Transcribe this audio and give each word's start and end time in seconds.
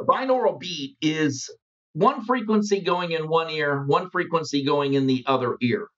A 0.00 0.04
binaural 0.04 0.58
beat 0.58 0.96
is 1.00 1.50
one 1.92 2.24
frequency 2.24 2.80
going 2.80 3.12
in 3.12 3.28
one 3.28 3.50
ear, 3.50 3.84
one 3.86 4.10
frequency 4.10 4.64
going 4.64 4.94
in 4.94 5.06
the 5.06 5.24
other 5.26 5.56
ear. 5.60 5.88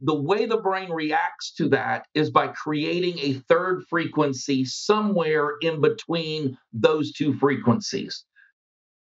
The 0.00 0.14
way 0.14 0.46
the 0.46 0.56
brain 0.56 0.90
reacts 0.90 1.52
to 1.56 1.68
that 1.70 2.06
is 2.14 2.30
by 2.30 2.48
creating 2.48 3.18
a 3.18 3.34
third 3.48 3.84
frequency 3.90 4.64
somewhere 4.64 5.56
in 5.60 5.80
between 5.80 6.56
those 6.72 7.12
two 7.12 7.34
frequencies. 7.34 8.24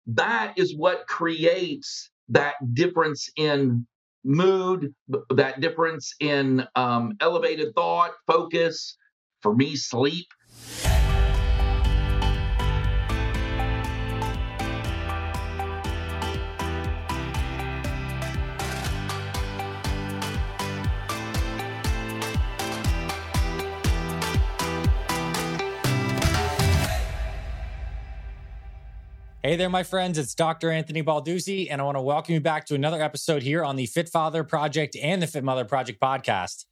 That 0.08 0.54
is 0.58 0.76
what 0.76 1.08
creates 1.08 2.10
that 2.30 2.56
difference 2.74 3.30
in 3.38 3.88
mood, 4.26 4.94
that 5.30 5.62
difference 5.62 6.14
in 6.20 6.68
um, 6.76 7.14
elevated 7.22 7.74
thought, 7.76 8.12
focus, 8.28 8.98
for 9.42 9.56
me, 9.56 9.76
sleep. 9.76 10.28
Hey 29.42 29.56
there, 29.56 29.70
my 29.70 29.84
friends. 29.84 30.18
It's 30.18 30.36
Dr. 30.36 30.70
Anthony 30.70 31.02
Balduzzi, 31.02 31.70
and 31.72 31.80
I 31.80 31.86
want 31.86 31.96
to 31.96 32.02
welcome 32.02 32.34
you 32.34 32.42
back 32.42 32.66
to 32.66 32.76
another 32.76 33.02
episode 33.02 33.42
here 33.42 33.64
on 33.64 33.78
the 33.78 33.86
Fit 33.86 34.10
Father 34.10 34.44
Project 34.44 34.98
and 35.02 35.22
the 35.22 35.28
Fit 35.28 35.46
Mother 35.46 35.64
Project 35.64 36.02
podcast. 36.02 36.66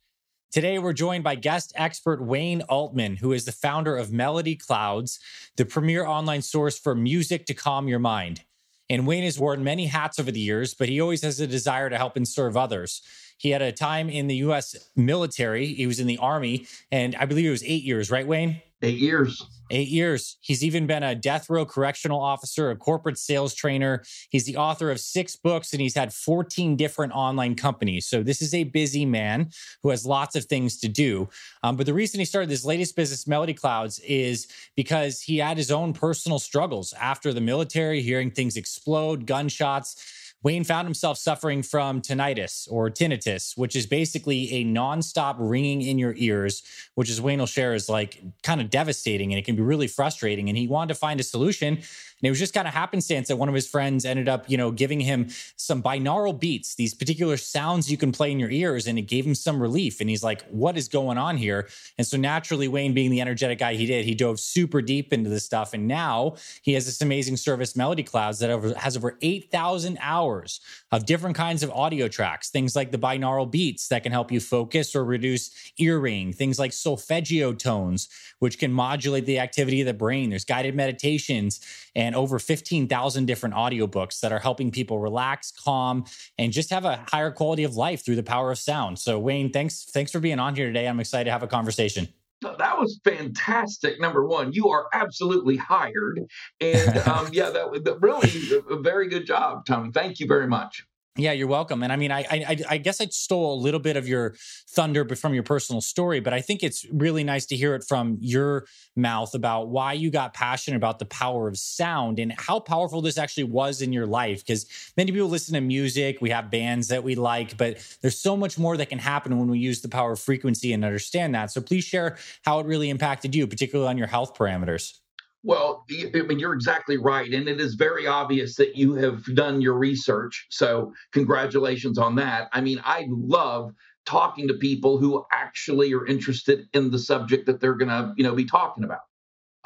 Today, 0.51 0.77
we're 0.77 0.91
joined 0.91 1.23
by 1.23 1.35
guest 1.35 1.71
expert 1.77 2.21
Wayne 2.21 2.63
Altman, 2.63 3.15
who 3.15 3.31
is 3.31 3.45
the 3.45 3.53
founder 3.53 3.95
of 3.95 4.11
Melody 4.11 4.57
Clouds, 4.57 5.17
the 5.55 5.63
premier 5.63 6.05
online 6.05 6.41
source 6.41 6.77
for 6.77 6.93
music 6.93 7.45
to 7.45 7.53
calm 7.53 7.87
your 7.87 7.99
mind. 7.99 8.41
And 8.89 9.07
Wayne 9.07 9.23
has 9.23 9.39
worn 9.39 9.63
many 9.63 9.85
hats 9.85 10.19
over 10.19 10.29
the 10.29 10.41
years, 10.41 10.73
but 10.73 10.89
he 10.89 10.99
always 10.99 11.21
has 11.21 11.39
a 11.39 11.47
desire 11.47 11.89
to 11.89 11.97
help 11.97 12.17
and 12.17 12.27
serve 12.27 12.57
others. 12.57 13.01
He 13.37 13.51
had 13.51 13.61
a 13.61 13.71
time 13.71 14.09
in 14.09 14.27
the 14.27 14.35
US 14.37 14.75
military, 14.95 15.67
he 15.67 15.87
was 15.87 15.99
in 15.99 16.07
the 16.07 16.17
Army, 16.17 16.67
and 16.91 17.15
I 17.15 17.25
believe 17.25 17.45
it 17.45 17.51
was 17.51 17.63
eight 17.63 17.83
years, 17.83 18.11
right, 18.11 18.27
Wayne? 18.27 18.61
Eight 18.83 18.99
years. 18.99 19.43
Eight 19.71 19.87
years. 19.87 20.37
He's 20.39 20.63
even 20.63 20.85
been 20.85 21.01
a 21.01 21.15
death 21.15 21.49
row 21.49 21.65
correctional 21.65 22.19
officer, 22.21 22.69
a 22.69 22.75
corporate 22.75 23.17
sales 23.17 23.55
trainer. 23.55 24.03
He's 24.29 24.45
the 24.45 24.55
author 24.55 24.91
of 24.91 24.99
six 24.99 25.35
books 25.35 25.73
and 25.73 25.81
he's 25.81 25.95
had 25.95 26.13
14 26.13 26.75
different 26.75 27.11
online 27.13 27.55
companies. 27.55 28.05
So 28.05 28.21
this 28.21 28.41
is 28.41 28.53
a 28.53 28.65
busy 28.65 29.03
man 29.03 29.49
who 29.81 29.89
has 29.89 30.05
lots 30.05 30.35
of 30.35 30.45
things 30.45 30.77
to 30.81 30.87
do. 30.87 31.27
Um, 31.63 31.75
but 31.75 31.87
the 31.87 31.93
reason 31.93 32.19
he 32.19 32.25
started 32.25 32.49
this 32.49 32.63
latest 32.63 32.95
business, 32.95 33.27
Melody 33.27 33.55
Clouds, 33.55 33.99
is 33.99 34.47
because 34.75 35.21
he 35.21 35.39
had 35.39 35.57
his 35.57 35.71
own 35.71 35.91
personal 35.91 36.37
struggles 36.37 36.93
after 36.93 37.33
the 37.33 37.41
military, 37.41 38.01
hearing 38.01 38.29
things 38.29 38.57
explode, 38.57 39.25
gunshots 39.25 40.26
Wayne 40.43 40.63
found 40.63 40.85
himself 40.85 41.17
suffering 41.17 41.63
from 41.63 42.01
tinnitus 42.01 42.67
or 42.71 42.89
tinnitus, 42.89 43.57
which 43.57 43.75
is 43.75 43.85
basically 43.85 44.51
a 44.53 44.65
nonstop 44.65 45.35
ringing 45.39 45.81
in 45.81 45.97
your 45.97 46.13
ears, 46.17 46.63
which 46.95 47.09
is 47.09 47.19
Wayne 47.19 47.39
will 47.39 47.47
share 47.47 47.73
is 47.73 47.89
like 47.89 48.21
kind 48.43 48.61
of 48.61 48.69
devastating 48.69 49.31
and 49.31 49.39
it 49.39 49.45
can 49.45 49.55
be 49.55 49.63
really 49.63 49.87
frustrating. 49.87 50.47
And 50.47 50.57
he 50.57 50.67
wanted 50.67 50.93
to 50.93 50.99
find 50.99 51.19
a 51.19 51.23
solution. 51.23 51.79
And 52.19 52.27
it 52.27 52.31
was 52.31 52.39
just 52.39 52.53
kind 52.53 52.67
of 52.67 52.73
happenstance 52.73 53.27
that 53.27 53.35
one 53.35 53.47
of 53.47 53.53
his 53.53 53.67
friends 53.67 54.03
ended 54.03 54.27
up, 54.27 54.49
you 54.49 54.57
know, 54.57 54.71
giving 54.71 54.99
him 54.99 55.27
some 55.55 55.83
binaural 55.83 56.37
beats, 56.37 56.75
these 56.75 56.93
particular 56.95 57.37
sounds 57.37 57.91
you 57.91 57.97
can 57.97 58.11
play 58.11 58.31
in 58.31 58.39
your 58.39 58.49
ears, 58.49 58.87
and 58.87 58.97
it 58.97 59.03
gave 59.03 59.25
him 59.25 59.35
some 59.35 59.61
relief. 59.61 60.01
And 60.01 60.09
he's 60.09 60.23
like, 60.23 60.43
what 60.49 60.77
is 60.77 60.87
going 60.87 61.17
on 61.17 61.37
here? 61.37 61.67
And 61.97 62.07
so 62.07 62.17
naturally, 62.17 62.67
Wayne, 62.67 62.93
being 62.93 63.11
the 63.11 63.21
energetic 63.21 63.59
guy 63.59 63.75
he 63.75 63.85
did, 63.85 64.05
he 64.05 64.15
dove 64.15 64.39
super 64.39 64.81
deep 64.81 65.13
into 65.13 65.29
this 65.29 65.45
stuff. 65.45 65.73
And 65.73 65.87
now 65.87 66.35
he 66.63 66.73
has 66.73 66.85
this 66.85 67.01
amazing 67.01 67.37
service, 67.37 67.75
Melody 67.75 68.03
Clouds, 68.03 68.39
that 68.39 68.49
has 68.77 68.97
over 68.97 69.17
8,000 69.21 69.97
hours 70.01 70.59
of 70.91 71.05
different 71.05 71.35
kinds 71.35 71.61
of 71.61 71.69
audio 71.71 72.07
tracks, 72.07 72.49
things 72.49 72.75
like 72.75 72.91
the 72.91 72.97
binaural 72.97 73.49
beats 73.49 73.89
that 73.89 74.03
can 74.03 74.11
help 74.11 74.31
you 74.31 74.39
focus 74.39 74.95
or 74.95 75.05
reduce 75.05 75.51
ear 75.77 75.99
ringing, 75.99 76.33
things 76.33 76.57
like 76.57 76.73
solfeggio 76.73 77.53
tones, 77.53 78.09
which 78.39 78.57
can 78.57 78.71
modulate 78.71 79.25
the 79.25 79.39
activity 79.39 79.81
of 79.81 79.87
the 79.87 79.93
brain. 79.93 80.29
There's 80.29 80.45
guided 80.45 80.75
meditations 80.75 81.59
and 81.95 82.06
over 82.15 82.39
15,000 82.39 83.25
different 83.25 83.55
audiobooks 83.55 84.19
that 84.21 84.31
are 84.31 84.39
helping 84.39 84.71
people 84.71 84.99
relax, 84.99 85.51
calm, 85.51 86.05
and 86.37 86.51
just 86.51 86.69
have 86.69 86.85
a 86.85 87.05
higher 87.09 87.31
quality 87.31 87.63
of 87.63 87.75
life 87.75 88.03
through 88.03 88.15
the 88.15 88.23
power 88.23 88.51
of 88.51 88.57
sound. 88.57 88.99
So, 88.99 89.19
Wayne, 89.19 89.51
thanks 89.51 89.85
thanks 89.85 90.11
for 90.11 90.19
being 90.19 90.39
on 90.39 90.55
here 90.55 90.67
today. 90.67 90.87
I'm 90.87 90.99
excited 90.99 91.25
to 91.25 91.31
have 91.31 91.43
a 91.43 91.47
conversation. 91.47 92.07
That 92.41 92.77
was 92.77 92.99
fantastic. 93.03 93.99
Number 93.99 94.25
one, 94.25 94.53
you 94.53 94.69
are 94.69 94.87
absolutely 94.93 95.57
hired, 95.57 96.21
and 96.61 96.97
um, 97.07 97.29
yeah, 97.31 97.49
that 97.49 97.71
was 97.71 97.81
really 98.01 98.63
a 98.69 98.79
very 98.79 99.07
good 99.07 99.25
job, 99.25 99.65
Tony. 99.65 99.91
Thank 99.91 100.19
you 100.19 100.27
very 100.27 100.47
much. 100.47 100.85
Yeah, 101.17 101.31
you're 101.31 101.47
welcome. 101.47 101.81
And 101.81 101.91
I 101.91 101.95
mean, 101.95 102.11
I, 102.11 102.19
I, 102.29 102.57
I 102.69 102.77
guess 102.77 103.01
I 103.01 103.07
stole 103.07 103.55
a 103.55 103.59
little 103.59 103.79
bit 103.79 103.97
of 103.97 104.07
your 104.07 104.35
thunder 104.69 105.03
from 105.15 105.33
your 105.33 105.41
personal 105.41 105.81
story, 105.81 106.19
but 106.19 106.31
I 106.31 106.41
think 106.41 106.61
it's 106.61 106.85
really 106.91 107.23
nice 107.23 107.47
to 107.47 107.55
hear 107.55 107.73
it 107.73 107.83
from 107.83 108.17
your 108.21 108.67
mouth 108.95 109.33
about 109.33 109.69
why 109.69 109.93
you 109.93 110.11
got 110.11 110.35
passionate 110.35 110.77
about 110.77 110.99
the 110.99 111.05
power 111.05 111.47
of 111.47 111.57
sound 111.57 112.19
and 112.19 112.33
how 112.37 112.59
powerful 112.59 113.01
this 113.01 113.17
actually 113.17 113.45
was 113.45 113.81
in 113.81 113.91
your 113.91 114.05
life. 114.05 114.45
Because 114.45 114.67
many 114.95 115.11
people 115.11 115.27
listen 115.27 115.55
to 115.55 115.61
music, 115.61 116.19
we 116.21 116.29
have 116.29 116.51
bands 116.51 116.87
that 116.89 117.03
we 117.03 117.15
like, 117.15 117.57
but 117.57 117.79
there's 118.01 118.19
so 118.19 118.37
much 118.37 118.59
more 118.59 118.77
that 118.77 118.89
can 118.89 118.99
happen 118.99 119.39
when 119.39 119.49
we 119.49 119.57
use 119.57 119.81
the 119.81 119.89
power 119.89 120.11
of 120.11 120.19
frequency 120.19 120.71
and 120.71 120.85
understand 120.85 121.33
that. 121.33 121.51
So 121.51 121.61
please 121.61 121.83
share 121.83 122.17
how 122.45 122.59
it 122.59 122.67
really 122.67 122.91
impacted 122.91 123.33
you, 123.33 123.47
particularly 123.47 123.89
on 123.89 123.97
your 123.97 124.07
health 124.07 124.35
parameters. 124.35 124.99
Well, 125.43 125.85
I 125.89 126.21
mean, 126.23 126.39
you're 126.39 126.53
exactly 126.53 126.97
right. 126.97 127.31
And 127.31 127.47
it 127.47 127.61
is 127.61 127.75
very 127.75 128.07
obvious 128.07 128.55
that 128.55 128.75
you 128.75 128.95
have 128.95 129.23
done 129.35 129.61
your 129.61 129.75
research. 129.75 130.47
So, 130.49 130.93
congratulations 131.13 131.97
on 131.97 132.15
that. 132.15 132.49
I 132.53 132.61
mean, 132.61 132.81
I 132.83 133.05
love 133.09 133.71
talking 134.05 134.47
to 134.47 134.55
people 134.55 134.97
who 134.97 135.25
actually 135.31 135.93
are 135.93 136.05
interested 136.05 136.65
in 136.73 136.91
the 136.91 136.99
subject 136.99 137.45
that 137.45 137.59
they're 137.61 137.75
going 137.75 137.89
to, 137.89 138.13
you 138.17 138.23
know, 138.23 138.35
be 138.35 138.45
talking 138.45 138.83
about. 138.83 139.01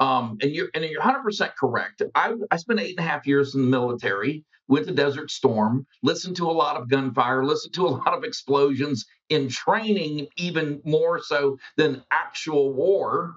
Um, 0.00 0.38
and 0.42 0.50
you're 0.52 0.68
and 0.74 0.84
you're 0.84 1.00
100 1.00 1.22
percent 1.22 1.52
correct. 1.58 2.02
I 2.14 2.34
I 2.50 2.56
spent 2.56 2.80
eight 2.80 2.98
and 2.98 3.06
a 3.06 3.08
half 3.08 3.26
years 3.26 3.54
in 3.54 3.62
the 3.62 3.68
military. 3.68 4.44
Went 4.68 4.86
to 4.86 4.94
Desert 4.94 5.30
Storm. 5.30 5.86
Listened 6.02 6.36
to 6.36 6.48
a 6.48 6.52
lot 6.52 6.76
of 6.76 6.88
gunfire. 6.88 7.44
Listened 7.44 7.74
to 7.74 7.86
a 7.86 7.88
lot 7.98 8.14
of 8.14 8.24
explosions 8.24 9.06
in 9.28 9.48
training, 9.48 10.26
even 10.36 10.80
more 10.84 11.20
so 11.22 11.56
than 11.76 12.02
actual 12.10 12.72
war 12.72 13.34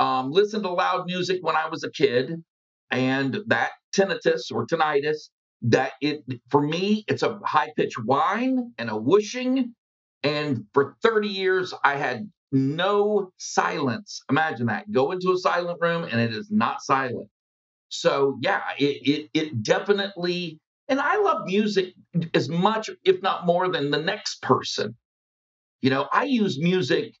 um, 0.00 0.32
listened 0.32 0.64
to 0.64 0.70
loud 0.70 1.06
music 1.06 1.40
when 1.42 1.56
I 1.56 1.68
was 1.68 1.84
a 1.84 1.92
kid, 1.92 2.42
and 2.90 3.40
that 3.48 3.72
tinnitus 3.96 4.52
or 4.52 4.66
tinnitus, 4.66 5.30
that 5.64 5.94
it 6.02 6.24
for 6.50 6.62
me, 6.62 7.04
it's 7.08 7.24
a 7.24 7.40
high 7.44 7.70
pitched 7.76 7.98
whine 8.04 8.74
and 8.78 8.90
a 8.90 8.96
whooshing. 8.98 9.74
And 10.24 10.66
for 10.74 10.96
30 11.02 11.28
years, 11.28 11.74
I 11.84 11.96
had 11.96 12.30
no 12.52 13.32
silence. 13.38 14.22
Imagine 14.30 14.66
that. 14.68 14.90
Go 14.92 15.12
into 15.12 15.32
a 15.32 15.38
silent 15.38 15.78
room 15.82 16.04
and 16.10 16.20
it 16.20 16.32
is 16.34 16.50
not 16.50 16.82
silent. 16.82 17.28
So 17.90 18.38
yeah, 18.42 18.62
it 18.78 19.08
it, 19.08 19.30
it 19.34 19.62
definitely. 19.62 20.60
And 20.88 21.00
I 21.00 21.18
love 21.18 21.42
music 21.46 21.94
as 22.34 22.48
much, 22.48 22.90
if 23.04 23.22
not 23.22 23.46
more, 23.46 23.68
than 23.70 23.90
the 23.90 24.00
next 24.02 24.42
person. 24.42 24.96
You 25.82 25.90
know, 25.90 26.08
I 26.12 26.24
use 26.24 26.58
music 26.60 27.14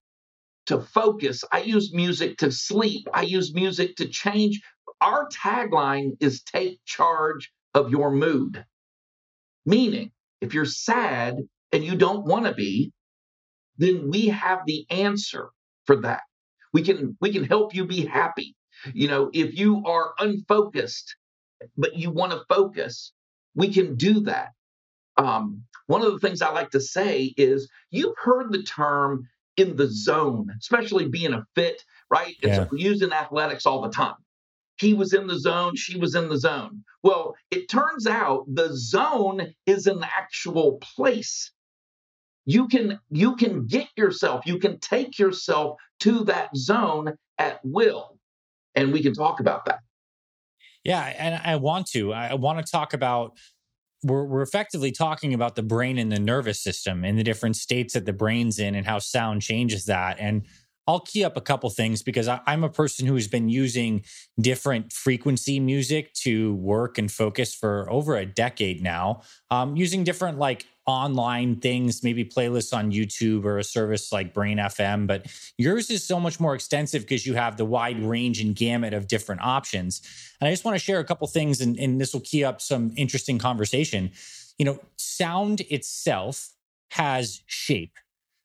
to 0.70 0.80
focus. 0.80 1.44
I 1.52 1.60
use 1.62 1.92
music 1.92 2.38
to 2.38 2.52
sleep. 2.52 3.08
I 3.12 3.22
use 3.22 3.52
music 3.52 3.96
to 3.96 4.08
change. 4.08 4.60
Our 5.00 5.28
tagline 5.28 6.12
is 6.20 6.42
take 6.42 6.78
charge 6.84 7.52
of 7.74 7.90
your 7.90 8.12
mood. 8.12 8.64
Meaning, 9.66 10.12
if 10.40 10.54
you're 10.54 10.64
sad 10.64 11.38
and 11.72 11.84
you 11.84 11.96
don't 11.96 12.24
want 12.24 12.46
to 12.46 12.54
be, 12.54 12.92
then 13.78 14.10
we 14.10 14.28
have 14.28 14.60
the 14.64 14.86
answer 14.90 15.50
for 15.86 15.96
that. 16.02 16.22
We 16.72 16.82
can 16.82 17.16
we 17.20 17.32
can 17.32 17.44
help 17.44 17.74
you 17.74 17.84
be 17.84 18.06
happy. 18.06 18.54
You 18.94 19.08
know, 19.08 19.30
if 19.32 19.58
you 19.58 19.82
are 19.86 20.14
unfocused 20.18 21.16
but 21.76 21.96
you 21.96 22.10
want 22.10 22.32
to 22.32 22.44
focus, 22.48 23.12
we 23.54 23.72
can 23.72 23.96
do 23.96 24.20
that. 24.20 24.50
Um, 25.16 25.64
one 25.86 26.02
of 26.02 26.12
the 26.12 26.18
things 26.18 26.40
I 26.40 26.52
like 26.52 26.70
to 26.70 26.80
say 26.80 27.34
is 27.36 27.68
you've 27.90 28.16
heard 28.16 28.52
the 28.52 28.62
term 28.62 29.28
in 29.60 29.76
the 29.76 29.88
zone, 29.88 30.48
especially 30.58 31.08
being 31.08 31.32
a 31.32 31.44
fit, 31.54 31.82
right? 32.10 32.34
It's 32.42 32.56
yeah. 32.56 32.66
used 32.72 33.02
in 33.02 33.12
athletics 33.12 33.66
all 33.66 33.82
the 33.82 33.90
time. 33.90 34.16
He 34.78 34.94
was 34.94 35.12
in 35.12 35.26
the 35.26 35.38
zone, 35.38 35.76
she 35.76 35.98
was 35.98 36.14
in 36.14 36.28
the 36.28 36.38
zone. 36.38 36.84
Well, 37.02 37.34
it 37.50 37.68
turns 37.68 38.06
out 38.06 38.46
the 38.48 38.70
zone 38.72 39.54
is 39.66 39.86
an 39.86 40.02
actual 40.02 40.78
place. 40.78 41.52
You 42.46 42.66
can 42.68 42.98
you 43.10 43.36
can 43.36 43.66
get 43.66 43.88
yourself, 43.96 44.46
you 44.46 44.58
can 44.58 44.80
take 44.80 45.18
yourself 45.18 45.76
to 46.00 46.24
that 46.24 46.56
zone 46.56 47.14
at 47.38 47.60
will. 47.62 48.16
And 48.74 48.92
we 48.92 49.02
can 49.02 49.12
talk 49.12 49.40
about 49.40 49.66
that. 49.66 49.80
Yeah, 50.84 51.02
and 51.18 51.40
I 51.44 51.56
want 51.56 51.88
to. 51.88 52.12
I 52.12 52.34
want 52.34 52.64
to 52.64 52.70
talk 52.70 52.94
about 52.94 53.36
we're, 54.02 54.24
we're 54.24 54.42
effectively 54.42 54.92
talking 54.92 55.34
about 55.34 55.56
the 55.56 55.62
brain 55.62 55.98
and 55.98 56.10
the 56.10 56.20
nervous 56.20 56.62
system 56.62 57.04
and 57.04 57.18
the 57.18 57.24
different 57.24 57.56
states 57.56 57.94
that 57.94 58.06
the 58.06 58.12
brain's 58.12 58.58
in 58.58 58.74
and 58.74 58.86
how 58.86 58.98
sound 58.98 59.42
changes 59.42 59.84
that. 59.86 60.18
And 60.18 60.46
I'll 60.90 60.98
key 60.98 61.22
up 61.22 61.36
a 61.36 61.40
couple 61.40 61.70
things 61.70 62.02
because 62.02 62.26
I, 62.26 62.40
am 62.48 62.64
a 62.64 62.68
person 62.68 63.06
who's 63.06 63.28
been 63.28 63.48
using 63.48 64.02
different 64.40 64.92
frequency 64.92 65.60
music 65.60 66.12
to 66.14 66.56
work 66.56 66.98
and 66.98 67.08
focus 67.08 67.54
for 67.54 67.88
over 67.88 68.16
a 68.16 68.26
decade 68.26 68.82
now, 68.82 69.22
um, 69.52 69.76
using 69.76 70.02
different 70.02 70.40
like 70.40 70.66
online 70.86 71.60
things, 71.60 72.02
maybe 72.02 72.24
playlists 72.24 72.76
on 72.76 72.90
YouTube 72.90 73.44
or 73.44 73.58
a 73.58 73.62
service 73.62 74.10
like 74.10 74.34
Brain 74.34 74.58
FM. 74.58 75.06
But 75.06 75.26
yours 75.58 75.90
is 75.90 76.02
so 76.02 76.18
much 76.18 76.40
more 76.40 76.56
extensive 76.56 77.02
because 77.02 77.24
you 77.24 77.34
have 77.34 77.56
the 77.56 77.64
wide 77.64 78.02
range 78.02 78.40
and 78.40 78.56
gamut 78.56 78.92
of 78.92 79.06
different 79.06 79.42
options. 79.42 80.02
And 80.40 80.48
I 80.48 80.50
just 80.50 80.64
want 80.64 80.74
to 80.74 80.80
share 80.80 80.98
a 80.98 81.04
couple 81.04 81.28
things, 81.28 81.60
and, 81.60 81.78
and 81.78 82.00
this 82.00 82.12
will 82.12 82.20
key 82.22 82.42
up 82.42 82.60
some 82.60 82.92
interesting 82.96 83.38
conversation. 83.38 84.10
You 84.58 84.64
know, 84.64 84.80
sound 84.96 85.60
itself 85.60 86.50
has 86.88 87.42
shape 87.46 87.92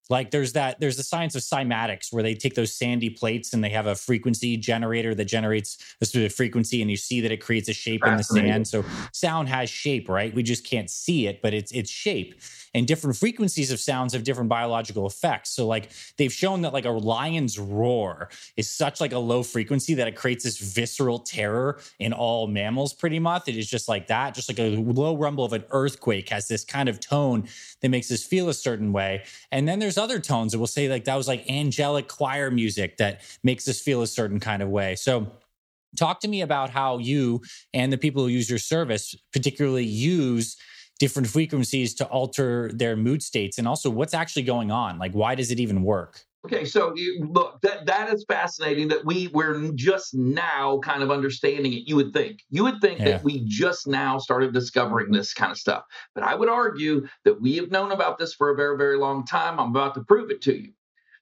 like 0.10 0.32
there's 0.32 0.54
that 0.54 0.80
there's 0.80 0.98
the 0.98 1.04
science 1.04 1.36
of 1.36 1.42
cymatics 1.42 2.14
where 2.14 2.24
they 2.24 2.36
take 2.36 2.56
those 2.56 2.74
sandy 2.74 3.10
plates 3.10 3.54
and 3.54 3.64
they 3.64 3.70
have 3.70 3.88
a 3.88 3.96
frequency 3.96 4.58
generator 4.58 5.16
that 5.16 5.26
generates 5.26 5.78
a 6.02 6.06
specific 6.06 6.36
frequency 6.36 6.82
and 6.82 6.92
you 6.92 6.98
see 6.98 7.22
that 7.22 7.32
it 7.32 7.38
creates 7.38 7.70
a 7.70 7.74
shape 7.74 8.06
in 8.06 8.18
the 8.18 8.24
sand. 8.24 8.68
So 8.68 8.84
sound 9.12 9.50
has 9.50 9.70
shape 9.70 10.08
right? 10.10 10.34
We 10.34 10.44
just 10.44 10.66
can't 10.66 10.90
see 10.90 11.28
it 11.28 11.42
but 11.42 11.54
it's 11.54 11.72
it's 11.72 11.90
shape. 11.90 12.40
And 12.74 12.86
different 12.86 13.16
frequencies 13.16 13.72
of 13.72 13.80
sounds 13.80 14.12
have 14.14 14.26
different 14.26 14.50
biological 14.50 15.08
effects. 15.08 15.52
So 15.52 15.66
like 15.66 15.90
they've 16.18 16.34
shown 16.34 16.62
that 16.64 16.74
like 16.74 16.86
a 16.86 16.92
lion's 16.92 17.58
roar 17.58 18.30
is 18.58 18.70
such 18.70 19.00
like 19.00 19.14
a 19.14 19.20
low 19.20 19.44
frequency 19.44 19.94
that 19.94 20.08
it 20.10 20.16
creates 20.16 20.44
this 20.44 20.58
visceral 20.58 21.20
terror 21.20 21.80
in 22.00 22.12
all 22.12 22.48
mammals 22.48 22.94
pretty 22.94 23.18
much. 23.18 23.48
It 23.48 23.58
is 23.58 23.70
just 23.70 23.88
like 23.88 24.08
that 24.08 24.36
just 24.36 24.50
like 24.50 24.60
a 24.60 24.76
low 24.78 25.16
rumble 25.18 25.46
of 25.46 25.54
an 25.54 25.64
earthquake 25.72 26.30
has 26.30 26.48
this 26.48 26.64
kind 26.64 26.90
of 26.90 27.00
tone 27.00 27.48
that 27.82 27.90
makes 27.90 28.12
us 28.12 28.24
feel 28.24 28.50
a 28.50 28.54
certain 28.54 28.92
way. 28.92 29.24
And 29.52 29.68
then 29.68 29.80
there's 29.80 29.95
there's 29.96 30.04
other 30.04 30.20
tones 30.20 30.52
that 30.52 30.60
will 30.60 30.68
say 30.68 30.90
like 30.90 31.06
that 31.06 31.16
was 31.16 31.28
like 31.28 31.50
angelic 31.50 32.08
choir 32.08 32.52
music 32.52 32.98
that 32.98 33.22
makes 33.44 33.68
us 33.68 33.80
feel 33.80 34.02
a 34.02 34.08
certain 34.08 34.40
kind 34.40 34.62
of 34.62 34.70
way. 34.70 34.96
So 34.96 35.32
talk 35.96 36.20
to 36.22 36.28
me 36.28 36.42
about 36.42 36.70
how 36.70 36.98
you 36.98 37.42
and 37.74 37.92
the 37.92 37.98
people 37.98 38.24
who 38.24 38.30
use 38.30 38.50
your 38.50 38.60
service 38.60 39.16
particularly 39.32 39.86
use 39.86 40.58
different 41.00 41.28
frequencies 41.28 41.94
to 41.96 42.06
alter 42.08 42.72
their 42.74 42.96
mood 42.96 43.22
states 43.22 43.58
and 43.58 43.68
also 43.68 43.90
what's 43.90 44.14
actually 44.14 44.44
going 44.44 44.72
on 44.72 44.98
like 44.98 45.14
why 45.14 45.36
does 45.36 45.52
it 45.52 45.60
even 45.60 45.84
work 45.84 46.22
Okay, 46.46 46.64
so 46.64 46.94
look, 47.20 47.60
that 47.62 47.88
that 47.88 48.14
is 48.14 48.24
fascinating 48.28 48.90
that 48.90 49.04
we 49.04 49.30
we're 49.30 49.72
just 49.74 50.14
now 50.14 50.78
kind 50.80 51.02
of 51.02 51.10
understanding 51.10 51.74
it. 51.74 51.88
You 51.88 51.96
would 51.96 52.14
think, 52.14 52.42
you 52.52 52.64
would 52.64 52.82
think 52.82 53.00
yeah. 53.00 53.06
that 53.06 53.24
we 53.24 53.44
just 53.48 53.88
now 53.88 54.20
started 54.20 54.54
discovering 54.54 55.12
this 55.12 55.34
kind 55.34 55.52
of 55.52 55.58
stuff, 55.58 55.84
but 56.14 56.24
I 56.24 56.36
would 56.36 56.50
argue 56.50 57.08
that 57.24 57.42
we 57.42 57.56
have 57.56 57.72
known 57.72 57.92
about 57.92 58.20
this 58.20 58.36
for 58.36 58.52
a 58.52 58.56
very 58.56 58.78
very 58.78 58.98
long 58.98 59.26
time. 59.26 59.60
I'm 59.60 59.72
about 59.72 59.96
to 59.96 60.04
prove 60.04 60.30
it 60.30 60.42
to 60.44 60.56
you. 60.56 60.72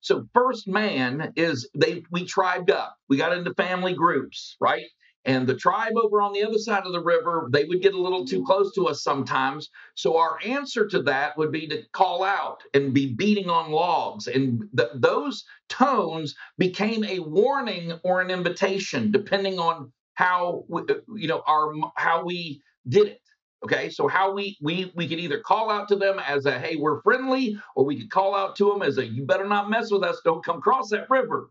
So 0.01 0.27
first 0.33 0.67
man 0.67 1.31
is 1.37 1.69
they 1.73 2.03
we 2.11 2.25
tribed 2.25 2.69
up. 2.69 2.97
We 3.07 3.15
got 3.15 3.31
into 3.31 3.53
family 3.53 3.93
groups, 3.93 4.57
right? 4.59 4.83
And 5.25 5.47
the 5.47 5.55
tribe 5.55 5.93
over 5.95 6.21
on 6.21 6.33
the 6.33 6.43
other 6.43 6.57
side 6.57 6.85
of 6.85 6.91
the 6.91 7.01
river, 7.01 7.47
they 7.51 7.63
would 7.65 7.81
get 7.81 7.93
a 7.93 8.01
little 8.01 8.25
too 8.25 8.43
close 8.43 8.73
to 8.75 8.87
us 8.87 9.03
sometimes. 9.03 9.69
So 9.95 10.17
our 10.17 10.37
answer 10.43 10.87
to 10.87 11.01
that 11.03 11.37
would 11.37 11.51
be 11.51 11.67
to 11.67 11.83
call 11.93 12.23
out 12.23 12.61
and 12.73 12.93
be 12.93 13.13
beating 13.13 13.49
on 13.49 13.71
logs. 13.71 14.27
And 14.27 14.67
th- 14.75 14.89
those 14.95 15.45
tones 15.69 16.35
became 16.57 17.03
a 17.05 17.19
warning 17.19 17.93
or 18.03 18.21
an 18.21 18.29
invitation, 18.29 19.11
depending 19.11 19.59
on 19.59 19.91
how 20.15 20.65
we, 20.67 20.81
uh, 20.81 20.95
you 21.15 21.27
know 21.27 21.41
our 21.47 21.73
how 21.95 22.23
we 22.23 22.61
did 22.87 23.07
it. 23.07 23.19
Okay, 23.63 23.89
so 23.89 24.07
how 24.07 24.33
we 24.33 24.57
we 24.61 24.91
we 24.95 25.07
could 25.07 25.19
either 25.19 25.39
call 25.39 25.71
out 25.71 25.87
to 25.87 25.95
them 25.95 26.19
as 26.19 26.45
a 26.45 26.59
hey 26.59 26.75
we're 26.75 27.01
friendly, 27.01 27.57
or 27.75 27.85
we 27.85 27.97
could 27.99 28.11
call 28.11 28.35
out 28.35 28.55
to 28.57 28.65
them 28.65 28.81
as 28.81 28.97
a 28.97 29.05
you 29.05 29.25
better 29.25 29.47
not 29.47 29.69
mess 29.69 29.89
with 29.89 30.03
us, 30.03 30.19
don't 30.23 30.43
come 30.43 30.61
cross 30.61 30.89
that 30.89 31.09
river. 31.09 31.49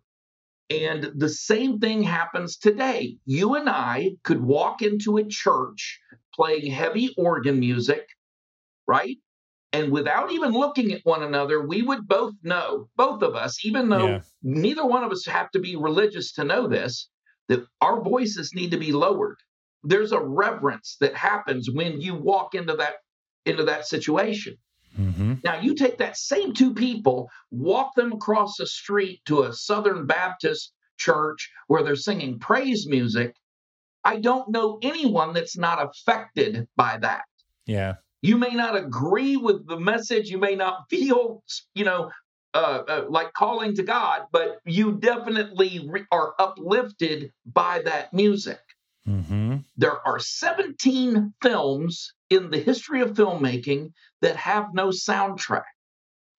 And 0.70 1.12
the 1.16 1.28
same 1.28 1.78
thing 1.78 2.02
happens 2.02 2.56
today. 2.56 3.18
You 3.26 3.54
and 3.54 3.68
I 3.68 4.12
could 4.22 4.42
walk 4.42 4.80
into 4.80 5.18
a 5.18 5.24
church 5.24 6.00
playing 6.34 6.70
heavy 6.70 7.14
organ 7.18 7.60
music, 7.60 8.06
right? 8.86 9.16
And 9.72 9.90
without 9.90 10.32
even 10.32 10.52
looking 10.52 10.92
at 10.92 11.00
one 11.04 11.22
another, 11.22 11.66
we 11.66 11.82
would 11.82 12.06
both 12.06 12.34
know, 12.42 12.88
both 12.96 13.22
of 13.22 13.34
us, 13.34 13.64
even 13.64 13.88
though 13.88 14.06
yeah. 14.06 14.20
neither 14.42 14.84
one 14.86 15.02
of 15.02 15.10
us 15.10 15.26
have 15.26 15.50
to 15.52 15.60
be 15.60 15.76
religious 15.76 16.32
to 16.32 16.44
know 16.44 16.68
this, 16.68 17.08
that 17.48 17.64
our 17.80 18.02
voices 18.02 18.52
need 18.54 18.70
to 18.70 18.76
be 18.76 18.92
lowered. 18.92 19.38
There's 19.82 20.12
a 20.12 20.20
reverence 20.20 20.96
that 21.00 21.14
happens 21.14 21.70
when 21.70 22.00
you 22.00 22.14
walk 22.14 22.54
into 22.54 22.74
that 22.76 22.94
into 23.44 23.64
that 23.64 23.86
situation. 23.86 24.56
Mm-hmm. 24.98 25.34
Now, 25.44 25.60
you 25.60 25.74
take 25.74 25.98
that 25.98 26.16
same 26.16 26.52
two 26.52 26.74
people, 26.74 27.30
walk 27.50 27.94
them 27.94 28.12
across 28.12 28.56
the 28.56 28.66
street 28.66 29.20
to 29.26 29.42
a 29.42 29.52
Southern 29.52 30.06
Baptist 30.06 30.72
church 30.98 31.50
where 31.66 31.82
they're 31.82 31.96
singing 31.96 32.38
praise 32.38 32.86
music. 32.86 33.34
I 34.04 34.16
don't 34.16 34.50
know 34.50 34.78
anyone 34.82 35.32
that's 35.32 35.56
not 35.56 35.82
affected 35.82 36.68
by 36.76 36.98
that. 36.98 37.24
Yeah. 37.66 37.94
You 38.20 38.36
may 38.36 38.50
not 38.50 38.76
agree 38.76 39.36
with 39.36 39.66
the 39.66 39.78
message. 39.78 40.28
You 40.28 40.38
may 40.38 40.54
not 40.54 40.88
feel, 40.90 41.42
you 41.74 41.84
know, 41.84 42.10
uh, 42.54 42.82
uh, 42.86 43.04
like 43.08 43.32
calling 43.32 43.74
to 43.76 43.82
God, 43.82 44.26
but 44.30 44.58
you 44.66 44.92
definitely 44.92 45.86
re- 45.88 46.04
are 46.12 46.34
uplifted 46.38 47.32
by 47.46 47.80
that 47.82 48.12
music. 48.12 48.60
Mm-hmm. 49.08 49.56
There 49.76 50.06
are 50.06 50.18
17 50.18 51.34
films 51.42 52.12
in 52.32 52.50
the 52.50 52.58
history 52.58 53.02
of 53.02 53.12
filmmaking 53.12 53.92
that 54.22 54.36
have 54.36 54.68
no 54.72 54.88
soundtrack 54.88 55.62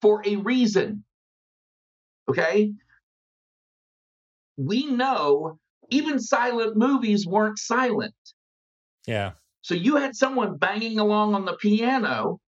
for 0.02 0.22
a 0.26 0.38
reason. 0.38 1.04
Okay? 2.28 2.74
We 4.58 4.88
know 4.88 5.60
even 5.90 6.20
silent 6.20 6.76
movies 6.76 7.28
weren't 7.28 7.60
silent. 7.60 8.16
Yeah. 9.06 9.34
So 9.62 9.76
you 9.76 9.98
had 9.98 10.16
someone 10.16 10.58
banging 10.58 11.00
along 11.00 11.36
on 11.36 11.46
the 11.46 11.58
piano 11.58 12.40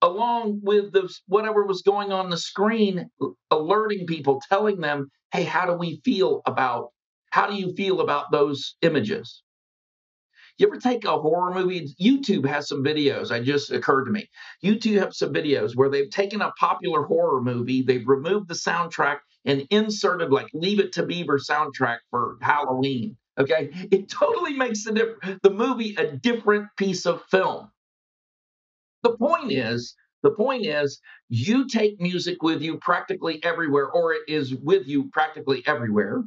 along 0.00 0.60
with 0.62 0.92
the 0.92 1.12
whatever 1.26 1.66
was 1.66 1.82
going 1.82 2.12
on 2.12 2.30
the 2.30 2.36
screen 2.36 3.10
alerting 3.50 4.06
people 4.06 4.40
telling 4.48 4.80
them, 4.80 5.10
"Hey, 5.32 5.42
how 5.42 5.66
do 5.66 5.72
we 5.72 6.00
feel 6.04 6.42
about 6.46 6.92
how 7.30 7.48
do 7.48 7.56
you 7.56 7.74
feel 7.74 8.00
about 8.00 8.30
those 8.30 8.76
images?" 8.82 9.42
You 10.58 10.66
ever 10.66 10.80
take 10.80 11.04
a 11.04 11.16
horror 11.16 11.54
movie? 11.54 11.94
YouTube 12.00 12.44
has 12.44 12.68
some 12.68 12.82
videos. 12.82 13.30
I 13.30 13.40
just 13.40 13.70
occurred 13.70 14.06
to 14.06 14.10
me. 14.10 14.28
YouTube 14.62 14.98
have 14.98 15.14
some 15.14 15.32
videos 15.32 15.76
where 15.76 15.88
they've 15.88 16.10
taken 16.10 16.42
a 16.42 16.50
popular 16.58 17.04
horror 17.04 17.40
movie, 17.40 17.82
they've 17.82 18.06
removed 18.06 18.48
the 18.48 18.54
soundtrack 18.54 19.18
and 19.44 19.66
inserted 19.70 20.32
like 20.32 20.48
Leave 20.52 20.80
It 20.80 20.92
to 20.94 21.06
Beaver 21.06 21.38
soundtrack 21.38 21.98
for 22.10 22.38
Halloween. 22.40 23.16
Okay, 23.38 23.70
it 23.92 24.08
totally 24.08 24.54
makes 24.54 24.82
the 24.82 24.92
diff- 24.92 25.38
the 25.42 25.50
movie 25.50 25.94
a 25.94 26.16
different 26.16 26.66
piece 26.76 27.06
of 27.06 27.22
film. 27.30 27.70
The 29.04 29.16
point 29.16 29.52
is, 29.52 29.94
the 30.24 30.32
point 30.32 30.66
is, 30.66 31.00
you 31.28 31.68
take 31.68 32.00
music 32.00 32.42
with 32.42 32.62
you 32.62 32.78
practically 32.78 33.42
everywhere, 33.44 33.88
or 33.88 34.12
it 34.12 34.22
is 34.26 34.52
with 34.52 34.88
you 34.88 35.08
practically 35.10 35.64
everywhere 35.68 36.24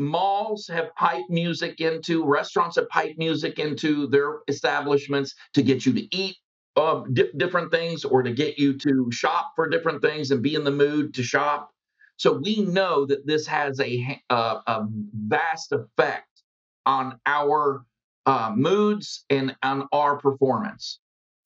malls 0.00 0.66
have 0.66 0.94
piped 0.96 1.30
music 1.30 1.80
into, 1.80 2.24
restaurants 2.24 2.76
have 2.76 2.88
piped 2.88 3.18
music 3.18 3.58
into 3.58 4.06
their 4.08 4.38
establishments 4.48 5.34
to 5.54 5.62
get 5.62 5.84
you 5.84 5.92
to 5.92 6.16
eat 6.16 6.36
uh, 6.76 7.02
di- 7.12 7.30
different 7.36 7.70
things 7.70 8.04
or 8.04 8.22
to 8.22 8.32
get 8.32 8.58
you 8.58 8.76
to 8.78 9.10
shop 9.12 9.52
for 9.54 9.68
different 9.68 10.00
things 10.00 10.30
and 10.30 10.42
be 10.42 10.54
in 10.54 10.64
the 10.64 10.70
mood 10.70 11.12
to 11.14 11.22
shop. 11.22 11.70
So 12.16 12.32
we 12.32 12.62
know 12.62 13.04
that 13.06 13.26
this 13.26 13.46
has 13.46 13.78
a, 13.80 14.20
a 14.30 14.86
vast 14.88 15.72
effect 15.72 16.42
on 16.86 17.20
our 17.26 17.84
uh, 18.26 18.52
moods 18.54 19.24
and 19.28 19.54
on 19.62 19.86
our 19.92 20.16
performance. 20.16 20.98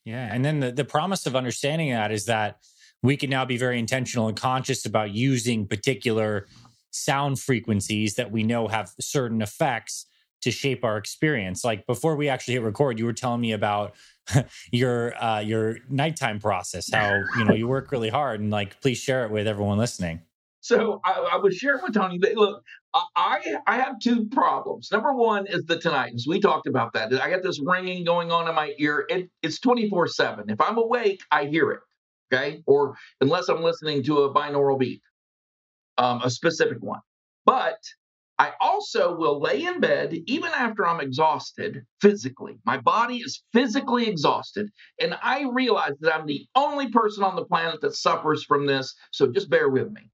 Yeah. 0.04 0.28
And 0.30 0.44
then 0.44 0.61
the, 0.61 0.70
the 0.70 0.84
promise 0.84 1.26
of 1.26 1.34
understanding 1.34 1.90
that 1.90 2.12
is 2.12 2.26
that 2.26 2.58
we 3.02 3.16
can 3.16 3.30
now 3.30 3.44
be 3.44 3.56
very 3.56 3.78
intentional 3.78 4.28
and 4.28 4.37
conscious 4.37 4.87
about 4.87 5.12
using 5.12 5.66
particular 5.66 6.46
sound 6.94 7.40
frequencies 7.40 8.14
that 8.14 8.30
we 8.30 8.42
know 8.42 8.68
have 8.68 8.92
certain 9.00 9.42
effects 9.42 10.06
to 10.42 10.50
shape 10.50 10.84
our 10.84 10.96
experience. 10.96 11.64
Like 11.64 11.86
before 11.86 12.16
we 12.16 12.28
actually 12.28 12.54
hit 12.54 12.62
record, 12.62 12.98
you 12.98 13.06
were 13.06 13.12
telling 13.12 13.40
me 13.40 13.52
about 13.52 13.94
your 14.72 15.22
uh, 15.22 15.40
your 15.40 15.78
nighttime 15.88 16.38
process. 16.38 16.90
How 16.92 17.22
you 17.38 17.44
know 17.44 17.54
you 17.54 17.66
work 17.66 17.90
really 17.90 18.10
hard, 18.10 18.40
and 18.40 18.50
like 18.50 18.80
please 18.80 18.98
share 18.98 19.24
it 19.24 19.30
with 19.30 19.46
everyone 19.46 19.78
listening. 19.78 20.20
So 20.60 21.00
I, 21.04 21.30
I 21.32 21.36
was 21.36 21.56
sharing 21.56 21.82
with 21.82 21.92
Tony 21.92 22.18
that 22.18 22.36
look, 22.36 22.62
I 22.94 23.56
I 23.66 23.76
have 23.76 23.98
two 23.98 24.26
problems. 24.26 24.88
Number 24.92 25.12
one 25.12 25.46
is 25.46 25.64
the 25.64 25.76
tinnitus. 25.76 26.26
We 26.26 26.40
talked 26.40 26.66
about 26.66 26.92
that. 26.94 27.12
I 27.20 27.28
got 27.28 27.42
this 27.42 27.60
ringing 27.62 28.04
going 28.04 28.30
on 28.30 28.48
in 28.48 28.54
my 28.54 28.72
ear. 28.78 29.04
It, 29.08 29.28
it's 29.42 29.60
twenty 29.60 29.90
four 29.90 30.08
seven. 30.08 30.48
If 30.48 30.60
I'm 30.60 30.78
awake, 30.78 31.20
I 31.30 31.46
hear 31.46 31.70
it. 31.72 31.80
Okay, 32.32 32.62
or 32.66 32.96
unless 33.20 33.48
I'm 33.48 33.62
listening 33.62 34.02
to 34.04 34.22
a 34.22 34.34
binaural 34.34 34.78
beat 34.78 35.02
um, 35.98 36.22
a 36.22 36.30
specific 36.30 36.78
one. 36.80 37.00
But 37.46 37.78
I 38.38 38.52
also 38.60 39.16
will 39.16 39.40
lay 39.40 39.62
in 39.64 39.80
bed 39.80 40.14
even 40.26 40.50
after 40.50 40.86
I'm 40.86 41.00
exhausted 41.00 41.84
physically. 42.00 42.58
My 42.64 42.78
body 42.78 43.18
is 43.18 43.42
physically 43.52 44.08
exhausted. 44.08 44.70
And 45.00 45.16
I 45.22 45.44
realize 45.52 45.94
that 46.00 46.14
I'm 46.14 46.26
the 46.26 46.46
only 46.56 46.90
person 46.90 47.22
on 47.24 47.36
the 47.36 47.44
planet 47.44 47.80
that 47.82 47.94
suffers 47.94 48.44
from 48.44 48.66
this. 48.66 48.94
So 49.12 49.28
just 49.32 49.50
bear 49.50 49.68
with 49.68 49.90
me. 49.90 50.10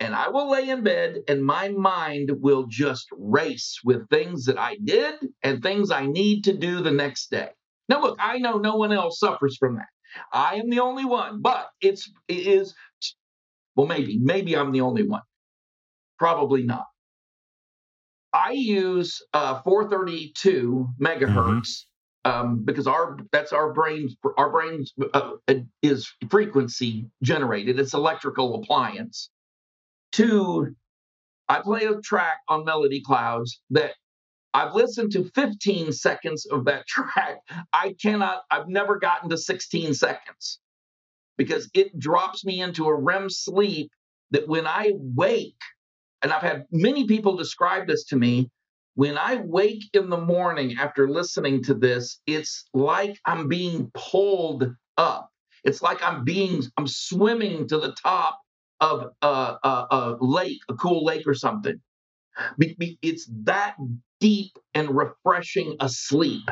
and 0.00 0.14
I 0.14 0.28
will 0.28 0.50
lay 0.50 0.68
in 0.68 0.82
bed 0.82 1.20
and 1.28 1.44
my 1.44 1.68
mind 1.68 2.30
will 2.40 2.66
just 2.66 3.06
race 3.12 3.78
with 3.84 4.08
things 4.08 4.46
that 4.46 4.58
I 4.58 4.76
did 4.82 5.14
and 5.42 5.62
things 5.62 5.90
I 5.90 6.06
need 6.06 6.44
to 6.44 6.52
do 6.56 6.80
the 6.80 6.90
next 6.90 7.30
day. 7.30 7.50
Now, 7.88 8.00
look, 8.00 8.16
I 8.20 8.38
know 8.38 8.58
no 8.58 8.76
one 8.76 8.92
else 8.92 9.18
suffers 9.18 9.56
from 9.58 9.76
that. 9.76 9.88
I 10.32 10.56
am 10.56 10.70
the 10.70 10.80
only 10.80 11.04
one, 11.04 11.40
but 11.42 11.68
it's 11.80 12.10
it 12.28 12.46
is 12.46 12.74
well, 13.76 13.86
maybe 13.86 14.18
maybe 14.18 14.56
I'm 14.56 14.72
the 14.72 14.80
only 14.80 15.06
one. 15.06 15.22
Probably 16.18 16.62
not. 16.62 16.86
I 18.32 18.52
use 18.52 19.22
uh, 19.32 19.62
432 19.62 20.88
megahertz 21.00 21.26
mm-hmm. 21.34 22.30
um, 22.30 22.64
because 22.64 22.86
our 22.86 23.18
that's 23.32 23.52
our 23.52 23.72
brains 23.72 24.16
our 24.36 24.50
brains 24.50 24.92
uh, 25.14 25.32
is 25.82 26.12
frequency 26.28 27.06
generated. 27.22 27.80
It's 27.80 27.94
electrical 27.94 28.56
appliance. 28.56 29.30
Two, 30.12 30.74
I 31.48 31.60
play 31.60 31.84
a 31.84 32.00
track 32.00 32.38
on 32.48 32.64
Melody 32.64 33.02
Clouds 33.02 33.60
that 33.70 33.92
I've 34.52 34.74
listened 34.74 35.12
to 35.12 35.30
15 35.34 35.92
seconds 35.92 36.46
of 36.46 36.64
that 36.66 36.86
track. 36.88 37.38
I 37.72 37.94
cannot. 38.00 38.42
I've 38.50 38.68
never 38.68 38.98
gotten 38.98 39.30
to 39.30 39.38
16 39.38 39.94
seconds 39.94 40.60
because 41.40 41.70
it 41.72 41.98
drops 41.98 42.44
me 42.44 42.60
into 42.60 42.84
a 42.84 42.94
REM 42.94 43.30
sleep 43.30 43.90
that 44.30 44.46
when 44.46 44.66
I 44.66 44.92
wake 44.94 45.56
and 46.20 46.34
I've 46.34 46.42
had 46.42 46.66
many 46.70 47.06
people 47.06 47.34
describe 47.34 47.88
this 47.88 48.04
to 48.08 48.16
me. 48.16 48.50
When 48.94 49.16
I 49.16 49.36
wake 49.36 49.84
in 49.94 50.10
the 50.10 50.20
morning 50.20 50.76
after 50.78 51.08
listening 51.08 51.64
to 51.64 51.72
this, 51.72 52.20
it's 52.26 52.68
like 52.74 53.18
I'm 53.24 53.48
being 53.48 53.90
pulled 53.94 54.70
up. 54.98 55.30
It's 55.64 55.80
like 55.80 56.02
I'm 56.02 56.24
being, 56.24 56.62
I'm 56.76 56.86
swimming 56.86 57.66
to 57.68 57.78
the 57.78 57.94
top 58.02 58.38
of 58.78 59.06
a, 59.22 59.26
a, 59.64 59.86
a 59.90 60.16
lake, 60.20 60.60
a 60.68 60.74
cool 60.74 61.06
lake 61.06 61.26
or 61.26 61.32
something. 61.32 61.80
It's 62.58 63.30
that 63.44 63.76
deep 64.20 64.52
and 64.74 64.94
refreshing 64.94 65.76
a 65.80 65.88
sleep. 65.88 66.50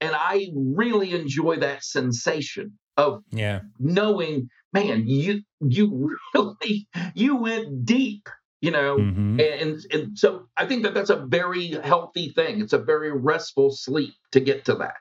And 0.00 0.16
I 0.16 0.48
really 0.52 1.12
enjoy 1.12 1.58
that 1.60 1.84
sensation 1.84 2.76
of 2.98 3.22
yeah. 3.30 3.60
knowing, 3.78 4.50
man, 4.74 5.04
you 5.06 5.40
you 5.60 6.14
really 6.34 6.86
you 7.14 7.36
went 7.36 7.86
deep 7.86 8.28
you 8.60 8.72
know 8.72 8.96
mm-hmm. 8.96 9.38
and, 9.40 9.78
and 9.92 10.18
so 10.18 10.46
i 10.56 10.66
think 10.66 10.82
that 10.82 10.92
that's 10.92 11.10
a 11.10 11.26
very 11.26 11.68
healthy 11.84 12.30
thing 12.30 12.60
it's 12.60 12.72
a 12.72 12.78
very 12.78 13.12
restful 13.12 13.70
sleep 13.70 14.14
to 14.32 14.40
get 14.40 14.64
to 14.64 14.74
that 14.74 14.96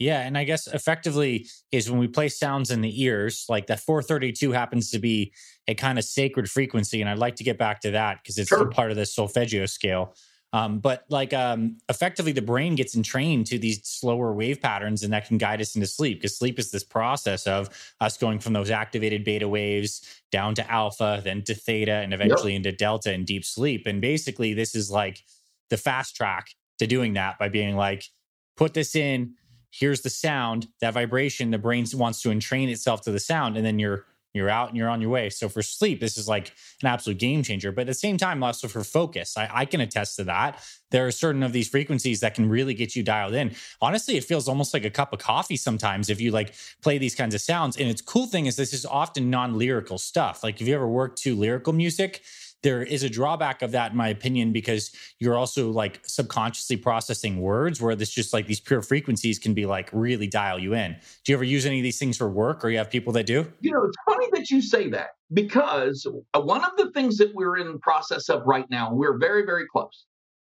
yeah 0.00 0.20
and 0.22 0.36
i 0.36 0.42
guess 0.42 0.66
effectively 0.66 1.46
is 1.70 1.88
when 1.88 2.00
we 2.00 2.08
play 2.08 2.28
sounds 2.28 2.70
in 2.70 2.80
the 2.80 3.02
ears 3.02 3.46
like 3.48 3.68
that 3.68 3.78
432 3.78 4.50
happens 4.50 4.90
to 4.90 4.98
be 4.98 5.32
a 5.68 5.74
kind 5.74 5.98
of 5.98 6.04
sacred 6.04 6.50
frequency 6.50 7.00
and 7.00 7.08
i'd 7.08 7.18
like 7.18 7.36
to 7.36 7.44
get 7.44 7.58
back 7.58 7.80
to 7.80 7.92
that 7.92 8.18
because 8.22 8.38
it's 8.38 8.48
sure. 8.48 8.68
part 8.70 8.90
of 8.90 8.96
the 8.96 9.06
solfeggio 9.06 9.66
scale 9.66 10.14
um, 10.52 10.80
but 10.80 11.04
like 11.08 11.32
um, 11.32 11.78
effectively, 11.88 12.32
the 12.32 12.42
brain 12.42 12.74
gets 12.74 12.96
entrained 12.96 13.46
to 13.46 13.58
these 13.58 13.86
slower 13.86 14.32
wave 14.32 14.60
patterns, 14.60 15.02
and 15.02 15.12
that 15.12 15.26
can 15.26 15.38
guide 15.38 15.60
us 15.60 15.76
into 15.76 15.86
sleep. 15.86 16.18
Because 16.18 16.36
sleep 16.36 16.58
is 16.58 16.70
this 16.70 16.82
process 16.82 17.46
of 17.46 17.68
us 18.00 18.16
going 18.16 18.40
from 18.40 18.52
those 18.52 18.70
activated 18.70 19.24
beta 19.24 19.48
waves 19.48 20.22
down 20.32 20.54
to 20.56 20.70
alpha, 20.70 21.20
then 21.24 21.42
to 21.42 21.54
theta, 21.54 21.92
and 21.92 22.12
eventually 22.12 22.52
yep. 22.52 22.58
into 22.58 22.72
delta 22.72 23.12
in 23.12 23.24
deep 23.24 23.44
sleep. 23.44 23.86
And 23.86 24.00
basically, 24.00 24.52
this 24.52 24.74
is 24.74 24.90
like 24.90 25.22
the 25.68 25.76
fast 25.76 26.16
track 26.16 26.50
to 26.78 26.86
doing 26.86 27.12
that 27.12 27.38
by 27.38 27.48
being 27.48 27.76
like, 27.76 28.04
put 28.56 28.74
this 28.74 28.96
in. 28.96 29.34
Here's 29.72 30.00
the 30.00 30.10
sound, 30.10 30.66
that 30.80 30.94
vibration. 30.94 31.52
The 31.52 31.58
brain 31.58 31.86
wants 31.94 32.22
to 32.22 32.30
entrain 32.32 32.68
itself 32.68 33.02
to 33.02 33.12
the 33.12 33.20
sound, 33.20 33.56
and 33.56 33.64
then 33.64 33.78
you're 33.78 34.04
you're 34.32 34.50
out 34.50 34.68
and 34.68 34.76
you're 34.76 34.88
on 34.88 35.00
your 35.00 35.10
way. 35.10 35.28
So 35.30 35.48
for 35.48 35.62
sleep, 35.62 36.00
this 36.00 36.16
is 36.16 36.28
like 36.28 36.52
an 36.82 36.88
absolute 36.88 37.18
game 37.18 37.42
changer. 37.42 37.72
But 37.72 37.82
at 37.82 37.86
the 37.88 37.94
same 37.94 38.16
time, 38.16 38.42
also 38.42 38.68
for 38.68 38.84
focus, 38.84 39.36
I, 39.36 39.48
I, 39.52 39.64
can 39.64 39.80
attest 39.80 40.16
to 40.16 40.24
that. 40.24 40.62
There 40.90 41.06
are 41.06 41.10
certain 41.10 41.42
of 41.42 41.52
these 41.52 41.68
frequencies 41.68 42.20
that 42.20 42.34
can 42.34 42.48
really 42.48 42.74
get 42.74 42.94
you 42.94 43.02
dialed 43.02 43.34
in. 43.34 43.54
Honestly, 43.80 44.16
it 44.16 44.24
feels 44.24 44.48
almost 44.48 44.72
like 44.72 44.84
a 44.84 44.90
cup 44.90 45.12
of 45.12 45.18
coffee 45.18 45.56
sometimes 45.56 46.10
if 46.10 46.20
you 46.20 46.30
like 46.30 46.54
play 46.82 46.98
these 46.98 47.14
kinds 47.14 47.34
of 47.34 47.40
sounds. 47.40 47.76
And 47.76 47.88
its 47.88 48.00
cool 48.00 48.26
thing 48.26 48.46
is 48.46 48.56
this 48.56 48.72
is 48.72 48.86
often 48.86 49.30
non-lyrical 49.30 49.98
stuff. 49.98 50.42
Like 50.44 50.60
if 50.60 50.68
you 50.68 50.74
ever 50.74 50.88
worked 50.88 51.20
to 51.22 51.34
lyrical 51.34 51.72
music, 51.72 52.22
there 52.62 52.82
is 52.82 53.02
a 53.02 53.08
drawback 53.08 53.62
of 53.62 53.72
that 53.72 53.92
in 53.92 53.96
my 53.96 54.08
opinion 54.08 54.52
because 54.52 54.92
you're 55.18 55.36
also 55.36 55.70
like 55.70 56.00
subconsciously 56.06 56.76
processing 56.76 57.40
words 57.40 57.80
where 57.80 57.94
this 57.94 58.10
just 58.10 58.32
like 58.32 58.46
these 58.46 58.60
pure 58.60 58.82
frequencies 58.82 59.38
can 59.38 59.54
be 59.54 59.66
like 59.66 59.88
really 59.92 60.26
dial 60.26 60.58
you 60.58 60.74
in. 60.74 60.96
Do 61.24 61.32
you 61.32 61.36
ever 61.36 61.44
use 61.44 61.66
any 61.66 61.78
of 61.78 61.82
these 61.82 61.98
things 61.98 62.16
for 62.16 62.28
work 62.28 62.64
or 62.64 62.70
you 62.70 62.78
have 62.78 62.90
people 62.90 63.12
that 63.14 63.26
do? 63.26 63.50
You 63.60 63.72
know 63.72 63.84
it's 63.84 63.96
funny 64.06 64.28
that 64.32 64.50
you 64.50 64.60
say 64.60 64.88
that 64.90 65.10
because 65.32 66.06
uh, 66.34 66.40
one 66.40 66.64
of 66.64 66.72
the 66.76 66.90
things 66.92 67.16
that 67.18 67.34
we're 67.34 67.56
in 67.56 67.78
process 67.78 68.28
of 68.28 68.42
right 68.46 68.68
now 68.70 68.92
we're 68.92 69.18
very 69.18 69.44
very 69.44 69.66
close 69.66 70.04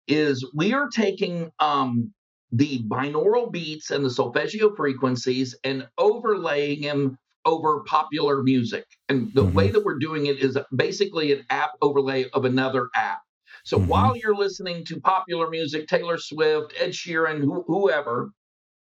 is 0.07 0.47
we 0.53 0.73
are 0.73 0.89
taking 0.89 1.51
um 1.59 2.13
the 2.51 2.83
binaural 2.87 3.51
beats 3.51 3.91
and 3.91 4.05
the 4.05 4.09
solfeggio 4.09 4.75
frequencies 4.75 5.55
and 5.63 5.87
overlaying 5.97 6.81
them 6.81 7.17
over 7.45 7.81
popular 7.81 8.43
music. 8.43 8.85
And 9.09 9.33
the 9.33 9.43
mm-hmm. 9.43 9.53
way 9.53 9.71
that 9.71 9.83
we're 9.83 9.99
doing 9.99 10.25
it 10.25 10.39
is 10.39 10.57
basically 10.75 11.31
an 11.31 11.45
app 11.49 11.71
overlay 11.81 12.29
of 12.31 12.45
another 12.45 12.89
app. 12.95 13.21
So 13.63 13.77
mm-hmm. 13.77 13.87
while 13.87 14.17
you're 14.17 14.35
listening 14.35 14.85
to 14.85 14.99
popular 14.99 15.49
music, 15.49 15.87
Taylor 15.87 16.17
Swift, 16.17 16.73
Ed 16.79 16.91
Sheeran, 16.91 17.41
wh- 17.43 17.65
whoever, 17.67 18.31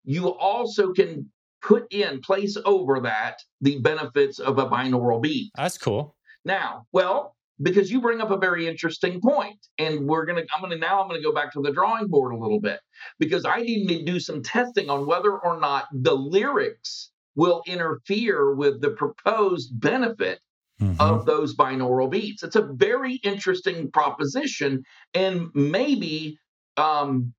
you 0.04 0.30
also 0.30 0.94
can 0.94 1.30
put 1.62 1.86
in, 1.92 2.22
place 2.22 2.58
over 2.66 3.00
that 3.02 3.38
the 3.62 3.80
benefits 3.80 4.40
of 4.40 4.58
a 4.58 4.68
binaural 4.68 5.22
beat. 5.22 5.52
That's 5.56 5.78
cool. 5.78 6.16
Now, 6.44 6.88
well, 6.92 7.36
because 7.62 7.92
you 7.92 8.02
bring 8.02 8.22
up 8.22 8.32
a 8.32 8.38
very 8.38 8.68
interesting 8.68 9.22
point 9.22 9.58
and 9.78 10.08
we're 10.08 10.26
going 10.26 10.38
to 10.42 10.48
i'm 10.56 10.62
going 10.62 10.72
to 10.72 10.78
now 10.78 11.02
i'm 11.02 11.08
going 11.08 11.20
to 11.20 11.24
go 11.24 11.34
back 11.34 11.52
to 11.54 11.62
the 11.62 11.72
drawing 11.72 12.08
board 12.08 12.34
a 12.34 12.38
little 12.38 12.60
bit 12.60 12.80
because 13.20 13.46
i 13.46 13.62
need 13.62 13.88
to 13.88 14.04
do 14.04 14.20
some 14.20 14.42
testing 14.42 14.90
on 14.90 15.06
whether 15.06 15.38
or 15.38 15.60
not 15.60 15.86
the 15.92 16.14
lyrics 16.14 17.12
will 17.36 17.62
interfere 17.66 18.54
with 18.54 18.82
the 18.82 18.92
proposed 18.92 19.80
benefit 19.80 20.40
mm-hmm. 20.82 21.00
of 21.00 21.26
those 21.26 21.56
binaural 21.56 22.10
beats. 22.10 22.44
It's 22.44 22.56
a 22.56 22.70
very 22.74 23.16
interesting 23.24 23.92
proposition, 23.92 24.84
and 25.14 25.50
maybe 25.54 26.38
um, 26.78 27.34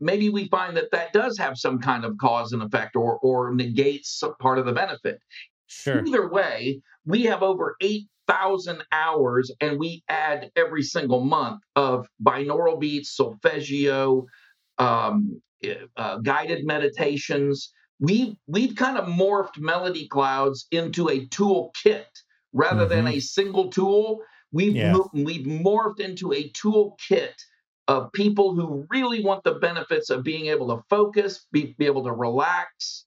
maybe 0.00 0.28
we 0.28 0.48
find 0.48 0.76
that 0.76 0.90
that 0.92 1.12
does 1.12 1.38
have 1.38 1.56
some 1.56 1.78
kind 1.78 2.04
of 2.04 2.16
cause 2.18 2.52
and 2.52 2.62
effect, 2.62 2.96
or 2.96 3.18
or 3.18 3.54
negates 3.54 4.22
part 4.40 4.58
of 4.58 4.66
the 4.66 4.72
benefit. 4.72 5.18
Sure. 5.66 6.04
Either 6.04 6.28
way, 6.28 6.80
we 7.06 7.22
have 7.24 7.42
over 7.42 7.76
eight 7.80 8.06
thousand 8.28 8.82
hours, 8.92 9.50
and 9.60 9.78
we 9.78 10.02
add 10.08 10.50
every 10.56 10.82
single 10.82 11.24
month 11.24 11.60
of 11.76 12.06
binaural 12.22 12.78
beats, 12.78 13.16
solfeggio, 13.16 14.24
um, 14.78 15.40
eh, 15.62 15.74
uh, 15.96 16.18
guided 16.18 16.64
meditations 16.64 17.72
we've 18.02 18.34
we've 18.48 18.74
kind 18.74 18.98
of 18.98 19.06
morphed 19.06 19.58
melody 19.58 20.08
clouds 20.08 20.66
into 20.72 21.08
a 21.08 21.26
tool 21.26 21.72
kit 21.82 22.08
rather 22.52 22.84
mm-hmm. 22.84 23.06
than 23.06 23.06
a 23.06 23.20
single 23.20 23.70
tool 23.70 24.20
we've 24.50 24.74
yeah. 24.76 24.96
we've 25.14 25.46
morphed 25.46 26.00
into 26.00 26.32
a 26.32 26.50
tool 26.50 26.98
kit 27.08 27.40
of 27.88 28.12
people 28.12 28.54
who 28.54 28.86
really 28.90 29.24
want 29.24 29.42
the 29.44 29.54
benefits 29.54 30.10
of 30.10 30.22
being 30.22 30.46
able 30.46 30.68
to 30.68 30.82
focus 30.90 31.46
be, 31.52 31.74
be 31.78 31.86
able 31.86 32.04
to 32.04 32.12
relax 32.12 33.06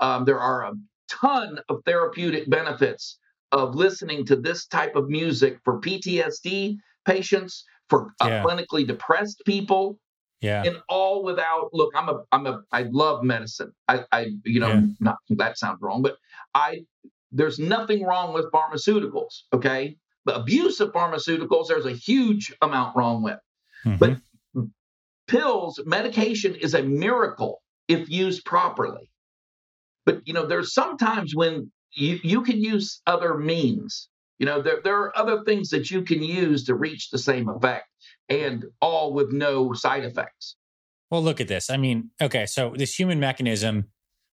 um, 0.00 0.24
there 0.24 0.40
are 0.40 0.64
a 0.64 0.72
ton 1.08 1.58
of 1.68 1.80
therapeutic 1.86 2.48
benefits 2.48 3.18
of 3.50 3.74
listening 3.74 4.26
to 4.26 4.36
this 4.36 4.66
type 4.66 4.94
of 4.94 5.08
music 5.08 5.58
for 5.64 5.80
ptsd 5.80 6.76
patients 7.06 7.64
for 7.88 8.12
uh, 8.20 8.26
yeah. 8.28 8.42
clinically 8.42 8.86
depressed 8.86 9.42
people 9.46 9.98
yeah. 10.44 10.62
And 10.64 10.76
all 10.88 11.24
without 11.24 11.70
look, 11.72 11.92
I'm 11.96 12.08
a 12.08 12.22
I'm 12.30 12.46
a 12.46 12.62
I 12.70 12.82
love 12.90 13.22
medicine. 13.22 13.72
I 13.88 14.04
I 14.12 14.32
you 14.44 14.60
know, 14.60 14.68
yeah. 14.68 14.82
not 15.00 15.16
that 15.30 15.58
sounds 15.58 15.78
wrong, 15.80 16.02
but 16.02 16.16
I 16.54 16.84
there's 17.32 17.58
nothing 17.58 18.04
wrong 18.04 18.32
with 18.32 18.50
pharmaceuticals, 18.52 19.42
okay? 19.52 19.96
The 20.24 20.36
abuse 20.36 20.80
of 20.80 20.92
pharmaceuticals, 20.92 21.66
there's 21.68 21.86
a 21.86 21.92
huge 21.92 22.54
amount 22.62 22.96
wrong 22.96 23.22
with. 23.22 23.40
Mm-hmm. 23.84 23.96
But 23.98 24.66
pills, 25.26 25.80
medication 25.84 26.54
is 26.54 26.74
a 26.74 26.82
miracle 26.82 27.60
if 27.88 28.08
used 28.08 28.44
properly. 28.44 29.10
But 30.06 30.26
you 30.26 30.32
know, 30.32 30.46
there's 30.46 30.72
sometimes 30.72 31.34
when 31.34 31.70
you, 31.92 32.20
you 32.22 32.42
can 32.42 32.60
use 32.60 33.00
other 33.06 33.36
means. 33.36 34.08
You 34.38 34.46
know, 34.46 34.62
there, 34.62 34.80
there 34.82 34.98
are 34.98 35.16
other 35.16 35.42
things 35.44 35.70
that 35.70 35.90
you 35.90 36.02
can 36.02 36.22
use 36.22 36.64
to 36.64 36.74
reach 36.74 37.10
the 37.10 37.18
same 37.18 37.48
effect 37.48 37.86
and 38.28 38.64
all 38.80 39.12
with 39.12 39.32
no 39.32 39.72
side 39.72 40.04
effects. 40.04 40.56
Well, 41.10 41.22
look 41.22 41.40
at 41.40 41.48
this. 41.48 41.70
I 41.70 41.76
mean, 41.76 42.10
okay, 42.20 42.46
so 42.46 42.74
this 42.76 42.98
human 42.98 43.20
mechanism, 43.20 43.86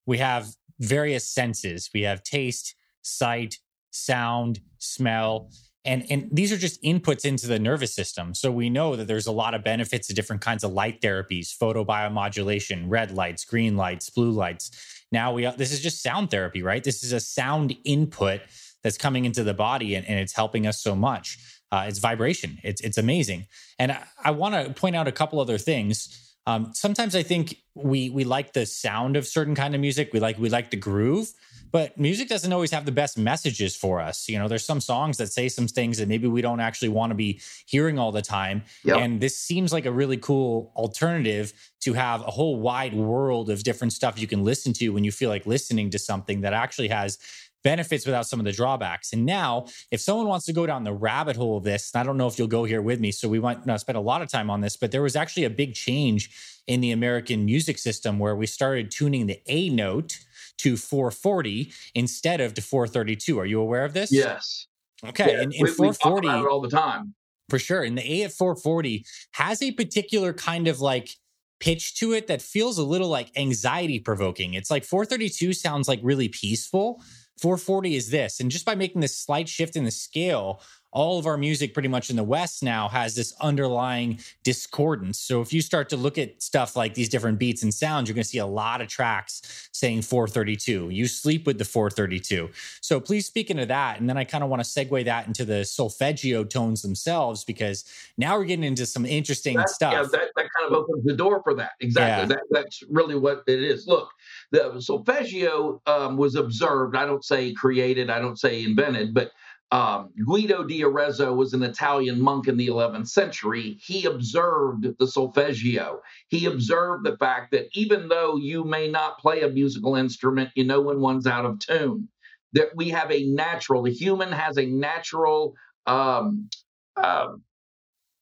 we 0.06 0.18
have 0.18 0.48
various 0.80 1.28
senses. 1.30 1.90
We 1.94 2.02
have 2.02 2.24
taste, 2.24 2.76
sight, 3.02 3.58
sound, 3.92 4.62
smell, 4.78 5.52
and 5.84 6.06
and 6.12 6.30
these 6.32 6.52
are 6.52 6.58
just 6.58 6.82
inputs 6.84 7.26
into 7.26 7.48
the 7.48 7.60
nervous 7.60 7.94
system. 7.94 8.34
So 8.36 8.52
we 8.52 8.70
know 8.70 8.96
that 8.96 9.08
there's 9.08 9.28
a 9.28 9.32
lot 9.32 9.54
of 9.54 9.64
benefits 9.64 10.08
to 10.08 10.14
different 10.14 10.42
kinds 10.42 10.64
of 10.64 10.72
light 10.72 11.02
therapies, 11.02 11.56
photobiomodulation, 11.58 12.86
red 12.88 13.12
lights, 13.12 13.46
green 13.46 13.76
lights, 13.76 14.10
blue 14.10 14.32
lights. 14.32 14.72
Now 15.12 15.34
we 15.34 15.46
uh, 15.46 15.54
this 15.54 15.72
is 15.72 15.82
just 15.82 16.04
sound 16.04 16.30
therapy, 16.30 16.62
right? 16.62 16.84
This 16.84 17.04
is 17.04 17.14
a 17.14 17.20
sound 17.20 17.76
input 17.84 18.42
that's 18.84 18.98
coming 18.98 19.26
into 19.26 19.44
the 19.44 19.54
body 19.54 19.96
and, 19.96 20.08
and 20.08 20.20
it's 20.20 20.34
helping 20.34 20.68
us 20.68 20.82
so 20.82 20.96
much. 20.96 21.38
Uh, 21.72 21.86
it's 21.88 22.00
vibration. 22.00 22.60
It's 22.64 22.82
it's 22.82 22.98
amazing. 22.98 23.48
And 23.80 23.94
I, 23.94 24.04
I 24.24 24.32
want 24.32 24.56
to 24.56 24.74
point 24.74 24.96
out 24.96 25.08
a 25.08 25.12
couple 25.12 25.40
other 25.40 25.58
things. 25.58 26.18
Um, 26.48 26.72
sometimes 26.74 27.16
I 27.16 27.24
think 27.24 27.58
we 27.76 28.10
we 28.10 28.24
like 28.24 28.54
the 28.54 28.66
sound 28.66 29.16
of 29.16 29.26
certain 29.28 29.56
kind 29.56 29.74
of 29.76 29.82
music. 29.82 30.12
We 30.12 30.20
like 30.20 30.38
we 30.38 30.50
like 30.50 30.72
the 30.72 30.78
groove, 30.78 31.32
but 31.72 31.98
music 31.98 32.28
doesn't 32.28 32.52
always 32.52 32.72
have 32.72 32.86
the 32.86 32.92
best 32.92 33.18
messages 33.18 33.76
for 33.76 34.02
us. 34.02 34.28
You 34.28 34.38
know, 34.40 34.48
there's 34.48 34.66
some 34.66 34.82
songs 34.82 35.18
that 35.18 35.32
say 35.32 35.48
some 35.48 35.68
things 35.68 35.98
that 36.00 36.08
maybe 36.08 36.28
we 36.28 36.42
don't 36.42 36.60
actually 36.60 36.90
want 36.90 37.12
to 37.12 37.16
be 37.16 37.40
hearing 37.66 37.98
all 37.98 38.12
the 38.12 38.22
time. 38.22 38.64
Yep. 38.84 38.98
And 38.98 39.22
this 39.22 39.38
seems 39.38 39.72
like 39.72 39.86
a 39.86 39.92
really 39.92 40.18
cool 40.18 40.74
alternative 40.76 41.54
to 41.82 41.94
have 41.94 42.22
a 42.22 42.32
whole 42.32 42.60
wide 42.60 42.94
world 42.94 43.50
of 43.50 43.64
different 43.64 43.94
stuff 43.94 44.20
you 44.20 44.28
can 44.28 44.44
listen 44.44 44.74
to 44.74 44.90
when 44.90 45.04
you 45.04 45.12
feel 45.12 45.30
like 45.30 45.46
listening 45.46 45.90
to 45.92 46.00
something 46.00 46.42
that 46.42 46.54
actually 46.54 46.90
has 46.90 47.18
benefits 47.64 48.06
without 48.06 48.28
some 48.28 48.40
of 48.40 48.46
the 48.46 48.52
drawbacks. 48.52 49.14
And 49.14 49.26
now, 49.26 49.66
if 49.92 50.02
someone 50.02 50.28
wants 50.28 50.46
to 50.48 50.54
go 50.54 50.66
down 50.66 50.84
the 50.84 50.94
rabbit 50.94 51.36
hole 51.36 51.58
of 51.58 51.64
this, 51.64 51.96
I 51.96 52.04
don't 52.04 52.18
know 52.18 52.28
if 52.28 52.38
you'll 52.38 52.48
go 52.48 52.64
here 52.64 52.82
with 52.82 53.00
me, 53.00 53.12
so 53.12 53.30
we 53.30 53.40
might 53.40 53.66
not 53.66 53.80
spend 53.80 53.98
a 53.98 54.02
lot 54.02 54.22
of 54.22 54.30
time 54.30 54.50
on 54.50 54.62
this, 54.62 54.78
but 54.78 54.92
there 54.92 55.02
was 55.02 55.16
actually 55.16 55.44
a 55.44 55.50
big 55.50 55.74
change 55.74 56.32
in 56.68 56.82
the 56.82 56.92
American 56.92 57.46
music 57.46 57.78
system 57.78 58.20
where 58.20 58.36
we 58.36 58.46
started 58.46 58.92
tuning 58.92 59.28
the 59.28 59.40
A 59.48 59.70
note 59.70 60.20
to 60.60 60.78
440 60.78 61.72
instead 61.96 62.40
of 62.42 62.54
to 62.54 62.62
432. 62.62 63.40
Are 63.40 63.46
you 63.46 63.60
aware 63.60 63.84
of 63.84 63.94
this? 63.94 64.12
Yes. 64.12 64.68
Okay. 65.04 65.34
Yeah, 65.34 65.42
in, 65.42 65.52
in 65.52 65.64
we, 65.64 65.72
440, 65.72 66.28
we 66.28 66.34
all 66.48 66.62
the 66.62 66.70
time. 66.70 67.16
For 67.50 67.60
sure. 67.60 67.84
And 67.84 67.98
the 67.98 68.14
A 68.14 68.24
at 68.24 68.32
440 68.32 69.06
has 69.32 69.62
a 69.62 69.72
particular 69.72 70.34
kind 70.34 70.68
of 70.68 70.80
like 70.80 71.18
pitch 71.60 71.96
to 71.96 72.14
it 72.14 72.28
that 72.28 72.42
feels 72.42 72.78
a 72.78 72.84
little 72.84 73.10
like 73.10 73.32
anxiety 73.38 74.00
provoking. 74.00 74.54
It's 74.54 74.72
like 74.72 74.84
432 74.84 75.54
sounds 75.54 75.88
like 75.88 76.00
really 76.02 76.28
peaceful, 76.28 77.02
440 77.40 77.96
is 77.96 78.10
this. 78.10 78.40
And 78.40 78.52
just 78.52 78.66
by 78.66 78.76
making 78.76 79.02
this 79.02 79.18
slight 79.18 79.50
shift 79.50 79.76
in 79.76 79.84
the 79.84 79.92
scale, 79.92 80.62
all 80.92 81.18
of 81.18 81.26
our 81.26 81.38
music 81.38 81.74
pretty 81.74 81.88
much 81.88 82.10
in 82.10 82.16
the 82.16 82.24
West 82.24 82.64
now 82.64 82.88
has 82.90 83.16
this 83.16 83.34
underlying 83.40 84.20
discordance. 84.44 85.20
So 85.20 85.42
if 85.42 85.54
you 85.54 85.62
start 85.62 85.90
to 85.90 85.98
look 85.98 86.18
at 86.18 86.42
stuff 86.42 86.76
like 86.76 86.94
these 86.94 87.10
different 87.10 87.40
beats 87.40 87.64
and 87.64 87.74
sounds, 87.74 88.10
you're 88.10 88.16
going 88.16 88.24
to 88.24 88.30
see 88.30 88.40
a 88.40 88.46
lot 88.46 88.82
of 88.82 88.88
tracks 88.88 89.70
saying 89.72 90.02
432. 90.02 90.90
You 90.90 91.08
sleep 91.08 91.46
with 91.46 91.58
the 91.58 91.66
432. 91.66 92.50
So 92.82 93.00
please 93.00 93.26
speak 93.26 93.50
into 93.50 93.66
that. 93.68 94.00
And 94.00 94.10
then 94.10 94.18
I 94.18 94.24
kind 94.24 94.44
of 94.44 94.50
want 94.50 94.64
to 94.64 94.70
segue 94.70 95.06
that 95.06 95.28
into 95.28 95.46
the 95.46 95.64
solfeggio 95.64 96.44
tones 96.44 96.82
themselves 96.82 97.44
because 97.44 97.86
now 98.18 98.38
we're 98.38 98.46
getting 98.46 98.66
into 98.66 98.86
some 98.86 99.06
interesting 99.06 99.58
that, 99.58 99.70
stuff. 99.70 99.94
Yeah, 99.94 100.04
that, 100.04 100.30
that 100.36 100.48
kind 100.60 100.68
of 100.68 100.74
opens 100.74 101.06
the 101.06 101.16
door 101.16 101.42
for 101.44 101.54
that. 101.56 101.72
Exactly. 101.80 102.22
Yeah. 102.22 102.26
That, 102.26 102.44
that's 102.50 102.84
really 102.90 103.16
what 103.16 103.44
it 103.48 103.64
is. 103.64 103.88
Look, 103.88 104.10
the 104.52 104.82
solfeggio 104.82 105.82
um, 105.88 106.18
was 106.18 106.36
observed. 106.36 106.96
I 106.96 107.06
don't 107.06 107.24
say 107.24 107.54
created, 107.54 108.10
I 108.10 108.20
don't 108.20 108.38
say 108.38 108.64
invented, 108.64 109.14
but 109.14 109.32
um, 109.72 110.10
Guido 110.26 110.64
di 110.64 110.84
Arezzo 110.84 111.34
was 111.34 111.54
an 111.54 111.64
Italian 111.64 112.22
monk 112.22 112.48
in 112.48 112.58
the 112.58 112.68
11th 112.68 113.08
century. 113.08 113.78
He 113.82 114.06
observed 114.06 114.86
the 115.00 115.08
solfeggio. 115.08 116.02
He 116.28 116.46
observed 116.46 117.06
the 117.06 117.16
fact 117.18 117.52
that 117.52 117.68
even 117.74 118.10
though 118.10 118.36
you 118.36 118.66
may 118.66 118.90
not 118.90 119.20
play 119.20 119.42
a 119.42 119.50
musical 119.50 119.96
instrument, 119.96 120.50
you 120.56 120.66
know 120.66 120.82
when 120.82 121.00
one's 121.00 121.28
out 121.28 121.46
of 121.46 121.60
tune. 121.60 122.10
That 122.54 122.76
we 122.76 122.90
have 122.90 123.10
a 123.12 123.24
natural, 123.28 123.84
the 123.84 123.94
human 123.94 124.30
has 124.34 124.58
a 124.58 124.66
natural 124.66 125.54
um, 125.88 126.50
uh, 126.98 127.30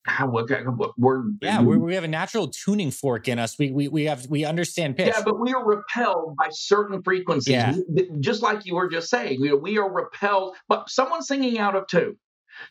how 0.09 0.27
what, 0.27 0.49
what 0.49 0.97
word? 0.97 1.37
Yeah, 1.41 1.61
we, 1.61 1.77
we 1.77 1.95
have 1.95 2.03
a 2.03 2.09
natural 2.09 2.47
tuning 2.47 2.91
fork 2.91 3.27
in 3.27 3.39
us. 3.39 3.57
We 3.57 3.71
we 3.71 3.87
we 3.87 4.05
have 4.05 4.27
we 4.27 4.45
understand 4.45 4.97
pitch. 4.97 5.07
Yeah, 5.07 5.21
but 5.23 5.39
we 5.39 5.53
are 5.53 5.65
repelled 5.65 6.35
by 6.37 6.49
certain 6.51 7.01
frequencies. 7.03 7.53
Yeah. 7.53 7.75
just 8.19 8.41
like 8.41 8.65
you 8.65 8.75
were 8.75 8.89
just 8.89 9.09
saying, 9.09 9.39
we, 9.41 9.53
we 9.53 9.77
are 9.77 9.91
repelled. 9.91 10.55
But 10.67 10.89
someone 10.89 11.21
singing 11.21 11.59
out 11.59 11.75
of 11.75 11.87
tune. 11.87 12.17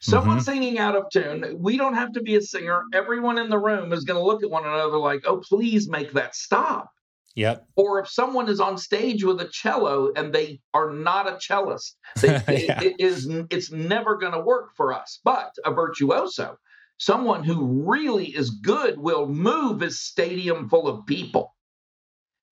Someone 0.01 0.37
mm-hmm. 0.37 0.45
singing 0.45 0.79
out 0.79 0.97
of 0.97 1.05
tune. 1.11 1.57
We 1.59 1.77
don't 1.77 1.95
have 1.95 2.13
to 2.13 2.21
be 2.21 2.37
a 2.37 2.43
singer. 2.43 2.83
Everyone 2.93 3.39
in 3.39 3.49
the 3.49 3.59
room 3.59 3.93
is 3.93 4.05
going 4.05 4.19
to 4.19 4.25
look 4.25 4.43
at 4.43 4.51
one 4.51 4.65
another 4.65 4.99
like, 4.99 5.23
"Oh, 5.27 5.39
please 5.39 5.89
make 5.89 6.13
that 6.13 6.35
stop." 6.35 6.91
Yep. 7.39 7.67
Or 7.77 8.01
if 8.01 8.09
someone 8.09 8.49
is 8.49 8.59
on 8.59 8.77
stage 8.77 9.23
with 9.23 9.41
a 9.41 9.49
cello 9.49 10.13
and 10.17 10.33
they 10.33 10.61
are 10.75 10.91
not 10.91 11.29
a 11.29 11.39
cellist, 11.41 11.97
they, 12.21 12.29
yeah. 12.67 12.83
it 12.83 12.97
is 12.99 13.29
it's 13.51 13.71
never 13.71 14.17
going 14.17 14.33
to 14.33 14.41
work 14.41 14.71
for 14.77 14.93
us. 14.93 15.21
But 15.23 15.55
a 15.65 15.73
virtuoso, 15.73 16.59
someone 16.99 17.45
who 17.45 17.85
really 17.87 18.27
is 18.27 18.51
good 18.51 18.99
will 18.99 19.27
move 19.27 19.83
a 19.83 19.91
stadium 19.91 20.69
full 20.69 20.87
of 20.87 21.07
people. 21.07 21.55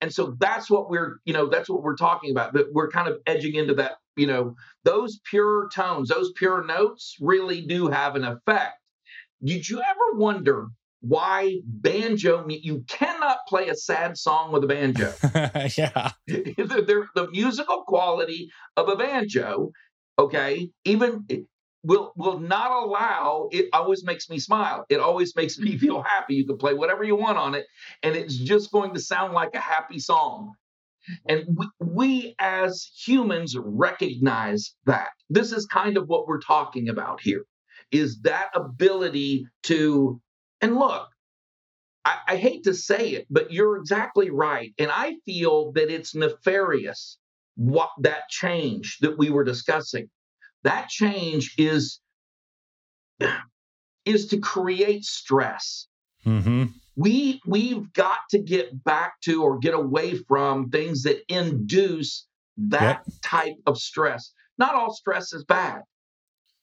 And 0.01 0.13
so 0.13 0.37
that's 0.39 0.71
what 0.71 0.91
we're, 0.91 1.19
you 1.25 1.33
know, 1.33 1.49
that's 1.49 1.69
what 1.69 1.83
we're 1.83 1.97
talking 1.97 2.31
about. 2.31 2.53
That 2.53 2.73
we're 2.73 2.91
kind 2.91 3.09
of 3.09 3.19
edging 3.27 3.55
into 3.55 3.75
that, 3.75 3.97
you 4.17 4.27
know, 4.27 4.55
those 4.85 5.21
pure 5.29 5.69
tones, 5.75 6.09
those 6.09 6.33
pure 6.37 6.65
notes 6.65 7.17
really 7.21 7.63
do 7.63 7.89
have 7.89 8.15
an 8.15 8.25
effect. 8.25 8.79
Did 9.43 9.69
you 9.69 9.81
ever 9.81 10.19
wonder 10.19 10.69
why 11.01 11.61
banjo 11.65 12.47
you 12.49 12.85
cannot 12.89 13.39
play 13.49 13.69
a 13.69 13.75
sad 13.75 14.17
song 14.17 14.51
with 14.51 14.65
a 14.65 14.67
banjo 14.67 15.13
yeah 15.77 16.11
the, 16.27 17.07
the, 17.15 17.29
musical 17.31 17.85
quality 17.87 18.51
of 18.77 18.89
a 18.89 18.97
banjo 18.97 19.71
okay 20.19 20.71
even 20.85 21.25
will 21.87 22.13
will 22.17 22.41
not 22.41 22.71
allow 22.71 23.49
it 23.53 23.69
always 23.73 24.05
makes 24.05 24.29
me 24.29 24.39
smile. 24.39 24.85
It 24.89 25.01
always 25.01 25.35
makes 25.37 25.59
me 25.59 25.71
mm-hmm. 25.71 25.79
feel 25.79 26.03
happy. 26.03 26.35
You 26.35 26.47
can 26.47 26.59
play 26.59 26.75
whatever 26.75 27.05
you 27.05 27.17
want 27.17 27.39
on 27.39 27.55
it 27.55 27.67
and 28.03 28.17
it's 28.17 28.37
just 28.37 28.73
going 28.73 28.95
to 28.95 29.01
sound 29.01 29.33
like 29.33 29.55
a 29.55 29.61
happy 29.61 29.99
song. 29.99 30.55
And 31.29 31.57
we, 31.57 31.67
we 31.81 32.35
as 32.41 32.91
humans 33.07 33.57
recognize 33.57 34.75
that. 34.87 35.11
This 35.31 35.53
is 35.53 35.67
kind 35.67 35.97
of 35.97 36.09
what 36.09 36.27
we're 36.27 36.41
talking 36.41 36.89
about 36.89 37.21
here 37.21 37.45
is 37.93 38.21
that 38.23 38.49
ability 38.55 39.47
to 39.63 40.21
and 40.61 40.77
look 40.77 41.09
I, 42.05 42.19
I 42.27 42.37
hate 42.37 42.65
to 42.65 42.75
say 42.75 43.11
it 43.11 43.27
but 43.31 43.53
you're 43.53 43.77
exactly 43.77 44.31
right. 44.31 44.73
And 44.79 44.91
i 44.91 45.15
feel 45.25 45.73
that 45.73 45.89
it's 45.89 46.15
nefarious 46.15 47.19
what 47.55 47.91
that 48.01 48.29
change 48.29 48.99
that 49.01 49.17
we 49.17 49.31
were 49.31 49.45
discussing 49.45 50.11
that 50.67 50.89
change 50.89 51.55
is 51.59 52.01
is 54.05 54.27
to 54.27 54.39
create 54.39 55.05
stress. 55.05 55.87
Mm-hmm. 56.27 56.65
We 56.97 57.41
we've 57.47 57.93
got 57.93 58.19
to 58.31 58.39
get 58.39 58.83
back 58.85 59.21
to 59.23 59.43
or 59.43 59.59
get 59.59 59.75
away 59.75 60.17
from 60.17 60.71
things 60.71 61.03
that 61.05 61.23
induce 61.29 62.27
that 62.57 63.03
yep. 63.07 63.15
type 63.23 63.57
of 63.67 63.79
stress. 63.79 64.33
Not 64.59 64.75
all 64.75 64.93
stress 64.93 65.33
is 65.33 65.45
bad. 65.45 65.83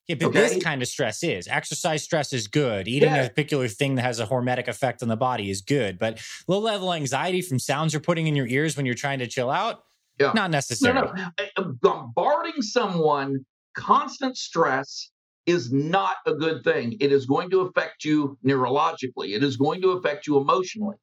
Yeah, 0.06 0.16
but 0.16 0.26
okay? 0.26 0.40
this 0.40 0.62
kind 0.62 0.82
of 0.82 0.88
stress 0.88 1.22
is. 1.22 1.48
Exercise 1.48 2.02
stress 2.02 2.34
is 2.34 2.46
good. 2.46 2.88
Eating 2.88 3.08
yeah. 3.08 3.22
a 3.22 3.28
particular 3.30 3.68
thing 3.68 3.94
that 3.94 4.02
has 4.02 4.20
a 4.20 4.26
hormetic 4.26 4.68
effect 4.68 5.02
on 5.02 5.08
the 5.08 5.16
body 5.16 5.48
is 5.48 5.62
good. 5.62 5.98
But 5.98 6.20
low 6.46 6.58
level 6.58 6.92
anxiety 6.92 7.40
from 7.40 7.58
sounds 7.58 7.94
you're 7.94 8.02
putting 8.02 8.26
in 8.26 8.36
your 8.36 8.46
ears 8.46 8.76
when 8.76 8.84
you're 8.84 8.94
trying 8.94 9.20
to 9.20 9.26
chill 9.26 9.50
out, 9.50 9.84
yeah. 10.20 10.32
not 10.34 10.50
necessarily. 10.50 11.10
No, 11.16 11.46
no. 11.56 11.72
Bombarding 11.80 12.60
someone 12.60 13.46
constant 13.74 14.36
stress 14.36 15.10
is 15.46 15.72
not 15.72 16.16
a 16.26 16.34
good 16.34 16.64
thing. 16.64 16.96
It 17.00 17.12
is 17.12 17.26
going 17.26 17.50
to 17.50 17.60
affect 17.60 18.04
you 18.04 18.38
neurologically. 18.44 19.34
It 19.36 19.42
is 19.44 19.56
going 19.56 19.82
to 19.82 19.90
affect 19.90 20.26
you 20.26 20.38
emotionally. 20.38 20.96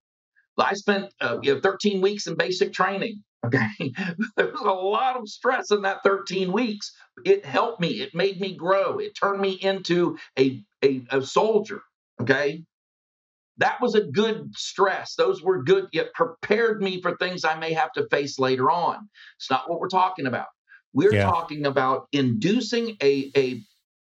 I 0.57 0.73
spent 0.73 1.13
uh, 1.21 1.39
you 1.41 1.55
know, 1.55 1.61
13 1.61 2.01
weeks 2.01 2.27
in 2.27 2.35
basic 2.35 2.73
training. 2.73 3.23
Okay, 3.43 3.91
there 4.37 4.51
was 4.51 4.61
a 4.61 4.71
lot 4.71 5.17
of 5.17 5.27
stress 5.27 5.71
in 5.71 5.81
that 5.81 6.03
13 6.03 6.51
weeks. 6.51 6.91
It 7.25 7.43
helped 7.43 7.81
me. 7.81 7.99
It 7.99 8.13
made 8.13 8.39
me 8.39 8.55
grow. 8.55 8.99
It 8.99 9.13
turned 9.19 9.41
me 9.41 9.57
into 9.59 10.19
a, 10.37 10.63
a, 10.83 11.03
a 11.09 11.21
soldier. 11.23 11.81
Okay, 12.21 12.63
that 13.57 13.81
was 13.81 13.95
a 13.95 14.01
good 14.01 14.51
stress. 14.55 15.15
Those 15.15 15.41
were 15.41 15.63
good. 15.63 15.87
It 15.91 16.13
prepared 16.13 16.83
me 16.83 17.01
for 17.01 17.17
things 17.17 17.43
I 17.43 17.57
may 17.57 17.73
have 17.73 17.91
to 17.93 18.07
face 18.09 18.37
later 18.37 18.69
on. 18.69 19.09
It's 19.39 19.49
not 19.49 19.67
what 19.67 19.79
we're 19.79 19.87
talking 19.89 20.27
about. 20.27 20.47
We're 20.93 21.13
yeah. 21.13 21.23
talking 21.23 21.65
about 21.65 22.07
inducing 22.11 22.97
a, 23.01 23.31
a 23.35 23.61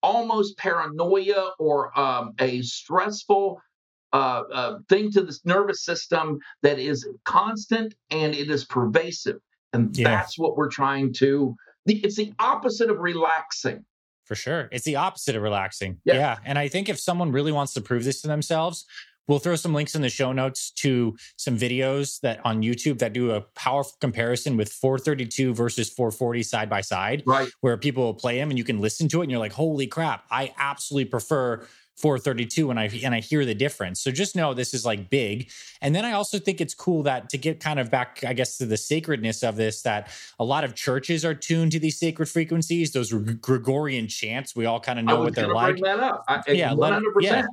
almost 0.03 0.57
paranoia 0.57 1.51
or 1.57 1.97
um, 1.97 2.33
a 2.39 2.61
stressful 2.61 3.61
uh, 4.13 4.43
uh, 4.53 4.77
thing 4.87 5.11
to 5.11 5.21
the 5.21 5.37
nervous 5.45 5.83
system 5.83 6.39
that 6.61 6.79
is 6.79 7.07
constant 7.23 7.95
and 8.11 8.35
it 8.35 8.49
is 8.49 8.65
pervasive. 8.65 9.37
And 9.73 9.97
yeah. 9.97 10.07
that's 10.07 10.37
what 10.37 10.55
we're 10.55 10.69
trying 10.69 11.13
to, 11.15 11.55
it's 11.85 12.15
the 12.15 12.33
opposite 12.39 12.89
of 12.89 12.99
relaxing. 12.99 13.83
For 14.23 14.35
sure. 14.35 14.69
It's 14.71 14.85
the 14.85 14.95
opposite 14.95 15.35
of 15.35 15.43
relaxing. 15.43 15.99
Yeah. 16.03 16.15
yeah. 16.15 16.37
And 16.45 16.57
I 16.57 16.67
think 16.67 16.89
if 16.89 16.99
someone 16.99 17.31
really 17.31 17.51
wants 17.51 17.73
to 17.73 17.81
prove 17.81 18.03
this 18.03 18.21
to 18.21 18.27
themselves, 18.27 18.85
We'll 19.27 19.39
throw 19.39 19.55
some 19.55 19.73
links 19.73 19.95
in 19.95 20.01
the 20.01 20.09
show 20.09 20.31
notes 20.31 20.71
to 20.71 21.17
some 21.37 21.57
videos 21.57 22.19
that 22.21 22.39
on 22.45 22.61
YouTube 22.61 22.99
that 22.99 23.13
do 23.13 23.31
a 23.31 23.41
powerful 23.41 23.97
comparison 23.99 24.55
with 24.57 24.71
432 24.71 25.53
versus 25.53 25.89
440 25.89 26.43
side 26.43 26.69
by 26.69 26.81
side. 26.81 27.23
Right. 27.25 27.49
Where 27.61 27.77
people 27.77 28.03
will 28.03 28.13
play 28.13 28.37
them 28.37 28.49
and 28.49 28.57
you 28.57 28.63
can 28.63 28.79
listen 28.79 29.07
to 29.09 29.21
it 29.21 29.23
and 29.23 29.31
you're 29.31 29.39
like, 29.39 29.53
holy 29.53 29.87
crap, 29.87 30.25
I 30.29 30.53
absolutely 30.57 31.09
prefer 31.09 31.65
432 31.97 32.71
and 32.71 32.79
I 32.79 32.89
and 33.03 33.15
I 33.15 33.21
hear 33.21 33.45
the 33.45 33.55
difference. 33.55 34.01
So 34.01 34.11
just 34.11 34.35
know 34.35 34.53
this 34.53 34.73
is 34.73 34.85
like 34.85 35.09
big. 35.09 35.49
And 35.81 35.95
then 35.95 36.03
I 36.03 36.11
also 36.11 36.37
think 36.39 36.59
it's 36.59 36.73
cool 36.73 37.03
that 37.03 37.29
to 37.29 37.37
get 37.37 37.61
kind 37.61 37.79
of 37.79 37.89
back, 37.89 38.23
I 38.27 38.33
guess, 38.33 38.57
to 38.57 38.65
the 38.65 38.77
sacredness 38.77 39.43
of 39.43 39.55
this, 39.55 39.81
that 39.83 40.09
a 40.37 40.43
lot 40.43 40.65
of 40.65 40.75
churches 40.75 41.23
are 41.23 41.33
tuned 41.33 41.71
to 41.71 41.79
these 41.79 41.97
sacred 41.97 42.27
frequencies, 42.27 42.91
those 42.91 43.13
Gregorian 43.13 44.07
chants. 44.07 44.55
We 44.55 44.65
all 44.65 44.81
kind 44.81 44.99
of 44.99 45.05
know 45.05 45.21
what 45.21 45.35
they're 45.35 45.53
like. 45.53 45.77
I, 46.27 46.41
yeah, 46.49 46.71
100%. 46.71 46.77
Let, 46.77 47.01
yeah 47.21 47.45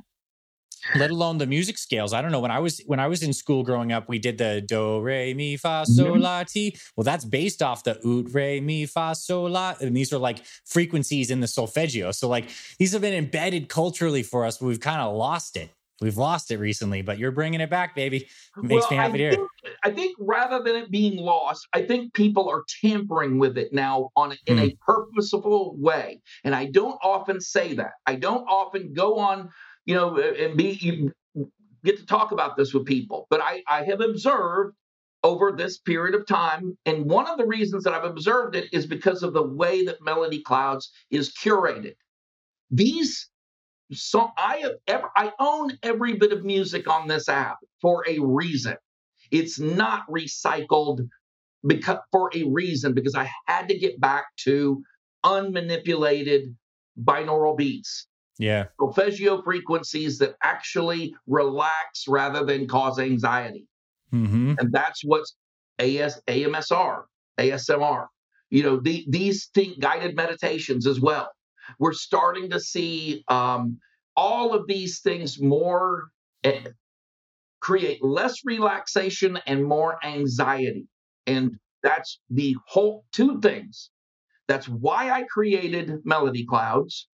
let 0.95 1.11
alone 1.11 1.37
the 1.37 1.47
music 1.47 1.77
scales. 1.77 2.13
I 2.13 2.21
don't 2.21 2.31
know 2.31 2.39
when 2.39 2.51
I 2.51 2.59
was 2.59 2.81
when 2.85 2.99
I 2.99 3.07
was 3.07 3.23
in 3.23 3.33
school 3.33 3.63
growing 3.63 3.91
up, 3.91 4.07
we 4.07 4.19
did 4.19 4.37
the 4.37 4.61
do 4.61 4.99
re 4.99 5.33
mi 5.33 5.57
fa 5.57 5.85
sol 5.85 6.17
la 6.19 6.43
ti. 6.43 6.77
Well, 6.95 7.03
that's 7.03 7.25
based 7.25 7.61
off 7.61 7.83
the 7.83 7.97
ut 8.05 8.33
re 8.33 8.59
mi 8.59 8.85
fa 8.85 9.15
sol 9.15 9.49
la, 9.49 9.75
and 9.81 9.95
these 9.95 10.11
are 10.13 10.17
like 10.17 10.43
frequencies 10.65 11.31
in 11.31 11.39
the 11.39 11.47
solfeggio. 11.47 12.11
So 12.11 12.27
like 12.27 12.49
these 12.79 12.91
have 12.93 13.01
been 13.01 13.13
embedded 13.13 13.69
culturally 13.69 14.23
for 14.23 14.45
us, 14.45 14.57
but 14.57 14.67
we've 14.67 14.79
kind 14.79 15.01
of 15.01 15.15
lost 15.15 15.57
it. 15.57 15.69
We've 16.01 16.17
lost 16.17 16.51
it 16.51 16.57
recently, 16.57 17.01
but 17.01 17.17
you're 17.17 17.31
bringing 17.31 17.61
it 17.61 17.69
back, 17.69 17.95
baby. 17.95 18.27
It 18.57 18.63
makes 18.63 18.81
well, 18.83 18.91
me 18.91 18.97
happy 18.97 19.27
I 19.27 19.29
to 19.31 19.37
hear. 19.37 19.47
I 19.85 19.91
think 19.91 20.17
rather 20.19 20.61
than 20.61 20.75
it 20.75 20.91
being 20.91 21.17
lost, 21.17 21.65
I 21.73 21.83
think 21.83 22.13
people 22.13 22.49
are 22.49 22.63
tampering 22.81 23.39
with 23.39 23.57
it 23.57 23.71
now 23.71 24.09
on 24.17 24.35
in 24.45 24.57
mm. 24.57 24.71
a 24.71 24.77
purposeful 24.85 25.75
way. 25.77 26.21
And 26.43 26.53
I 26.53 26.65
don't 26.65 26.97
often 27.01 27.39
say 27.39 27.73
that. 27.75 27.91
I 28.05 28.15
don't 28.15 28.45
often 28.47 28.93
go 28.93 29.17
on 29.17 29.49
you 29.85 29.95
know, 29.95 30.17
and 30.17 30.57
be 30.57 31.09
get 31.83 31.97
to 31.97 32.05
talk 32.05 32.31
about 32.31 32.55
this 32.55 32.73
with 32.73 32.85
people. 32.85 33.27
But 33.29 33.41
I, 33.41 33.63
I 33.67 33.83
have 33.83 34.01
observed 34.01 34.75
over 35.23 35.51
this 35.51 35.77
period 35.79 36.15
of 36.15 36.25
time, 36.27 36.77
and 36.85 37.05
one 37.05 37.27
of 37.27 37.37
the 37.37 37.45
reasons 37.45 37.83
that 37.83 37.93
I've 37.93 38.03
observed 38.03 38.55
it 38.55 38.67
is 38.73 38.85
because 38.85 39.23
of 39.23 39.33
the 39.33 39.43
way 39.43 39.85
that 39.85 40.01
Melody 40.01 40.41
Clouds 40.41 40.91
is 41.11 41.33
curated. 41.33 41.95
These 42.71 43.29
so 43.91 44.29
I 44.37 44.57
have 44.57 44.73
ever 44.87 45.09
I 45.15 45.31
own 45.39 45.77
every 45.83 46.13
bit 46.13 46.31
of 46.31 46.43
music 46.43 46.89
on 46.89 47.07
this 47.07 47.29
app 47.29 47.57
for 47.81 48.03
a 48.07 48.19
reason. 48.19 48.75
It's 49.31 49.59
not 49.59 50.03
recycled 50.09 51.07
because 51.65 51.99
for 52.11 52.29
a 52.33 52.43
reason 52.43 52.93
because 52.93 53.15
I 53.15 53.29
had 53.47 53.69
to 53.69 53.77
get 53.77 53.99
back 53.99 54.25
to 54.41 54.83
unmanipulated 55.25 56.55
binaural 57.01 57.57
beats. 57.57 58.07
Yeah. 58.39 58.65
Solfeggio 58.79 59.41
frequencies 59.43 60.17
that 60.19 60.35
actually 60.41 61.15
relax 61.27 62.05
rather 62.07 62.45
than 62.45 62.67
cause 62.67 62.99
anxiety. 62.99 63.67
Mm-hmm. 64.13 64.55
And 64.59 64.71
that's 64.71 65.01
what's 65.03 65.35
AS, 65.79 66.21
AMSR, 66.27 67.03
ASMR. 67.39 68.07
You 68.49 68.63
know, 68.63 68.79
the, 68.79 69.05
these 69.09 69.49
think 69.53 69.79
guided 69.79 70.15
meditations 70.15 70.85
as 70.85 70.99
well. 70.99 71.29
We're 71.79 71.93
starting 71.93 72.49
to 72.51 72.59
see 72.59 73.23
um, 73.27 73.79
all 74.15 74.53
of 74.53 74.67
these 74.67 74.99
things 74.99 75.41
more 75.41 76.09
eh, 76.43 76.59
create 77.59 78.03
less 78.03 78.35
relaxation 78.43 79.39
and 79.47 79.65
more 79.65 79.97
anxiety. 80.05 80.87
And 81.25 81.57
that's 81.81 82.19
the 82.29 82.55
whole 82.67 83.05
two 83.13 83.39
things. 83.41 83.89
That's 84.47 84.67
why 84.67 85.09
I 85.09 85.23
created 85.23 86.01
Melody 86.03 86.45
Clouds 86.45 87.07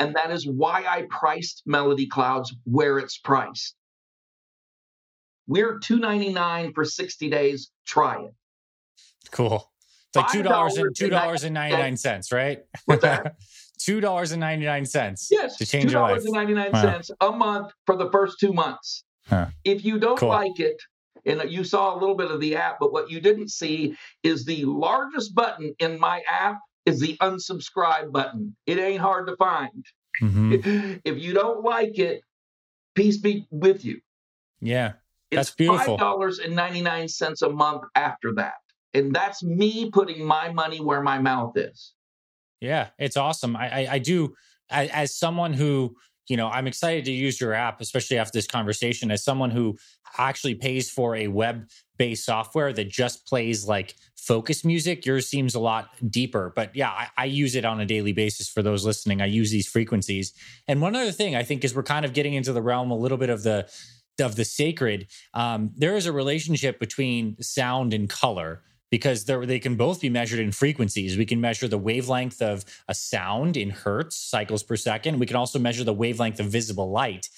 and 0.00 0.16
that 0.16 0.30
is 0.30 0.46
why 0.46 0.84
I 0.88 1.06
priced 1.10 1.62
Melody 1.66 2.06
Clouds 2.06 2.54
where 2.64 2.98
it's 2.98 3.18
priced. 3.18 3.74
We're 5.46 5.78
$2.99 5.78 6.74
for 6.74 6.84
60 6.84 7.28
days. 7.28 7.70
Try 7.86 8.22
it. 8.22 8.34
Cool. 9.30 9.70
It's 10.08 10.16
like 10.16 10.32
two 10.32 10.42
dollars 10.42 10.76
and 10.76 10.96
two 10.96 11.08
dollars 11.08 11.44
and 11.44 11.54
ninety 11.54 11.76
nine 11.76 11.96
cents, 11.96 12.32
right? 12.32 12.64
Two 13.78 14.00
dollars 14.00 14.32
and 14.32 14.40
ninety 14.40 14.66
nine 14.66 14.84
cents. 14.84 15.28
Yes, 15.30 15.56
to 15.58 15.64
change 15.64 15.92
your 15.92 16.02
life. 16.02 16.16
Two 16.16 16.16
dollars 16.16 16.24
and 16.24 16.34
ninety 16.34 16.54
nine 16.54 16.74
cents 16.74 17.12
a 17.20 17.30
month 17.30 17.72
for 17.86 17.96
the 17.96 18.10
first 18.10 18.40
two 18.40 18.52
months. 18.52 19.04
Huh. 19.26 19.46
If 19.62 19.84
you 19.84 20.00
don't 20.00 20.18
cool. 20.18 20.28
like 20.28 20.58
it, 20.58 20.82
and 21.24 21.48
you 21.48 21.62
saw 21.62 21.94
a 21.94 21.96
little 21.98 22.16
bit 22.16 22.32
of 22.32 22.40
the 22.40 22.56
app, 22.56 22.78
but 22.80 22.92
what 22.92 23.08
you 23.08 23.20
didn't 23.20 23.50
see 23.50 23.96
is 24.24 24.44
the 24.44 24.64
largest 24.64 25.32
button 25.32 25.74
in 25.78 26.00
my 26.00 26.22
app 26.28 26.58
is 26.86 27.00
the 27.00 27.16
unsubscribe 27.18 28.12
button. 28.12 28.56
It 28.66 28.78
ain't 28.78 29.00
hard 29.00 29.26
to 29.28 29.36
find. 29.36 29.84
Mm-hmm. 30.22 30.98
If 31.04 31.18
you 31.18 31.32
don't 31.32 31.62
like 31.64 31.98
it, 31.98 32.22
peace 32.94 33.18
be 33.18 33.46
with 33.50 33.84
you. 33.84 34.00
Yeah. 34.60 34.92
That's 35.30 35.48
it's 35.48 35.56
beautiful. 35.56 35.96
$5.99 35.98 37.42
a 37.42 37.48
month 37.50 37.82
after 37.94 38.34
that. 38.34 38.54
And 38.92 39.14
that's 39.14 39.42
me 39.42 39.90
putting 39.90 40.24
my 40.24 40.52
money 40.52 40.80
where 40.80 41.02
my 41.02 41.18
mouth 41.18 41.56
is. 41.56 41.92
Yeah, 42.60 42.88
it's 42.98 43.16
awesome. 43.16 43.56
I, 43.56 43.86
I, 43.86 43.92
I 43.92 43.98
do, 43.98 44.34
as, 44.68 44.90
as 44.90 45.16
someone 45.16 45.52
who 45.52 45.94
you 46.30 46.36
know, 46.36 46.48
I'm 46.48 46.68
excited 46.68 47.04
to 47.06 47.12
use 47.12 47.40
your 47.40 47.52
app, 47.52 47.80
especially 47.80 48.16
after 48.16 48.32
this 48.32 48.46
conversation, 48.46 49.10
as 49.10 49.24
someone 49.24 49.50
who 49.50 49.76
actually 50.16 50.54
pays 50.54 50.88
for 50.88 51.16
a 51.16 51.26
web 51.26 51.68
based 51.98 52.24
software 52.24 52.72
that 52.72 52.88
just 52.88 53.26
plays 53.26 53.66
like 53.66 53.96
focus 54.16 54.64
music. 54.64 55.04
Yours 55.04 55.28
seems 55.28 55.54
a 55.54 55.60
lot 55.60 55.88
deeper, 56.08 56.52
but 56.54 56.74
yeah, 56.74 56.90
I, 56.90 57.08
I, 57.18 57.24
use 57.26 57.56
it 57.56 57.64
on 57.64 57.80
a 57.80 57.84
daily 57.84 58.12
basis 58.12 58.48
for 58.48 58.62
those 58.62 58.86
listening. 58.86 59.20
I 59.20 59.26
use 59.26 59.50
these 59.50 59.68
frequencies. 59.68 60.32
And 60.68 60.80
one 60.80 60.96
other 60.96 61.12
thing 61.12 61.34
I 61.34 61.42
think 61.42 61.64
is 61.64 61.74
we're 61.74 61.82
kind 61.82 62.04
of 62.04 62.14
getting 62.14 62.34
into 62.34 62.52
the 62.52 62.62
realm 62.62 62.90
a 62.90 62.96
little 62.96 63.18
bit 63.18 63.28
of 63.28 63.42
the 63.42 63.68
of 64.20 64.36
the 64.36 64.44
sacred. 64.44 65.08
Um, 65.34 65.72
there 65.76 65.96
is 65.96 66.06
a 66.06 66.12
relationship 66.12 66.78
between 66.78 67.40
sound 67.42 67.92
and 67.92 68.08
color 68.08 68.62
because 68.90 69.24
they 69.24 69.58
can 69.60 69.76
both 69.76 70.00
be 70.00 70.10
measured 70.10 70.40
in 70.40 70.52
frequencies. 70.52 71.16
We 71.16 71.26
can 71.26 71.40
measure 71.40 71.68
the 71.68 71.78
wavelength 71.78 72.42
of 72.42 72.64
a 72.88 72.94
sound 72.94 73.56
in 73.56 73.70
hertz, 73.70 74.16
cycles 74.16 74.62
per 74.62 74.76
second. 74.76 75.20
We 75.20 75.26
can 75.26 75.36
also 75.36 75.58
measure 75.58 75.84
the 75.84 75.92
wavelength 75.92 76.40
of 76.40 76.46
visible 76.46 76.90
light. 76.90 77.28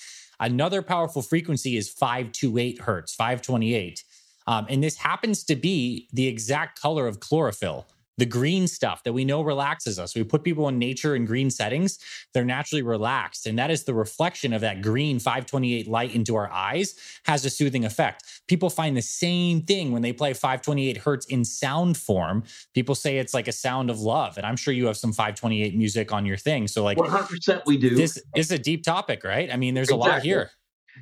Another 0.41 0.83
powerful 0.83 1.23
frequency 1.23 1.77
is 1.77 1.89
528 1.89 2.81
hertz, 2.81 3.15
528. 3.15 4.03
Um, 4.47 4.67
and 4.69 4.83
this 4.83 4.97
happens 4.97 5.45
to 5.45 5.55
be 5.57 6.09
the 6.13 6.27
exact 6.27 6.81
color 6.81 7.07
of 7.07 7.21
chlorophyll 7.21 7.87
the 8.19 8.27
green 8.27 8.69
stuff 8.69 9.03
that 9.05 9.13
we 9.13 9.25
know 9.25 9.43
relaxes 9.43 9.99
us. 9.99 10.15
We 10.15 10.25
put 10.25 10.45
people 10.45 10.69
in 10.69 10.79
nature 10.79 11.17
in 11.17 11.25
green 11.25 11.51
settings, 11.51 11.99
they're 12.35 12.45
naturally 12.45 12.83
relaxed. 12.83 13.47
And 13.47 13.59
that 13.59 13.71
is 13.71 13.85
the 13.85 13.95
reflection 13.95 14.53
of 14.53 14.61
that 14.61 14.83
green 14.83 15.19
528 15.19 15.89
light 15.89 16.15
into 16.15 16.37
our 16.37 16.51
eyes 16.51 16.95
has 17.25 17.45
a 17.45 17.51
soothing 17.51 17.85
effect. 17.85 18.25
People 18.49 18.71
find 18.71 18.97
the 18.97 19.03
same 19.03 19.63
thing 19.63 19.93
when 19.93 20.03
they 20.03 20.13
play 20.13 20.33
528 20.33 20.99
hertz 20.99 21.27
in 21.27 21.45
sound 21.45 21.97
form. 21.97 22.45
People 22.75 22.95
say 22.95 23.19
it's 23.19 23.35
like 23.35 23.49
a 23.49 23.53
sound 23.53 23.91
of 23.91 24.01
love. 24.01 24.37
And 24.37 24.47
I'm 24.47 24.57
sure 24.57 24.75
you 24.75 24.87
have 24.87 24.97
some 24.97 25.13
528 25.13 25.77
music 25.77 26.13
on 26.13 26.27
your 26.27 26.37
thing. 26.37 26.69
So, 26.69 26.85
like, 26.85 26.99
100% 26.99 27.63
we 27.67 27.77
do. 27.77 27.95
This, 27.95 28.15
this 28.35 28.47
is 28.47 28.53
a 28.53 28.59
deep 28.59 28.83
topic, 28.83 29.25
right? 29.25 29.53
I 29.53 29.57
mean, 29.57 29.75
there's 29.75 29.89
exactly. 29.89 30.11
a 30.11 30.13
lot 30.13 30.23
here. 30.23 30.51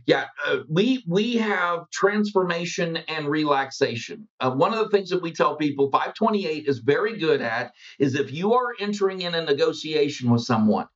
Yeah, 0.07 0.27
uh, 0.47 0.59
we 0.69 1.05
we 1.07 1.37
have 1.37 1.91
transformation 1.91 2.97
and 3.09 3.29
relaxation. 3.29 4.29
Uh, 4.39 4.51
one 4.51 4.73
of 4.73 4.79
the 4.79 4.89
things 4.89 5.11
that 5.11 5.23
we 5.23 5.33
tell 5.33 5.57
people 5.57 5.91
528 5.91 6.67
is 6.67 6.79
very 6.79 7.19
good 7.19 7.41
at 7.43 7.73
is 7.99 8.15
if 8.15 8.33
you 8.33 8.55
are 8.55 8.75
entering 8.81 9.23
in 9.23 9.35
a 9.35 9.45
negotiation 9.45 10.31
with 10.31 10.43
someone, 10.43 10.87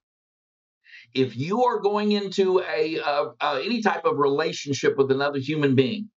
if 1.12 1.36
you 1.36 1.64
are 1.64 1.80
going 1.80 2.12
into 2.12 2.60
a 2.60 3.00
uh, 3.00 3.26
uh 3.40 3.60
any 3.64 3.82
type 3.82 4.04
of 4.04 4.18
relationship 4.18 4.96
with 4.96 5.10
another 5.10 5.38
human 5.38 5.74
being, 5.74 6.08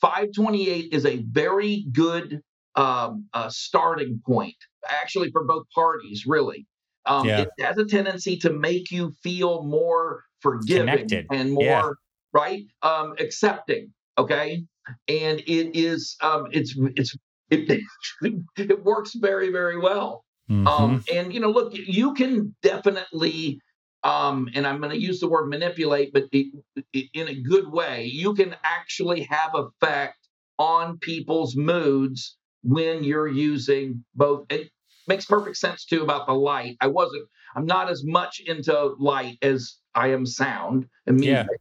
528 0.00 0.92
is 0.92 1.06
a 1.06 1.18
very 1.30 1.86
good 1.92 2.42
um, 2.74 3.26
uh, 3.32 3.48
starting 3.48 4.20
point, 4.26 4.56
actually 4.88 5.30
for 5.30 5.44
both 5.44 5.66
parties, 5.74 6.24
really. 6.26 6.66
Um, 7.06 7.26
yeah. 7.26 7.42
It 7.42 7.64
has 7.64 7.78
a 7.78 7.84
tendency 7.84 8.36
to 8.38 8.52
make 8.52 8.90
you 8.90 9.12
feel 9.22 9.62
more 9.62 10.24
forgiving 10.42 10.88
Connected. 10.88 11.26
and 11.30 11.52
more 11.52 11.64
yeah. 11.64 11.90
right 12.32 12.64
um, 12.82 13.14
accepting. 13.18 13.92
Okay, 14.18 14.64
and 15.08 15.40
it 15.40 15.76
is 15.76 16.16
um, 16.20 16.46
it's 16.52 16.74
it's 16.96 17.16
it, 17.50 17.80
it 18.56 18.84
works 18.84 19.12
very 19.14 19.50
very 19.50 19.78
well. 19.78 20.24
Mm-hmm. 20.50 20.66
Um, 20.66 21.04
and 21.12 21.32
you 21.32 21.40
know, 21.40 21.50
look, 21.50 21.72
you 21.74 22.14
can 22.14 22.54
definitely 22.62 23.60
um, 24.04 24.48
and 24.54 24.66
I'm 24.66 24.78
going 24.78 24.90
to 24.90 25.00
use 25.00 25.20
the 25.20 25.28
word 25.28 25.48
manipulate, 25.48 26.12
but 26.12 26.24
it, 26.32 26.52
it, 26.92 27.08
in 27.14 27.28
a 27.28 27.40
good 27.40 27.70
way, 27.70 28.04
you 28.04 28.34
can 28.34 28.56
actually 28.64 29.22
have 29.30 29.54
effect 29.54 30.18
on 30.58 30.98
people's 30.98 31.56
moods 31.56 32.36
when 32.64 33.04
you're 33.04 33.28
using 33.28 34.04
both. 34.14 34.46
It 34.50 34.70
makes 35.06 35.24
perfect 35.24 35.56
sense 35.56 35.84
too 35.84 36.02
about 36.02 36.26
the 36.26 36.32
light. 36.32 36.76
I 36.80 36.88
wasn't, 36.88 37.28
I'm 37.54 37.66
not 37.66 37.90
as 37.90 38.04
much 38.04 38.40
into 38.46 38.94
light 38.98 39.38
as 39.42 39.76
I 39.94 40.08
am 40.08 40.26
sound 40.26 40.86
and 41.06 41.16
music. 41.16 41.46
Yeah. 41.50 41.56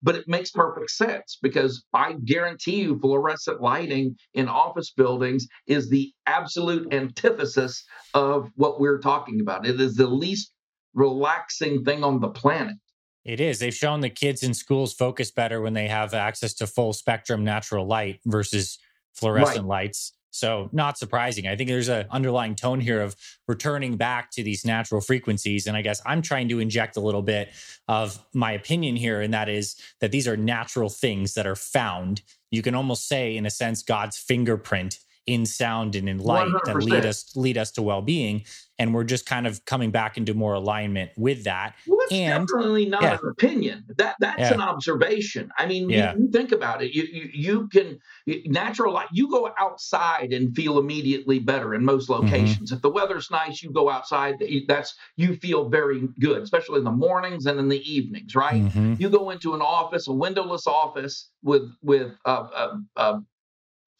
But 0.00 0.14
it 0.14 0.28
makes 0.28 0.52
perfect 0.52 0.90
sense 0.90 1.38
because 1.42 1.84
I 1.92 2.14
guarantee 2.24 2.82
you, 2.82 2.98
fluorescent 3.00 3.60
lighting 3.60 4.16
in 4.34 4.48
office 4.48 4.92
buildings 4.92 5.48
is 5.66 5.88
the 5.90 6.12
absolute 6.26 6.92
antithesis 6.92 7.84
of 8.14 8.48
what 8.54 8.80
we're 8.80 9.00
talking 9.00 9.40
about. 9.40 9.66
It 9.66 9.80
is 9.80 9.96
the 9.96 10.06
least 10.06 10.52
relaxing 10.94 11.84
thing 11.84 12.04
on 12.04 12.20
the 12.20 12.28
planet. 12.28 12.76
It 13.24 13.40
is. 13.40 13.58
They've 13.58 13.74
shown 13.74 14.00
the 14.00 14.08
kids 14.08 14.42
in 14.42 14.54
schools 14.54 14.94
focus 14.94 15.30
better 15.30 15.60
when 15.60 15.74
they 15.74 15.88
have 15.88 16.14
access 16.14 16.54
to 16.54 16.66
full 16.66 16.92
spectrum 16.92 17.44
natural 17.44 17.86
light 17.86 18.20
versus 18.24 18.78
fluorescent 19.14 19.66
right. 19.66 19.84
lights. 19.84 20.12
So, 20.30 20.68
not 20.72 20.98
surprising. 20.98 21.46
I 21.46 21.56
think 21.56 21.68
there's 21.68 21.88
an 21.88 22.06
underlying 22.10 22.54
tone 22.54 22.80
here 22.80 23.00
of 23.00 23.16
returning 23.46 23.96
back 23.96 24.30
to 24.32 24.42
these 24.42 24.64
natural 24.64 25.00
frequencies. 25.00 25.66
And 25.66 25.76
I 25.76 25.82
guess 25.82 26.00
I'm 26.04 26.22
trying 26.22 26.48
to 26.50 26.58
inject 26.58 26.96
a 26.96 27.00
little 27.00 27.22
bit 27.22 27.50
of 27.88 28.18
my 28.34 28.52
opinion 28.52 28.96
here. 28.96 29.20
And 29.20 29.32
that 29.32 29.48
is 29.48 29.76
that 30.00 30.12
these 30.12 30.28
are 30.28 30.36
natural 30.36 30.90
things 30.90 31.34
that 31.34 31.46
are 31.46 31.56
found. 31.56 32.22
You 32.50 32.62
can 32.62 32.74
almost 32.74 33.08
say, 33.08 33.36
in 33.36 33.46
a 33.46 33.50
sense, 33.50 33.82
God's 33.82 34.18
fingerprint 34.18 34.98
in 35.28 35.44
sound 35.44 35.94
and 35.94 36.08
in 36.08 36.18
light 36.18 36.48
100%. 36.48 36.64
that 36.64 36.76
lead 36.76 37.04
us 37.04 37.36
lead 37.36 37.58
us 37.58 37.70
to 37.70 37.82
well-being 37.82 38.42
and 38.78 38.94
we're 38.94 39.04
just 39.04 39.26
kind 39.26 39.46
of 39.46 39.62
coming 39.66 39.90
back 39.90 40.16
into 40.16 40.32
more 40.32 40.54
alignment 40.54 41.10
with 41.18 41.44
that 41.44 41.74
well, 41.86 41.98
that's 41.98 42.12
and 42.12 42.48
definitely 42.48 42.86
not 42.86 43.02
yeah. 43.02 43.18
an 43.22 43.28
opinion 43.28 43.84
that 43.98 44.16
that's 44.20 44.40
yeah. 44.40 44.54
an 44.54 44.62
observation 44.62 45.50
i 45.58 45.66
mean 45.66 45.90
yeah. 45.90 46.14
you, 46.14 46.22
you, 46.22 46.30
think 46.30 46.50
about 46.50 46.82
it 46.82 46.94
you, 46.94 47.02
you, 47.02 47.28
you 47.34 47.68
can 47.68 47.98
natural 48.46 48.94
light 48.94 49.08
you 49.12 49.30
go 49.30 49.50
outside 49.58 50.32
and 50.32 50.56
feel 50.56 50.78
immediately 50.78 51.38
better 51.38 51.74
in 51.74 51.84
most 51.84 52.08
mm-hmm. 52.08 52.24
locations 52.24 52.70
mm-hmm. 52.70 52.76
if 52.76 52.80
the 52.80 52.90
weather's 52.90 53.30
nice 53.30 53.62
you 53.62 53.70
go 53.70 53.90
outside 53.90 54.36
that's 54.66 54.94
you 55.16 55.36
feel 55.36 55.68
very 55.68 56.08
good 56.18 56.40
especially 56.40 56.78
in 56.78 56.84
the 56.84 56.90
mornings 56.90 57.44
and 57.44 57.60
in 57.60 57.68
the 57.68 57.82
evenings 57.90 58.34
right 58.34 58.62
mm-hmm. 58.62 58.94
you 58.98 59.10
go 59.10 59.28
into 59.28 59.54
an 59.54 59.60
office 59.60 60.08
a 60.08 60.12
windowless 60.12 60.66
office 60.66 61.28
with 61.42 61.70
with 61.82 62.12
uh, 62.24 62.46
uh, 62.54 62.76
uh, 62.96 63.18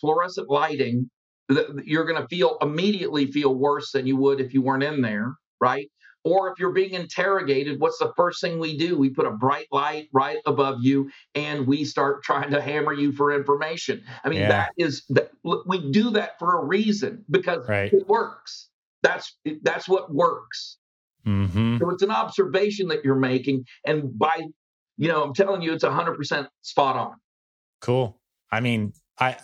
fluorescent 0.01 0.49
lighting 0.49 1.11
you're 1.85 2.05
going 2.05 2.21
to 2.21 2.29
feel 2.29 2.59
immediately 2.61 3.27
feel 3.27 3.55
worse 3.55 3.93
than 3.93 4.07
you 4.07 4.17
would 4.17 4.41
if 4.41 4.53
you 4.53 4.63
weren't 4.63 4.83
in 4.83 5.01
there, 5.01 5.35
right? 5.61 5.89
Or 6.25 6.53
if 6.53 6.59
you're 6.59 6.73
being 6.73 6.93
interrogated, 6.93 7.81
what's 7.81 7.99
the 7.99 8.13
first 8.17 8.41
thing 8.41 8.59
we 8.59 8.77
do? 8.77 8.99
We 8.99 9.09
put 9.09 9.27
a 9.27 9.31
bright 9.31 9.69
light 9.73 10.09
right 10.13 10.39
above 10.47 10.79
you 10.83 11.11
and 11.35 11.67
we 11.67 11.85
start 11.85 12.23
trying 12.25 12.51
to 12.51 12.61
hammer 12.61 12.93
you 12.93 13.13
for 13.13 13.33
information. 13.33 14.05
I 14.25 14.29
mean, 14.29 14.41
yeah. 14.41 14.49
that 14.49 14.73
is 14.77 15.05
that 15.11 15.31
we 15.43 15.91
do 15.91 16.11
that 16.11 16.39
for 16.39 16.61
a 16.61 16.65
reason 16.65 17.25
because 17.31 17.67
right. 17.69 17.93
it 17.93 18.07
works. 18.09 18.69
That's 19.03 19.37
that's 19.63 19.89
what 19.89 20.13
works. 20.13 20.77
Mm-hmm. 21.27 21.79
So 21.79 21.91
it's 21.91 22.03
an 22.03 22.11
observation 22.11 22.89
that 22.89 23.05
you're 23.05 23.15
making, 23.15 23.65
and 23.87 24.19
by 24.19 24.47
you 24.97 25.09
know, 25.09 25.23
I'm 25.23 25.35
telling 25.35 25.63
you, 25.63 25.73
it's 25.73 25.85
100 25.85 26.17
percent 26.17 26.49
spot 26.63 26.97
on. 26.97 27.15
Cool. 27.81 28.19
I 28.51 28.61
mean, 28.61 28.93
I 29.21 29.37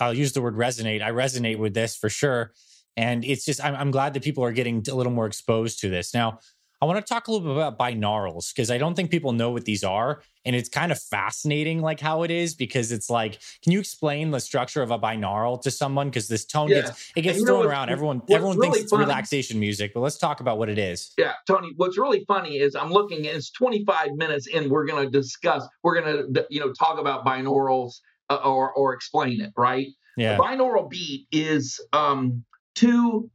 I'll 0.00 0.14
use 0.14 0.32
the 0.32 0.42
word 0.42 0.56
resonate. 0.56 1.02
I 1.02 1.10
resonate 1.10 1.58
with 1.58 1.74
this 1.74 1.96
for 1.96 2.08
sure. 2.08 2.52
And 2.96 3.24
it's 3.24 3.44
just, 3.44 3.64
I'm, 3.64 3.74
I'm 3.76 3.90
glad 3.90 4.14
that 4.14 4.24
people 4.24 4.44
are 4.44 4.52
getting 4.52 4.84
a 4.90 4.94
little 4.94 5.12
more 5.12 5.26
exposed 5.26 5.80
to 5.80 5.88
this. 5.88 6.12
Now, 6.12 6.40
I 6.80 6.84
want 6.84 7.04
to 7.04 7.08
talk 7.08 7.26
a 7.26 7.32
little 7.32 7.46
bit 7.46 7.56
about 7.56 7.78
binaurals 7.78 8.54
because 8.54 8.70
I 8.70 8.78
don't 8.78 8.94
think 8.94 9.10
people 9.10 9.32
know 9.32 9.50
what 9.50 9.64
these 9.64 9.82
are. 9.82 10.22
And 10.44 10.54
it's 10.54 10.68
kind 10.68 10.92
of 10.92 10.98
fascinating, 10.98 11.82
like 11.82 11.98
how 11.98 12.22
it 12.22 12.30
is, 12.30 12.54
because 12.54 12.92
it's 12.92 13.10
like, 13.10 13.40
can 13.62 13.72
you 13.72 13.80
explain 13.80 14.30
the 14.30 14.38
structure 14.38 14.80
of 14.80 14.90
a 14.90 14.98
binaural 14.98 15.60
to 15.62 15.70
someone? 15.70 16.08
Because 16.08 16.28
this 16.28 16.44
tone 16.44 16.68
yeah. 16.68 16.82
gets 16.82 17.12
it 17.16 17.22
gets 17.22 17.42
thrown 17.42 17.66
around. 17.66 17.90
Everyone 17.90 18.22
everyone 18.30 18.56
really 18.56 18.68
thinks 18.68 18.84
it's 18.84 18.90
funny, 18.90 19.04
relaxation 19.04 19.58
music, 19.58 19.92
but 19.92 20.00
let's 20.00 20.18
talk 20.18 20.40
about 20.40 20.56
what 20.56 20.68
it 20.68 20.78
is. 20.78 21.12
Yeah, 21.18 21.32
Tony. 21.46 21.72
What's 21.76 21.98
really 21.98 22.24
funny 22.26 22.58
is 22.58 22.74
I'm 22.76 22.90
looking. 22.90 23.24
It's 23.24 23.50
25 23.50 24.12
minutes, 24.12 24.48
and 24.54 24.70
we're 24.70 24.86
going 24.86 25.04
to 25.04 25.10
discuss. 25.10 25.66
We're 25.82 26.00
going 26.00 26.32
to 26.32 26.46
you 26.48 26.60
know 26.60 26.72
talk 26.72 26.98
about 26.98 27.26
binaurals 27.26 28.00
or 28.30 28.72
or 28.72 28.94
explain 28.94 29.40
it, 29.40 29.52
right? 29.56 29.88
Yeah. 30.16 30.36
A 30.36 30.38
binaural 30.38 30.90
beat 30.90 31.26
is 31.30 31.80
um, 31.92 32.44
two 32.74 33.30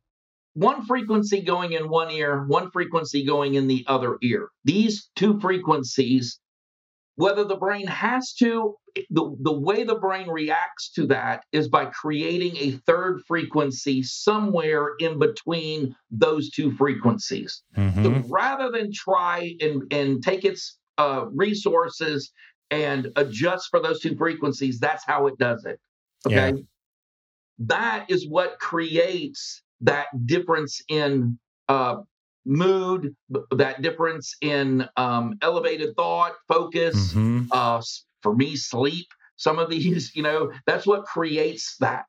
one 0.54 0.86
frequency 0.86 1.42
going 1.42 1.74
in 1.74 1.90
one 1.90 2.12
ear, 2.12 2.46
one 2.46 2.70
frequency 2.72 3.26
going 3.26 3.56
in 3.56 3.68
the 3.68 3.84
other 3.88 4.18
ear. 4.22 4.50
These 4.64 5.10
two 5.16 5.40
frequencies, 5.40 6.40
whether 7.16 7.44
the 7.44 7.56
brain 7.56 7.88
has 7.88 8.34
to, 8.34 8.76
the, 9.10 9.36
the 9.42 9.52
way 9.52 9.84
the 9.84 9.96
brain 9.96 10.30
reacts 10.30 10.92
to 10.92 11.08
that 11.08 11.44
is 11.52 11.68
by 11.68 11.86
creating 11.86 12.56
a 12.58 12.72
third 12.86 13.22
frequency 13.28 14.04
somewhere 14.04 14.92
in 15.00 15.18
between 15.18 15.96
those 16.12 16.52
two 16.52 16.72
frequencies. 16.74 17.64
Mm-hmm. 17.76 18.04
So 18.04 18.24
rather 18.30 18.70
than 18.70 18.92
try 18.94 19.56
and, 19.60 19.92
and 19.92 20.22
take 20.22 20.46
its 20.46 20.78
uh, 21.00 21.26
resources 21.34 22.32
and 22.72 23.12
adjust 23.16 23.70
for 23.70 23.82
those 23.82 24.00
two 24.00 24.16
frequencies, 24.16 24.80
that's 24.80 25.06
how 25.06 25.28
it 25.28 25.38
does 25.38 25.66
it. 25.66 25.80
Okay. 26.26 26.36
Yeah 26.36 26.62
that 27.60 28.06
is 28.10 28.28
what 28.28 28.60
creates 28.60 29.62
that 29.82 30.08
difference 30.26 30.82
in 30.88 31.38
uh, 31.70 31.98
mood, 32.46 33.16
that 33.52 33.82
difference 33.82 34.36
in 34.42 34.88
um, 34.98 35.36
elevated 35.42 35.96
thought, 35.96 36.34
focus, 36.48 37.14
mm-hmm. 37.14 37.46
uh, 37.52 37.82
for 38.22 38.36
me, 38.36 38.56
sleep. 38.56 39.08
Some 39.36 39.60
of 39.60 39.70
these, 39.70 40.12
you 40.16 40.24
know, 40.24 40.52
that's 40.66 40.86
what 40.86 41.06
creates 41.06 41.76
that. 41.80 42.06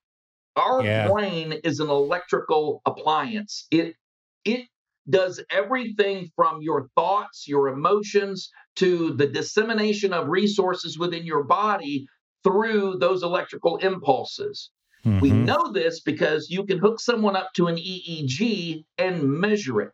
Our 0.57 0.85
yeah. 0.85 1.09
brain 1.09 1.53
is 1.65 1.81
an 1.81 1.91
electrical 1.91 2.81
appliance. 2.87 3.67
It 3.73 3.97
it 4.45 4.67
does 5.09 5.43
everything 5.51 6.31
from 6.35 6.61
your 6.63 6.89
thoughts, 6.95 7.47
your 7.47 7.69
emotions, 7.69 8.51
to 8.77 9.15
the 9.15 9.27
dissemination 9.27 10.13
of 10.13 10.29
resources 10.29 10.99
within 10.99 11.27
your 11.27 11.45
body 11.45 12.07
through 12.43 12.97
those 12.99 13.23
electrical 13.23 13.77
impulses. 13.79 14.71
Mm-hmm. 15.05 15.21
We 15.21 15.31
know 15.31 15.73
this 15.73 16.01
because 16.01 16.49
you 16.51 16.65
can 16.65 16.79
hook 16.79 17.01
someone 17.01 17.37
up 17.37 17.51
to 17.57 17.67
an 17.67 17.77
EEG 17.77 18.85
and 18.99 19.23
measure 19.23 19.83
it. 19.83 19.93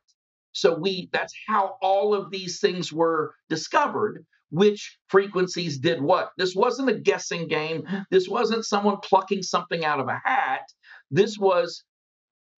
So 0.52 0.76
we 0.76 1.08
that's 1.12 1.34
how 1.48 1.76
all 1.80 2.14
of 2.14 2.30
these 2.30 2.60
things 2.60 2.92
were 2.92 3.34
discovered. 3.48 4.24
Which 4.52 4.98
frequencies 5.06 5.78
did 5.78 6.02
what? 6.02 6.30
This 6.36 6.56
wasn't 6.56 6.90
a 6.90 6.98
guessing 6.98 7.46
game. 7.46 7.84
This 8.10 8.28
wasn't 8.28 8.64
someone 8.64 8.96
plucking 9.00 9.44
something 9.44 9.84
out 9.84 10.00
of 10.00 10.08
a 10.08 10.20
hat. 10.24 10.62
This 11.08 11.38
was 11.38 11.84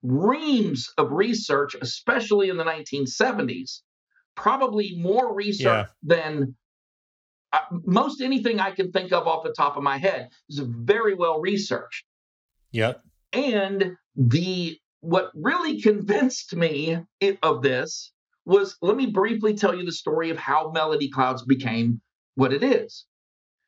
reams 0.02 0.92
of 0.98 1.12
research, 1.12 1.76
especially 1.80 2.48
in 2.48 2.56
the 2.56 2.64
1970s, 2.64 3.80
probably 4.34 4.96
more 4.98 5.34
research 5.34 5.86
yeah. 5.86 5.86
than 6.02 6.56
uh, 7.52 7.58
most 7.84 8.20
anything 8.20 8.60
I 8.60 8.70
can 8.70 8.90
think 8.90 9.12
of 9.12 9.26
off 9.26 9.44
the 9.44 9.52
top 9.52 9.76
of 9.76 9.82
my 9.82 9.98
head. 9.98 10.28
Is 10.48 10.58
very 10.58 11.14
well 11.14 11.40
researched. 11.40 12.04
Yep. 12.72 13.02
And 13.32 13.96
the 14.16 14.78
what 15.00 15.30
really 15.34 15.80
convinced 15.82 16.54
me 16.56 16.98
of 17.42 17.62
this 17.62 18.12
was 18.44 18.76
let 18.82 18.96
me 18.96 19.06
briefly 19.06 19.54
tell 19.54 19.74
you 19.74 19.84
the 19.84 19.92
story 19.92 20.30
of 20.30 20.38
how 20.38 20.70
Melody 20.72 21.10
Clouds 21.10 21.44
became 21.44 22.00
what 22.34 22.52
it 22.52 22.62
is. 22.62 23.06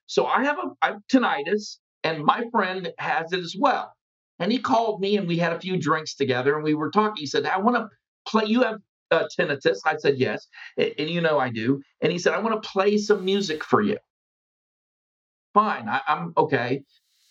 So 0.06 0.26
I 0.26 0.44
have 0.44 0.58
a 0.58 0.70
I 0.82 0.86
have 0.88 1.00
tinnitus, 1.10 1.78
and 2.02 2.24
my 2.24 2.44
friend 2.50 2.92
has 2.98 3.32
it 3.32 3.40
as 3.40 3.54
well. 3.58 3.92
And 4.38 4.50
he 4.50 4.58
called 4.58 5.00
me, 5.00 5.16
and 5.16 5.28
we 5.28 5.38
had 5.38 5.52
a 5.52 5.60
few 5.60 5.76
drinks 5.76 6.14
together, 6.14 6.54
and 6.54 6.64
we 6.64 6.74
were 6.74 6.90
talking. 6.90 7.16
He 7.20 7.26
said, 7.26 7.46
"I 7.46 7.58
want 7.58 7.76
to 7.76 7.88
play. 8.26 8.44
You 8.46 8.62
have 8.62 8.80
uh, 9.10 9.24
tinnitus?" 9.38 9.78
I 9.86 9.96
said, 9.96 10.18
"Yes," 10.18 10.46
and, 10.76 10.92
and, 10.98 11.10
you 11.10 11.20
know 11.20 11.38
I 11.38 11.50
do. 11.50 11.80
And 12.00 12.10
he 12.10 12.18
said, 12.18 12.34
"I 12.34 12.40
want 12.40 12.60
to 12.60 12.68
play 12.68 12.98
some 12.98 13.24
music 13.24 13.62
for 13.62 13.80
you." 13.80 13.98
Fine, 15.54 15.88
I, 15.88 16.00
I'm 16.08 16.32
okay. 16.36 16.82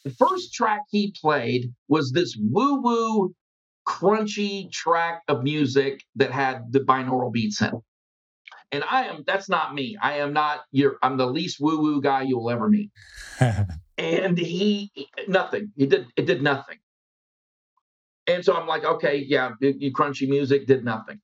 The 0.06 0.12
first 0.12 0.54
track 0.54 0.82
he 0.90 1.14
played 1.20 1.74
was 1.88 2.12
this 2.12 2.38
woo 2.40 2.82
woo, 2.82 3.36
crunchy 3.88 4.72
track 4.72 5.24
of 5.28 5.44
music 5.44 6.02
that 6.16 6.32
had 6.32 6.72
the 6.72 6.80
binaural 6.80 7.32
beats 7.32 7.62
in. 7.62 7.68
it 7.68 7.74
And 8.72 8.84
I 8.90 9.06
am, 9.06 9.24
that's 9.26 9.50
not 9.50 9.74
me. 9.74 9.98
I 10.02 10.18
am 10.18 10.34
not 10.34 10.62
your, 10.72 10.98
I'm 11.02 11.18
the 11.18 11.28
least 11.28 11.58
woo 11.60 11.80
woo 11.82 12.02
guy 12.02 12.24
you'll 12.24 12.50
ever 12.50 12.70
meet. 12.70 12.92
and 13.98 14.38
he, 14.38 14.92
nothing. 15.28 15.72
He 15.76 15.86
did, 15.86 16.08
it 16.16 16.26
did 16.26 16.42
nothing. 16.42 16.78
And 18.28 18.44
so 18.44 18.56
I'm 18.56 18.68
like, 18.68 18.86
okay, 18.86 19.24
yeah, 19.28 19.52
you 19.60 19.92
crunchy 19.92 20.30
music 20.30 20.66
did 20.66 20.86
nothing. 20.86 21.20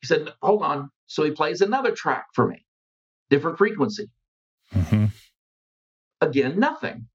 He 0.00 0.06
said, 0.06 0.28
hold 0.42 0.62
on. 0.62 0.90
So 1.06 1.24
he 1.24 1.30
plays 1.30 1.60
another 1.60 1.92
track 1.92 2.26
for 2.34 2.46
me, 2.46 2.64
different 3.30 3.58
frequency. 3.58 4.08
Mm-hmm. 4.74 5.06
Again, 6.20 6.58
nothing. 6.58 7.06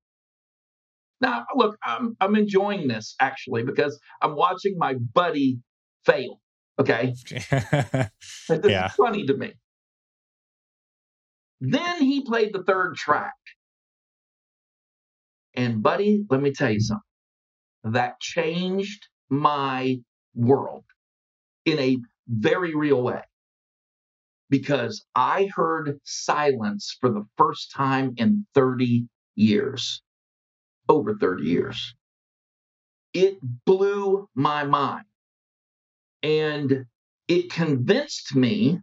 Now, 1.19 1.45
look, 1.55 1.77
I'm 1.83 2.15
I'm 2.19 2.35
enjoying 2.35 2.87
this 2.87 3.15
actually 3.19 3.63
because 3.63 3.99
I'm 4.21 4.35
watching 4.35 4.75
my 4.77 4.93
buddy 4.93 5.59
fail. 6.05 6.39
Okay, 6.79 7.15
it's 7.31 8.09
yeah. 8.49 8.89
funny 8.89 9.25
to 9.25 9.33
me. 9.35 9.53
Then 11.59 12.03
he 12.03 12.21
played 12.21 12.53
the 12.53 12.63
third 12.63 12.95
track, 12.95 13.33
and 15.55 15.81
buddy, 15.81 16.23
let 16.29 16.39
me 16.39 16.51
tell 16.51 16.69
you 16.69 16.79
something. 16.79 17.06
That 17.83 18.19
changed 18.19 19.07
my 19.29 19.99
world 20.35 20.85
in 21.65 21.79
a 21.79 21.97
very 22.27 22.75
real 22.75 23.01
way 23.01 23.23
because 24.49 25.05
I 25.15 25.49
heard 25.55 25.99
silence 26.03 26.95
for 26.99 27.09
the 27.09 27.25
first 27.37 27.71
time 27.71 28.13
in 28.17 28.45
30 28.53 29.07
years 29.35 30.01
over 30.89 31.15
30 31.15 31.43
years. 31.43 31.95
It 33.13 33.39
blew 33.65 34.29
my 34.35 34.63
mind. 34.63 35.05
And 36.23 36.85
it 37.27 37.51
convinced 37.51 38.35
me 38.35 38.79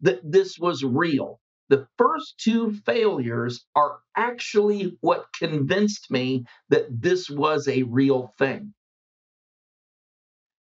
that 0.00 0.20
this 0.22 0.58
was 0.58 0.84
real. 0.84 1.40
The 1.68 1.86
first 1.98 2.38
two 2.38 2.72
failures 2.86 3.66
are 3.74 3.98
actually 4.16 4.96
what 5.00 5.26
convinced 5.38 6.10
me 6.10 6.44
that 6.70 6.86
this 6.90 7.28
was 7.28 7.68
a 7.68 7.82
real 7.84 8.32
thing. 8.38 8.72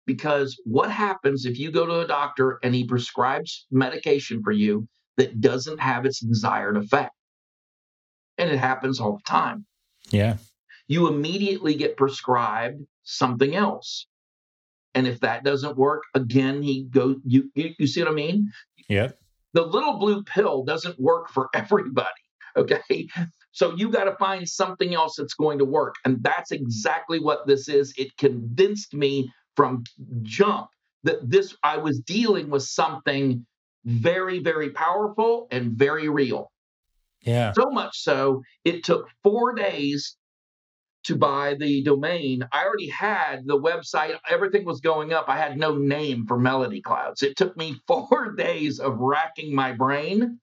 Because 0.05 0.59
what 0.65 0.89
happens 0.89 1.45
if 1.45 1.59
you 1.59 1.71
go 1.71 1.85
to 1.85 1.99
a 1.99 2.07
doctor 2.07 2.59
and 2.63 2.73
he 2.73 2.85
prescribes 2.85 3.65
medication 3.71 4.41
for 4.43 4.51
you 4.51 4.87
that 5.17 5.41
doesn't 5.41 5.79
have 5.79 6.05
its 6.05 6.19
desired 6.19 6.77
effect? 6.77 7.13
And 8.37 8.49
it 8.49 8.57
happens 8.57 8.99
all 8.99 9.17
the 9.17 9.23
time. 9.29 9.65
Yeah. 10.09 10.37
You 10.87 11.07
immediately 11.07 11.75
get 11.75 11.97
prescribed 11.97 12.81
something 13.03 13.55
else. 13.55 14.07
And 14.93 15.05
if 15.05 15.19
that 15.19 15.43
doesn't 15.43 15.77
work, 15.77 16.03
again, 16.13 16.61
he 16.63 16.85
goes, 16.85 17.17
you, 17.25 17.51
you, 17.53 17.73
you 17.77 17.87
see 17.87 18.01
what 18.01 18.11
I 18.11 18.15
mean? 18.15 18.51
Yep. 18.89 19.19
The 19.57 19.65
little 19.65 19.97
blue 19.97 20.21
pill 20.21 20.63
doesn't 20.63 20.99
work 20.99 21.29
for 21.29 21.49
everybody. 21.55 22.07
Okay. 22.55 23.07
So 23.53 23.75
you 23.75 23.89
got 23.89 24.03
to 24.03 24.15
find 24.17 24.47
something 24.47 24.93
else 24.93 25.15
that's 25.17 25.33
going 25.33 25.57
to 25.57 25.65
work. 25.65 25.95
And 26.05 26.21
that's 26.21 26.51
exactly 26.51 27.19
what 27.19 27.47
this 27.47 27.67
is. 27.67 27.91
It 27.97 28.15
convinced 28.17 28.93
me 28.93 29.31
from 29.55 29.83
jump 30.21 30.67
that 31.05 31.27
this, 31.27 31.55
I 31.63 31.77
was 31.77 31.99
dealing 32.01 32.51
with 32.51 32.61
something 32.61 33.47
very, 33.83 34.37
very 34.37 34.69
powerful 34.69 35.47
and 35.49 35.71
very 35.71 36.07
real. 36.07 36.51
Yeah. 37.23 37.53
So 37.53 37.71
much 37.71 37.97
so, 37.97 38.43
it 38.63 38.83
took 38.83 39.09
four 39.23 39.55
days 39.55 40.17
to 41.07 41.15
buy 41.15 41.55
the 41.57 41.81
domain. 41.83 42.43
I 42.51 42.65
already 42.65 42.89
had 42.89 43.47
the 43.47 43.59
website, 43.59 44.17
everything 44.29 44.65
was 44.65 44.81
going 44.81 45.13
up. 45.13 45.25
I 45.29 45.37
had 45.37 45.57
no 45.57 45.75
name 45.75 46.25
for 46.27 46.37
Melody 46.37 46.81
Clouds. 46.81 47.23
It 47.23 47.37
took 47.37 47.55
me 47.55 47.79
four 47.87 48.33
days 48.33 48.79
of 48.79 48.99
racking 48.99 49.55
my 49.55 49.71
brain. 49.71 50.39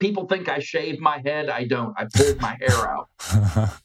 People 0.00 0.26
think 0.26 0.48
I 0.48 0.60
shave 0.60 0.98
my 0.98 1.20
head. 1.24 1.50
I 1.50 1.64
don't. 1.64 1.94
I 1.98 2.06
pulled 2.12 2.40
my 2.40 2.56
hair 2.58 2.88
out. 2.88 3.08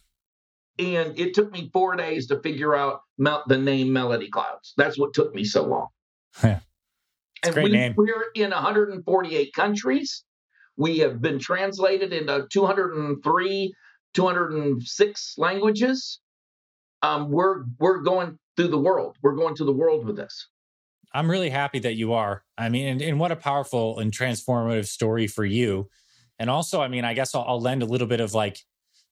and 0.79 1.19
it 1.19 1.33
took 1.33 1.51
me 1.51 1.69
four 1.73 1.95
days 1.97 2.27
to 2.27 2.39
figure 2.39 2.73
out 2.73 3.01
mel- 3.17 3.43
the 3.47 3.57
name 3.57 3.91
Melody 3.91 4.29
Clouds. 4.29 4.73
That's 4.77 4.97
what 4.97 5.13
took 5.13 5.36
me 5.36 5.43
so 5.43 5.65
long. 5.65 5.88
Yeah. 6.41 6.59
and 7.43 7.53
great 7.53 7.65
we, 7.65 7.71
name. 7.71 7.95
we're 7.97 8.31
in 8.36 8.51
148 8.51 9.53
countries. 9.53 10.23
We 10.77 10.99
have 10.99 11.21
been 11.21 11.38
translated 11.38 12.13
into 12.13 12.47
203, 12.49 13.73
206 14.13 15.36
languages. 15.38 16.19
Um, 17.02 17.32
we're 17.32 17.65
we're 17.80 18.02
going 18.02 18.38
through 18.56 18.69
the 18.69 18.78
world. 18.78 19.17
We're 19.21 19.36
going 19.36 19.56
to 19.56 19.65
the 19.65 19.73
world 19.73 20.06
with 20.06 20.15
this. 20.15 20.47
I'm 21.13 21.30
really 21.30 21.49
happy 21.49 21.80
that 21.80 21.95
you 21.95 22.13
are. 22.13 22.43
I 22.58 22.69
mean, 22.69 22.88
and, 22.88 23.02
and 23.02 23.19
what 23.19 23.32
a 23.32 23.36
powerful 23.36 23.99
and 23.99 24.12
transformative 24.12 24.88
story 24.88 25.28
for 25.28 25.45
you. 25.45 25.89
And 26.39 26.49
also, 26.49 26.82
I 26.82 26.88
mean, 26.88 27.06
I 27.06 27.13
guess 27.13 27.36
I'll, 27.36 27.45
I'll 27.47 27.62
lend 27.62 27.84
a 27.84 27.86
little 27.86 28.08
bit 28.08 28.19
of 28.19 28.34
like 28.34 28.60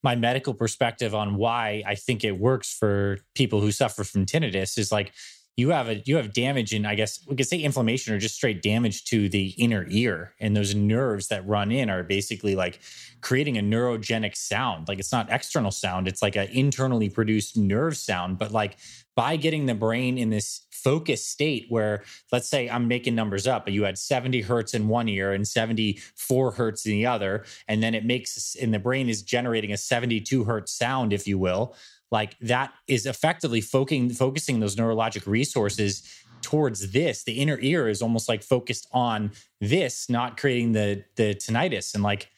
my 0.04 0.16
medical 0.16 0.54
perspective 0.54 1.14
on 1.14 1.36
why 1.36 1.84
I 1.86 1.96
think 1.96 2.24
it 2.24 2.40
works 2.40 2.74
for 2.74 3.20
people 3.36 3.62
who 3.62 3.72
suffer 3.72 4.04
from 4.04 4.26
tinnitus 4.26 4.78
is 4.78 4.92
like 4.92 5.14
you 5.58 5.70
have 5.70 5.90
a 5.90 6.02
you 6.06 6.16
have 6.16 6.34
damage 6.34 6.74
in 6.74 6.86
I 6.86 6.96
guess 6.96 7.20
we 7.28 7.36
could 7.36 7.48
say 7.48 7.60
inflammation 7.60 8.14
or 8.14 8.20
just 8.20 8.36
straight 8.36 8.62
damage 8.62 9.06
to 9.06 9.30
the 9.30 9.48
inner 9.58 9.86
ear. 9.90 10.34
And 10.40 10.56
those 10.56 10.74
nerves 10.74 11.28
that 11.28 11.46
run 11.48 11.72
in 11.72 11.90
are 11.90 12.04
basically 12.04 12.56
like 12.56 12.80
creating 13.22 13.58
a 13.58 13.62
neurogenic 13.62 14.36
sound. 14.36 14.88
Like 14.88 15.00
it's 15.00 15.12
not 15.12 15.32
external 15.32 15.72
sound 15.72 16.08
it's 16.08 16.22
like 16.22 16.36
an 16.36 16.48
internally 16.50 17.10
produced 17.10 17.58
nerve 17.58 17.98
sound. 17.98 18.38
But 18.38 18.52
like 18.52 18.78
by 19.16 19.36
getting 19.36 19.66
the 19.66 19.76
brain 19.76 20.18
in 20.18 20.30
this 20.30 20.62
focused 20.72 21.30
state 21.30 21.66
where 21.70 22.04
let's 22.32 22.50
say 22.50 22.68
i'm 22.68 22.88
making 22.88 23.14
numbers 23.14 23.46
up 23.46 23.66
but 23.66 23.74
you 23.74 23.84
had 23.84 23.98
70 23.98 24.42
hertz 24.42 24.74
in 24.74 24.88
one 24.88 25.08
ear 25.08 25.32
and 25.32 25.48
74 25.48 26.54
hertz 26.54 26.86
in 26.86 26.94
the 26.94 27.06
other 27.06 27.46
and 27.68 27.84
then 27.84 27.94
it 27.94 28.04
makes 28.04 28.56
and 28.56 28.74
the 28.74 28.80
brain 28.80 29.10
is 29.10 29.22
generating 29.22 29.72
a 29.72 29.78
72 29.78 30.44
hertz 30.46 30.72
sound 30.72 31.14
if 31.14 31.28
you 31.28 31.38
will 31.38 31.76
like 32.12 32.38
that 32.40 32.74
is 32.88 33.06
effectively 33.06 33.62
focusing 33.62 34.10
focusing 34.10 34.60
those 34.60 34.76
neurologic 34.76 35.26
resources 35.26 36.04
towards 36.42 36.92
this. 36.92 37.24
The 37.24 37.34
inner 37.34 37.58
ear 37.62 37.88
is 37.88 38.02
almost 38.02 38.28
like 38.28 38.44
focused 38.44 38.88
on 38.92 39.32
this 39.60 40.10
not 40.10 40.38
creating 40.38 40.74
the 40.74 41.04
the 41.16 41.36
tinnitus. 41.36 41.94
And 41.94 42.04
like 42.04 42.30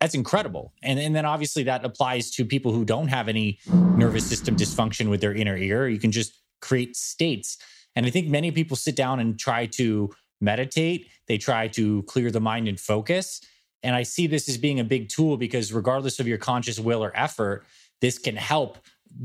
that's 0.00 0.14
incredible. 0.14 0.72
And 0.82 0.98
and 0.98 1.14
then 1.14 1.24
obviously 1.24 1.62
that 1.64 1.84
applies 1.84 2.30
to 2.32 2.44
people 2.44 2.72
who 2.72 2.84
don't 2.84 3.08
have 3.08 3.28
any 3.28 3.60
nervous 3.96 4.26
system 4.26 4.56
dysfunction 4.56 5.08
with 5.08 5.20
their 5.20 5.34
inner 5.34 5.56
ear. 5.56 5.88
You 5.88 6.00
can 6.00 6.12
just 6.12 6.34
create 6.60 6.96
states. 6.96 7.58
And 7.94 8.06
i 8.06 8.10
think 8.10 8.28
many 8.28 8.50
people 8.50 8.76
sit 8.76 8.96
down 8.96 9.20
and 9.20 9.38
try 9.38 9.66
to 9.66 10.10
meditate. 10.40 11.08
They 11.28 11.38
try 11.38 11.68
to 11.68 12.02
clear 12.04 12.30
the 12.30 12.40
mind 12.40 12.66
and 12.66 12.80
focus. 12.80 13.40
And 13.84 13.94
i 13.94 14.02
see 14.02 14.26
this 14.26 14.48
as 14.48 14.58
being 14.58 14.80
a 14.80 14.84
big 14.84 15.08
tool 15.08 15.36
because 15.36 15.72
regardless 15.72 16.18
of 16.18 16.26
your 16.26 16.38
conscious 16.38 16.80
will 16.80 17.04
or 17.04 17.12
effort 17.14 17.64
this 18.02 18.18
can 18.18 18.36
help 18.36 18.78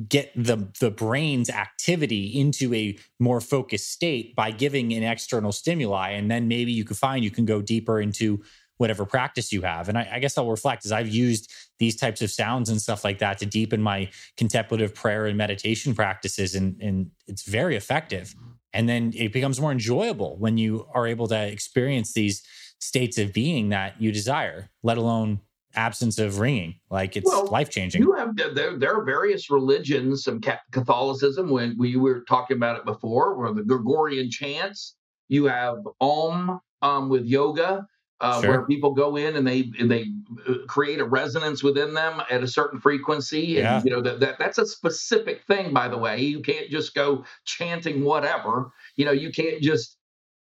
get 0.07 0.31
the 0.35 0.67
the 0.79 0.91
brain's 0.91 1.49
activity 1.49 2.27
into 2.39 2.73
a 2.73 2.97
more 3.19 3.41
focused 3.41 3.91
state 3.91 4.35
by 4.35 4.51
giving 4.51 4.93
an 4.93 5.03
external 5.03 5.51
stimuli 5.51 6.11
and 6.11 6.29
then 6.29 6.47
maybe 6.47 6.71
you 6.71 6.83
can 6.83 6.95
find 6.95 7.23
you 7.23 7.31
can 7.31 7.45
go 7.45 7.61
deeper 7.61 7.99
into 7.99 8.41
whatever 8.77 9.05
practice 9.05 9.51
you 9.51 9.61
have. 9.63 9.89
And 9.89 9.97
I, 9.97 10.07
I, 10.13 10.19
guess 10.19 10.37
i'll 10.37 10.49
reflect 10.49 10.85
as 10.85 10.91
i've 10.91 11.09
used 11.09 11.51
these 11.79 11.95
types 11.95 12.21
of 12.21 12.31
sounds 12.31 12.69
and 12.69 12.81
stuff 12.81 13.03
like 13.03 13.19
that 13.19 13.37
to 13.39 13.45
deepen 13.45 13.81
my 13.81 14.09
contemplative 14.35 14.93
prayer 14.93 15.25
and 15.25 15.37
meditation 15.37 15.95
practices 15.95 16.55
and 16.55 16.79
and 16.81 17.11
it's 17.27 17.43
very 17.43 17.75
effective. 17.75 18.35
And 18.73 18.87
then 18.87 19.13
it 19.15 19.33
becomes 19.33 19.59
more 19.59 19.71
enjoyable 19.71 20.37
when 20.37 20.57
you 20.57 20.87
are 20.93 21.07
able 21.07 21.27
to 21.29 21.47
experience 21.47 22.13
these 22.13 22.43
states 22.79 23.17
of 23.17 23.33
being 23.33 23.69
that 23.69 23.99
you 23.99 24.11
desire 24.11 24.69
let 24.83 24.97
alone 24.97 25.39
absence 25.75 26.19
of 26.19 26.39
ringing. 26.39 26.75
Like 26.89 27.15
it's 27.15 27.25
well, 27.25 27.47
life 27.47 27.69
changing. 27.69 28.01
You 28.01 28.13
have 28.13 28.35
there, 28.35 28.77
there 28.77 28.95
are 28.95 29.03
various 29.03 29.49
religions, 29.49 30.23
some 30.23 30.41
Catholicism. 30.71 31.49
When 31.49 31.75
we 31.77 31.95
were 31.95 32.21
talking 32.21 32.57
about 32.57 32.77
it 32.77 32.85
before, 32.85 33.33
or 33.33 33.53
the 33.53 33.63
Gregorian 33.63 34.29
chants. 34.29 34.95
You 35.29 35.45
have 35.45 35.79
Om 35.99 36.61
um, 36.81 37.09
with 37.09 37.25
yoga. 37.25 37.87
Uh, 38.19 38.41
sure. 38.41 38.49
where 38.49 38.65
people 38.65 38.95
go 38.95 39.15
in 39.15 39.35
and 39.35 39.45
they 39.45 39.71
and 39.77 39.91
they 39.91 40.07
uh, 40.49 40.55
create 40.67 40.99
a 40.99 41.05
resonance 41.05 41.61
within 41.61 41.93
them 41.93 42.19
at 42.31 42.41
a 42.41 42.47
certain 42.47 42.79
frequency 42.79 43.57
and 43.57 43.63
yeah. 43.63 43.81
you 43.85 43.91
know 43.91 44.01
that, 44.01 44.19
that 44.19 44.39
that's 44.39 44.57
a 44.57 44.65
specific 44.65 45.43
thing 45.45 45.71
by 45.71 45.87
the 45.87 45.99
way 45.99 46.19
you 46.19 46.39
can't 46.39 46.67
just 46.71 46.95
go 46.95 47.23
chanting 47.45 48.03
whatever 48.03 48.71
you 48.95 49.05
know 49.05 49.11
you 49.11 49.31
can't 49.31 49.61
just 49.61 49.96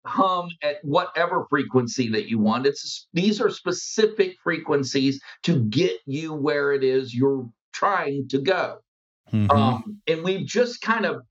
hum 0.08 0.48
at 0.62 0.76
whatever 0.82 1.46
frequency 1.50 2.08
that 2.10 2.28
you 2.28 2.38
want. 2.38 2.66
It's 2.66 3.06
these 3.12 3.40
are 3.40 3.50
specific 3.50 4.36
frequencies 4.42 5.20
to 5.44 5.62
get 5.64 5.96
you 6.06 6.32
where 6.32 6.72
it 6.72 6.82
is 6.82 7.14
you're 7.14 7.48
trying 7.72 8.28
to 8.28 8.38
go. 8.38 8.78
Mm-hmm. 9.32 9.50
Um, 9.50 10.00
and 10.06 10.24
we've 10.24 10.46
just 10.46 10.80
kind 10.80 11.04
of 11.04 11.22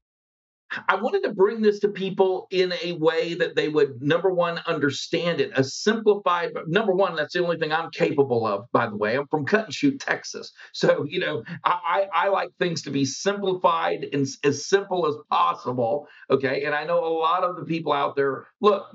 I 0.87 0.95
wanted 0.95 1.23
to 1.23 1.33
bring 1.33 1.61
this 1.61 1.79
to 1.79 1.89
people 1.89 2.47
in 2.51 2.73
a 2.83 2.93
way 2.93 3.33
that 3.35 3.55
they 3.55 3.69
would 3.69 4.01
number 4.01 4.33
one 4.33 4.59
understand 4.65 5.39
it, 5.41 5.51
a 5.55 5.63
simplified. 5.63 6.51
Number 6.67 6.93
one, 6.93 7.15
that's 7.15 7.33
the 7.33 7.43
only 7.43 7.57
thing 7.57 7.71
I'm 7.71 7.89
capable 7.91 8.45
of. 8.45 8.65
By 8.71 8.87
the 8.87 8.95
way, 8.95 9.17
I'm 9.17 9.27
from 9.27 9.45
Cut 9.45 9.65
and 9.65 9.73
Shoot, 9.73 9.99
Texas, 9.99 10.51
so 10.73 11.05
you 11.07 11.19
know 11.19 11.43
I, 11.63 12.07
I, 12.13 12.27
like 12.29 12.49
things 12.59 12.81
to 12.83 12.91
be 12.91 13.05
simplified 13.05 14.07
and 14.11 14.27
as 14.43 14.67
simple 14.67 15.07
as 15.07 15.15
possible. 15.29 16.07
Okay, 16.29 16.65
and 16.65 16.75
I 16.75 16.83
know 16.83 17.03
a 17.03 17.13
lot 17.17 17.43
of 17.43 17.55
the 17.55 17.63
people 17.63 17.93
out 17.93 18.15
there. 18.15 18.47
Look, 18.61 18.85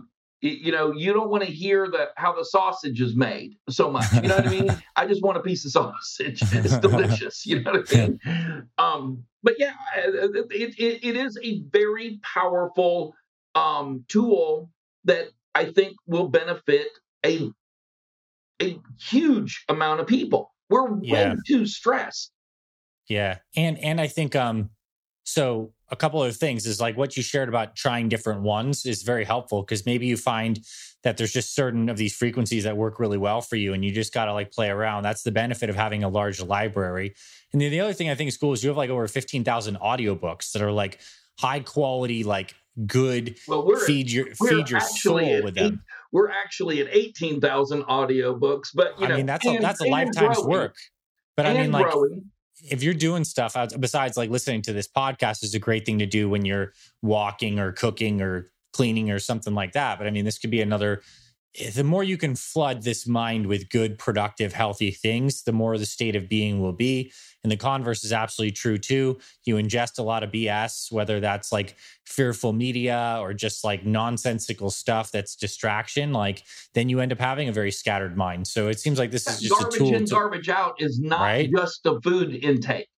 you 0.43 0.73
know, 0.73 0.93
you 0.93 1.13
don't 1.13 1.31
want 1.31 1.45
to 1.45 1.51
hear 1.51 1.89
the 1.89 2.09
how 2.17 2.33
the 2.35 2.45
sausage 2.45 3.01
is 3.01 3.15
made 3.15 3.55
so 3.71 3.91
much. 3.91 4.13
You 4.13 4.23
know 4.23 4.37
what 4.37 4.47
I 4.47 4.51
mean? 4.51 4.83
I 4.97 5.07
just 5.07 5.23
want 5.23 5.39
a 5.39 5.41
piece 5.41 5.65
of 5.65 5.71
sausage. 5.71 6.43
It's 6.53 6.77
delicious. 6.79 7.47
You 7.47 7.63
know 7.63 7.73
what 7.73 7.95
I 7.95 7.97
mean? 7.97 8.69
Um, 8.77 9.25
but 9.43 9.55
yeah, 9.59 9.75
it, 9.97 10.47
it, 10.51 11.05
it 11.05 11.17
is 11.17 11.39
a 11.43 11.63
very 11.71 12.21
powerful 12.23 13.15
um, 13.55 14.05
tool 14.09 14.71
that 15.05 15.29
I 15.55 15.67
think 15.67 15.97
will 16.07 16.29
benefit 16.29 16.89
a 17.25 17.51
a 18.61 18.81
huge 19.01 19.65
amount 19.69 20.01
of 20.01 20.07
people. 20.09 20.53
We're 20.69 20.99
yeah. 21.03 21.31
way 21.31 21.37
too 21.47 21.67
stressed. 21.67 22.33
Yeah, 23.09 23.39
and 23.57 23.79
and 23.79 24.01
I 24.01 24.09
think 24.09 24.35
um, 24.35 24.71
so 25.23 25.73
a 25.93 25.97
couple 25.97 26.23
of 26.23 26.35
things 26.35 26.67
is 26.67 26.81
like 26.81 26.97
what 26.97 27.17
you 27.19 27.23
shared 27.23 27.51
about 27.51 27.77
trying 27.77 28.09
different 28.09 28.41
ones 28.41 28.87
is 28.87 29.03
very 29.03 29.25
helpful 29.25 29.63
because 29.63 29.85
maybe 29.85 30.07
you 30.07 30.17
find 30.17 30.59
that 31.03 31.19
there's 31.19 31.33
just 31.33 31.55
certain 31.55 31.91
of 31.91 31.99
these 31.99 32.17
frequencies 32.17 32.65
that 32.65 32.79
work 32.79 32.99
really 32.99 33.19
well 33.19 33.43
for 33.43 33.57
you 33.57 33.75
and 33.75 33.85
you 33.85 33.93
just 33.93 34.15
got 34.15 34.25
to 34.25 34.33
like 34.33 34.51
play 34.51 34.71
around. 34.71 35.03
That's 35.03 35.23
the 35.23 35.31
benefit 35.31 35.69
of 35.69 35.77
having 35.77 36.03
a 36.03 36.09
large 36.09 36.41
library. 36.41 37.15
And 37.53 37.61
then 37.61 37.71
the 37.71 37.81
other 37.81 37.93
thing 37.93 38.09
I 38.09 38.15
think 38.15 38.29
is 38.29 38.39
cool 38.39 38.55
is 38.55 38.65
you 38.65 38.71
have 38.71 38.77
like 38.77 38.89
over 38.89 39.07
15,000 39.07 39.77
audiobooks 39.77 40.53
that 40.53 40.63
are 40.63 40.73
like 40.73 40.99
high 41.39 41.61
quality, 41.61 42.25
like 42.25 42.55
good 42.87 43.37
well, 43.47 43.67
we're, 43.67 43.85
feed 43.85 44.11
your 44.11 44.35
feed 44.35 44.71
your 44.71 44.81
soul 44.81 45.43
with 45.43 45.57
them. 45.57 45.85
We're 46.11 46.31
actually 46.31 46.81
at 46.81 46.89
18,000 46.91 47.83
audiobooks, 47.83 48.69
but 48.75 48.99
you 48.99 49.09
know, 49.09 49.15
I 49.15 49.17
mean 49.19 49.27
that's 49.27 49.45
and, 49.45 49.59
a 49.59 49.61
that's 49.61 49.83
a 49.83 49.89
lifetime's 49.89 50.37
growing. 50.37 50.51
work. 50.51 50.77
But 51.37 51.45
I 51.45 51.53
mean 51.53 51.71
like 51.71 51.91
growing 51.91 52.32
if 52.63 52.83
you're 52.83 52.95
doing 52.95 53.25
stuff 53.25 53.57
besides 53.79 54.17
like 54.17 54.31
listening 54.31 54.63
to 54.63 54.73
this 54.73 54.89
podcast 54.89 55.43
is 55.43 55.55
a 55.55 55.59
great 55.59 55.85
thing 55.85 55.99
to 55.99 56.07
do 56.07 56.29
when 56.29 56.45
you're 56.45 56.73
walking 57.03 57.59
or 57.59 57.73
cooking 57.73 58.21
or 58.21 58.51
cleaning 58.73 59.11
or 59.11 59.19
something 59.19 59.55
like 59.55 59.73
that. 59.73 59.99
But 59.99 60.07
I 60.07 60.11
mean, 60.11 60.25
this 60.25 60.39
could 60.39 60.51
be 60.51 60.61
another 60.61 61.03
eh, 61.59 61.71
the 61.71 61.85
more 61.85 62.05
you 62.05 62.17
can 62.17 62.35
flood 62.35 62.83
this 62.83 63.07
mind 63.07 63.47
with 63.47 63.69
good, 63.69 63.99
productive, 63.99 64.53
healthy 64.53 64.91
things, 64.91 65.43
the 65.43 65.53
more 65.53 65.77
the 65.79 65.87
state 65.87 66.17
of 66.17 66.29
being 66.29 66.61
will 66.61 66.73
be. 66.73 67.13
And 67.45 67.51
the 67.51 67.57
converse 67.57 68.05
is 68.05 68.13
absolutely 68.13 68.53
true 68.53 68.79
too. 68.79 69.19
You 69.45 69.57
ingest 69.57 69.99
a 69.99 70.03
lot 70.03 70.23
of 70.23 70.31
BS, 70.31 70.93
whether 70.93 71.19
that's 71.19 71.51
like 71.51 71.75
fearful 72.07 72.53
media 72.53 73.19
or 73.21 73.35
just 73.35 73.65
like 73.65 73.85
nonsensical 73.85 74.71
stuff 74.71 75.11
that's 75.11 75.35
distraction, 75.35 76.13
like 76.13 76.45
then 76.75 76.89
you 76.89 77.01
end 77.01 77.11
up 77.13 77.19
having 77.19 77.49
a 77.49 77.53
very 77.53 77.73
scattered 77.73 78.17
mind. 78.17 78.47
So 78.47 78.69
it 78.69 78.79
seems 78.79 78.99
like 78.99 79.11
this 79.11 79.27
is 79.27 79.41
just 79.41 79.61
garbage 79.61 79.75
a 79.75 79.79
tool. 79.79 79.95
in, 79.95 80.05
to, 80.07 80.15
garbage 80.15 80.49
out 80.49 80.81
is 80.81 81.01
not 81.01 81.21
Right? 81.21 81.51
just 81.53 81.83
the 81.83 82.01
food 82.01 82.33
intake. 82.45 82.89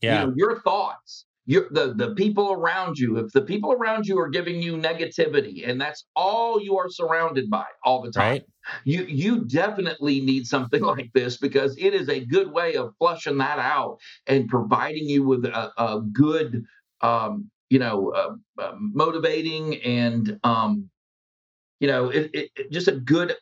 yeah. 0.00 0.22
You 0.22 0.26
know, 0.28 0.34
your 0.36 0.60
thoughts, 0.62 1.26
your 1.46 1.66
the 1.70 1.94
the 1.94 2.14
people 2.14 2.52
around 2.52 2.98
you. 2.98 3.18
If 3.18 3.32
the 3.32 3.42
people 3.42 3.72
around 3.72 4.06
you 4.06 4.18
are 4.18 4.28
giving 4.28 4.62
you 4.62 4.76
negativity, 4.76 5.68
and 5.68 5.80
that's 5.80 6.06
all 6.14 6.60
you 6.60 6.78
are 6.78 6.88
surrounded 6.88 7.50
by 7.50 7.64
all 7.84 8.02
the 8.02 8.10
time, 8.12 8.32
right. 8.32 8.42
you 8.84 9.04
you 9.04 9.44
definitely 9.44 10.20
need 10.20 10.46
something 10.46 10.82
like 10.94 11.10
this 11.14 11.36
because 11.38 11.76
it 11.78 11.94
is 11.94 12.08
a 12.08 12.24
good 12.24 12.52
way 12.52 12.74
of 12.76 12.94
flushing 12.98 13.38
that 13.38 13.58
out 13.58 13.98
and 14.26 14.48
providing 14.48 15.08
you 15.08 15.24
with 15.24 15.44
a, 15.44 15.72
a 15.82 16.00
good 16.12 16.64
um 17.00 17.50
you 17.70 17.78
know 17.78 18.10
uh, 18.12 18.62
uh, 18.62 18.72
motivating 18.78 19.76
and 19.82 20.38
um 20.44 20.88
you 21.80 21.88
know 21.88 22.08
it, 22.10 22.30
it, 22.34 22.70
just 22.70 22.88
a 22.88 22.92
good 22.92 23.34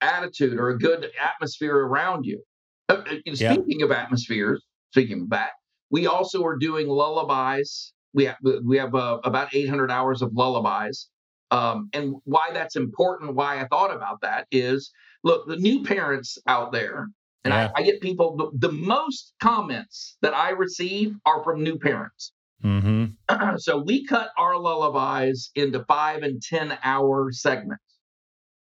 attitude 0.00 0.58
or 0.58 0.70
a 0.70 0.78
good 0.78 1.10
atmosphere 1.22 1.76
around 1.76 2.24
you 2.24 2.42
Uh, 2.88 3.02
uh, 3.10 3.16
Yeah. 3.36 3.54
speaking 3.54 3.82
of 3.82 3.90
atmospheres 3.90 4.64
speaking 4.92 5.22
of 5.22 5.30
that 5.30 5.50
we 5.90 6.06
also 6.06 6.44
are 6.44 6.56
doing 6.56 6.88
lullabies 6.88 7.92
we 8.12 8.24
have 8.24 8.36
we 8.64 8.76
have 8.78 8.94
uh, 8.94 9.18
about 9.24 9.54
800 9.54 9.90
hours 9.90 10.22
of 10.22 10.32
lullabies 10.34 11.08
um, 11.50 11.90
and 11.92 12.14
why 12.24 12.50
that's 12.52 12.76
important, 12.76 13.34
why 13.34 13.60
I 13.60 13.66
thought 13.66 13.94
about 13.94 14.20
that 14.22 14.46
is 14.50 14.92
look, 15.24 15.48
the 15.48 15.56
new 15.56 15.82
parents 15.82 16.38
out 16.46 16.72
there, 16.72 17.08
and 17.44 17.52
Yeah. 17.52 17.72
I, 17.74 17.80
I 17.80 17.82
get 17.82 18.00
people, 18.00 18.36
the, 18.36 18.68
the 18.68 18.72
most 18.72 19.34
comments 19.42 20.16
that 20.22 20.34
I 20.34 20.50
receive 20.50 21.14
are 21.26 21.42
from 21.42 21.62
new 21.62 21.78
parents. 21.78 22.32
hmm 22.62 23.06
so 23.56 23.78
we 23.78 24.04
cut 24.06 24.30
our 24.36 24.56
lullabies 24.58 25.50
into 25.54 25.84
five 25.86 26.22
and 26.22 26.42
10 26.42 26.78
hour 26.84 27.30
segments. 27.32 27.82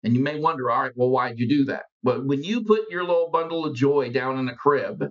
And 0.04 0.16
you 0.16 0.24
may 0.24 0.40
wonder, 0.40 0.72
all 0.72 0.82
right, 0.82 0.92
well, 0.96 1.10
why'd 1.10 1.38
you 1.38 1.48
do 1.48 1.66
that? 1.66 1.84
But 2.02 2.26
when 2.26 2.44
you 2.44 2.64
put 2.64 2.90
your 2.90 3.04
little 3.04 3.30
bundle 3.32 3.66
of 3.66 3.76
joy 3.76 4.12
down 4.12 4.40
in 4.40 4.48
a 4.48 4.56
crib, 4.56 5.04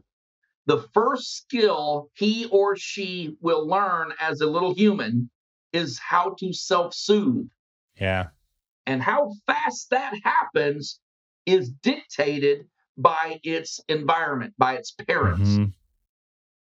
the 0.70 0.86
first 0.94 1.36
skill 1.36 2.10
he 2.14 2.46
or 2.46 2.76
she 2.76 3.34
will 3.40 3.66
learn 3.66 4.12
as 4.20 4.40
a 4.40 4.46
little 4.46 4.72
human 4.72 5.28
is 5.72 5.98
how 5.98 6.36
to 6.38 6.52
self 6.52 6.94
soothe. 6.94 7.48
Yeah. 8.00 8.28
And 8.86 9.02
how 9.02 9.32
fast 9.46 9.90
that 9.90 10.14
happens 10.22 11.00
is 11.44 11.70
dictated 11.82 12.68
by 12.96 13.40
its 13.42 13.80
environment, 13.88 14.54
by 14.58 14.76
its 14.76 14.92
parents. 14.92 15.50
Mhm. 15.50 15.72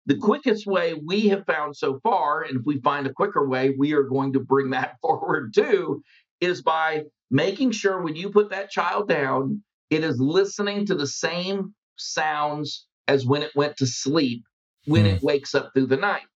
The 0.05 0.19
quickest 0.19 0.67
way 0.67 0.93
we 0.93 1.29
have 1.29 1.47
found 1.47 1.75
so 1.75 1.99
far, 2.01 2.43
and 2.43 2.61
if 2.61 2.67
we 2.67 2.83
find 2.83 3.07
a 3.07 3.13
quicker 3.13 3.49
way, 3.49 3.71
we 3.71 3.95
are 3.95 4.03
going 4.03 4.35
to 4.35 4.41
bring 4.41 4.69
that 4.71 4.97
forward 5.01 5.55
too, 5.55 6.03
is 6.43 6.61
by 6.61 7.05
making 7.31 7.71
sure 7.71 8.03
when 8.03 8.17
you 8.17 8.29
put 8.29 8.51
that 8.51 8.71
child 8.71 9.09
down, 9.09 9.63
it 9.89 10.05
is 10.05 10.21
listening 10.21 10.85
to 10.87 10.95
the 10.95 11.07
same 11.07 11.75
sounds 11.97 12.87
as 13.09 13.27
when 13.27 13.43
it 13.43 13.53
went 13.55 13.77
to 13.79 13.87
sleep 13.87 14.45
when 14.87 15.03
Hmm. 15.05 15.13
it 15.13 15.23
wakes 15.23 15.55
up 15.55 15.73
through 15.75 15.87
the 15.87 15.97
night. 15.97 16.27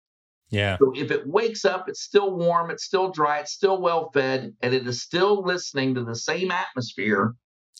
Yeah. 0.51 0.79
So 0.79 0.93
if 0.97 1.11
it 1.11 1.27
wakes 1.27 1.65
up, 1.67 1.89
it's 1.89 2.01
still 2.03 2.35
warm, 2.35 2.71
it's 2.71 2.85
still 2.85 3.11
dry, 3.11 3.41
it's 3.41 3.53
still 3.53 3.81
well 3.81 4.11
fed, 4.13 4.57
and 4.63 4.73
it 4.73 4.87
is 4.87 5.03
still 5.03 5.43
listening 5.43 5.95
to 5.97 6.05
the 6.05 6.15
same 6.15 6.51
atmosphere. 6.51 7.35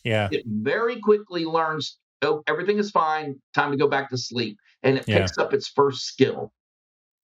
Yeah. 0.05 0.29
It 0.31 0.45
very 0.47 1.01
quickly 1.01 1.45
learns, 1.47 1.99
oh, 2.23 2.43
everything 2.47 2.79
is 2.79 2.91
fine, 2.91 3.41
time 3.55 3.71
to 3.71 3.79
go 3.79 3.89
back 3.89 4.11
to 4.11 4.19
sleep. 4.19 4.59
And 4.83 4.99
it 4.99 5.09
Yeah. 5.09 5.21
picks 5.21 5.39
up 5.39 5.55
its 5.55 5.69
first 5.69 6.03
skill. 6.03 6.53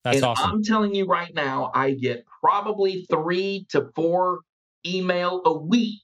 That's 0.02 0.16
and 0.16 0.24
awesome. 0.24 0.50
I'm 0.50 0.62
telling 0.62 0.94
you 0.94 1.06
right 1.06 1.32
now, 1.34 1.70
I 1.74 1.92
get 1.92 2.24
probably 2.40 3.06
three 3.10 3.66
to 3.70 3.90
four 3.94 4.40
email 4.86 5.42
a 5.44 5.52
week, 5.52 6.02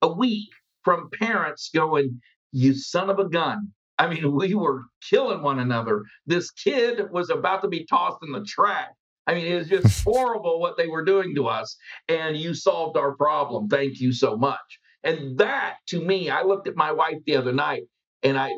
a 0.00 0.08
week 0.08 0.50
from 0.84 1.10
parents 1.10 1.68
going, 1.72 2.20
"You 2.52 2.74
son 2.74 3.10
of 3.10 3.18
a 3.18 3.28
gun." 3.28 3.72
I 4.02 4.08
mean, 4.08 4.34
we 4.34 4.54
were 4.54 4.82
killing 5.08 5.42
one 5.42 5.58
another. 5.58 6.02
This 6.26 6.50
kid 6.50 7.10
was 7.10 7.30
about 7.30 7.62
to 7.62 7.68
be 7.68 7.86
tossed 7.86 8.18
in 8.22 8.32
the 8.32 8.44
trash. 8.44 8.88
I 9.26 9.34
mean, 9.34 9.46
it 9.46 9.54
was 9.54 9.68
just 9.68 10.04
horrible 10.04 10.60
what 10.60 10.76
they 10.76 10.88
were 10.88 11.04
doing 11.04 11.34
to 11.36 11.46
us. 11.46 11.76
And 12.08 12.36
you 12.36 12.54
solved 12.54 12.96
our 12.96 13.14
problem. 13.16 13.68
Thank 13.68 14.00
you 14.00 14.12
so 14.12 14.36
much. 14.36 14.58
And 15.04 15.38
that, 15.38 15.76
to 15.88 16.00
me, 16.00 16.30
I 16.30 16.42
looked 16.42 16.66
at 16.66 16.76
my 16.76 16.92
wife 16.92 17.18
the 17.26 17.36
other 17.36 17.52
night 17.52 17.82
and 18.22 18.38
I 18.38 18.50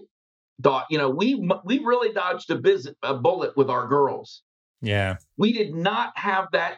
thought, 0.62 0.86
you 0.88 0.99
know, 0.99 1.11
we 1.11 1.34
we 1.64 1.78
really 1.80 2.12
dodged 2.12 2.51
a, 2.51 2.59
visit, 2.59 2.97
a 3.03 3.14
bullet 3.14 3.57
with 3.57 3.68
our 3.68 3.86
girls 3.86 4.42
yeah. 4.84 5.16
we 5.36 5.53
did 5.53 5.74
not 5.74 6.12
have 6.16 6.47
that 6.53 6.76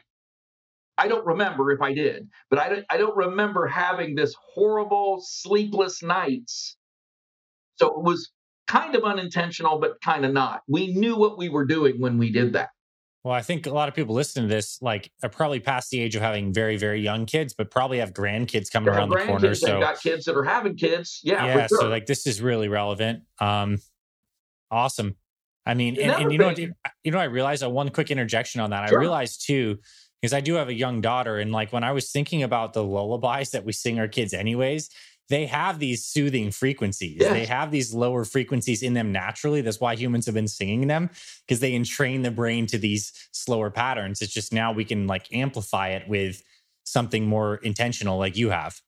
i 0.97 1.09
don't 1.09 1.27
remember 1.27 1.73
if 1.73 1.83
i 1.83 1.93
did 1.93 2.29
but 2.49 2.59
i 2.59 2.69
don't, 2.69 2.85
I 2.89 2.97
don't 2.97 3.17
remember 3.17 3.67
having 3.67 4.15
this 4.15 4.35
horrible 4.55 5.19
sleepless 5.21 6.03
nights 6.03 6.77
so 7.77 7.89
it 7.89 8.03
was 8.03 8.31
kind 8.67 8.95
of 8.95 9.05
unintentional 9.05 9.79
but 9.79 10.01
kind 10.01 10.25
of 10.25 10.33
not 10.33 10.63
we 10.69 10.95
knew 10.95 11.17
what 11.17 11.39
we 11.39 11.49
were 11.49 11.65
doing 11.65 12.01
when 12.01 12.19
we 12.19 12.31
did 12.31 12.53
that 12.53 12.71
Well, 13.25 13.35
I 13.35 13.43
think 13.43 13.67
a 13.67 13.71
lot 13.71 13.89
of 13.89 13.95
people 13.97 14.15
listening 14.15 14.49
to 14.49 14.55
this, 14.55 14.79
like, 14.81 15.11
are 15.23 15.29
probably 15.29 15.59
past 15.59 15.91
the 15.91 15.99
age 16.01 16.15
of 16.15 16.23
having 16.23 16.53
very, 16.53 16.77
very 16.77 17.01
young 17.01 17.27
kids, 17.27 17.55
but 17.59 17.73
probably 17.73 17.99
have 17.99 18.13
grandkids 18.13 18.71
coming 18.71 18.89
around 18.89 19.09
the 19.09 19.17
corner. 19.17 19.33
grandkids, 19.35 19.41
they've 19.41 19.57
So, 19.57 19.81
got 19.81 20.01
kids 20.01 20.27
that 20.27 20.37
are 20.37 20.45
having 20.45 20.77
kids 20.77 21.21
yeah, 21.25 21.45
yeah. 21.45 21.67
sure. 21.67 21.81
So, 21.81 21.89
like, 21.89 22.07
this 22.07 22.25
is 22.25 22.41
really 22.41 22.69
relevant. 22.69 23.25
Um, 23.41 23.79
awesome. 24.71 25.17
I 25.65 25.75
mean, 25.75 26.01
and, 26.01 26.13
and 26.23 26.33
you 26.33 26.39
know, 26.39 26.47
what, 26.47 26.59
you 26.59 27.11
know, 27.11 27.19
I 27.19 27.25
realized 27.25 27.65
uh, 27.65 27.71
one 27.71 27.89
quick 27.89 28.13
interjection 28.13 28.61
on 28.61 28.71
that. 28.71 28.89
Sure. 28.91 28.99
I 28.99 29.01
realized 29.01 29.45
too, 29.45 29.79
because 30.23 30.33
I 30.33 30.41
do 30.41 30.55
have 30.55 30.69
a 30.69 30.75
young 30.75 31.01
daughter, 31.01 31.39
and 31.39 31.51
like 31.51 31.73
when 31.73 31.83
I 31.83 31.91
was 31.91 32.13
thinking 32.13 32.45
about 32.45 32.75
the 32.75 32.85
lullabies 32.85 33.51
that 33.51 33.65
we 33.65 33.73
sing 33.73 33.99
our 33.99 34.07
kids, 34.07 34.33
anyways, 34.35 34.89
they 35.29 35.47
have 35.47 35.79
these 35.79 36.05
soothing 36.05 36.51
frequencies. 36.51 37.19
They 37.19 37.47
have 37.47 37.71
these 37.71 37.93
lower 37.93 38.25
frequencies 38.25 38.83
in 38.83 38.95
them 38.95 39.11
naturally. 39.13 39.61
That's 39.61 39.81
why 39.81 39.97
humans 39.97 40.27
have 40.27 40.35
been 40.35 40.49
singing 40.49 40.87
them 40.87 41.11
because 41.47 41.61
they 41.61 41.75
entrain 41.75 42.23
the 42.23 42.31
brain 42.31 42.67
to 42.69 42.79
these 42.79 43.13
slower 43.33 43.71
patterns. 43.71 44.23
It's 44.23 44.33
just 44.33 44.53
now 44.53 44.73
we 44.73 44.85
can 44.85 45.07
like 45.07 45.27
amplify 45.33 45.89
it 45.91 46.09
with 46.09 46.43
something 46.85 47.27
more 47.27 47.57
intentional, 47.57 48.19
like 48.19 48.37
you 48.37 48.51
have. 48.51 48.81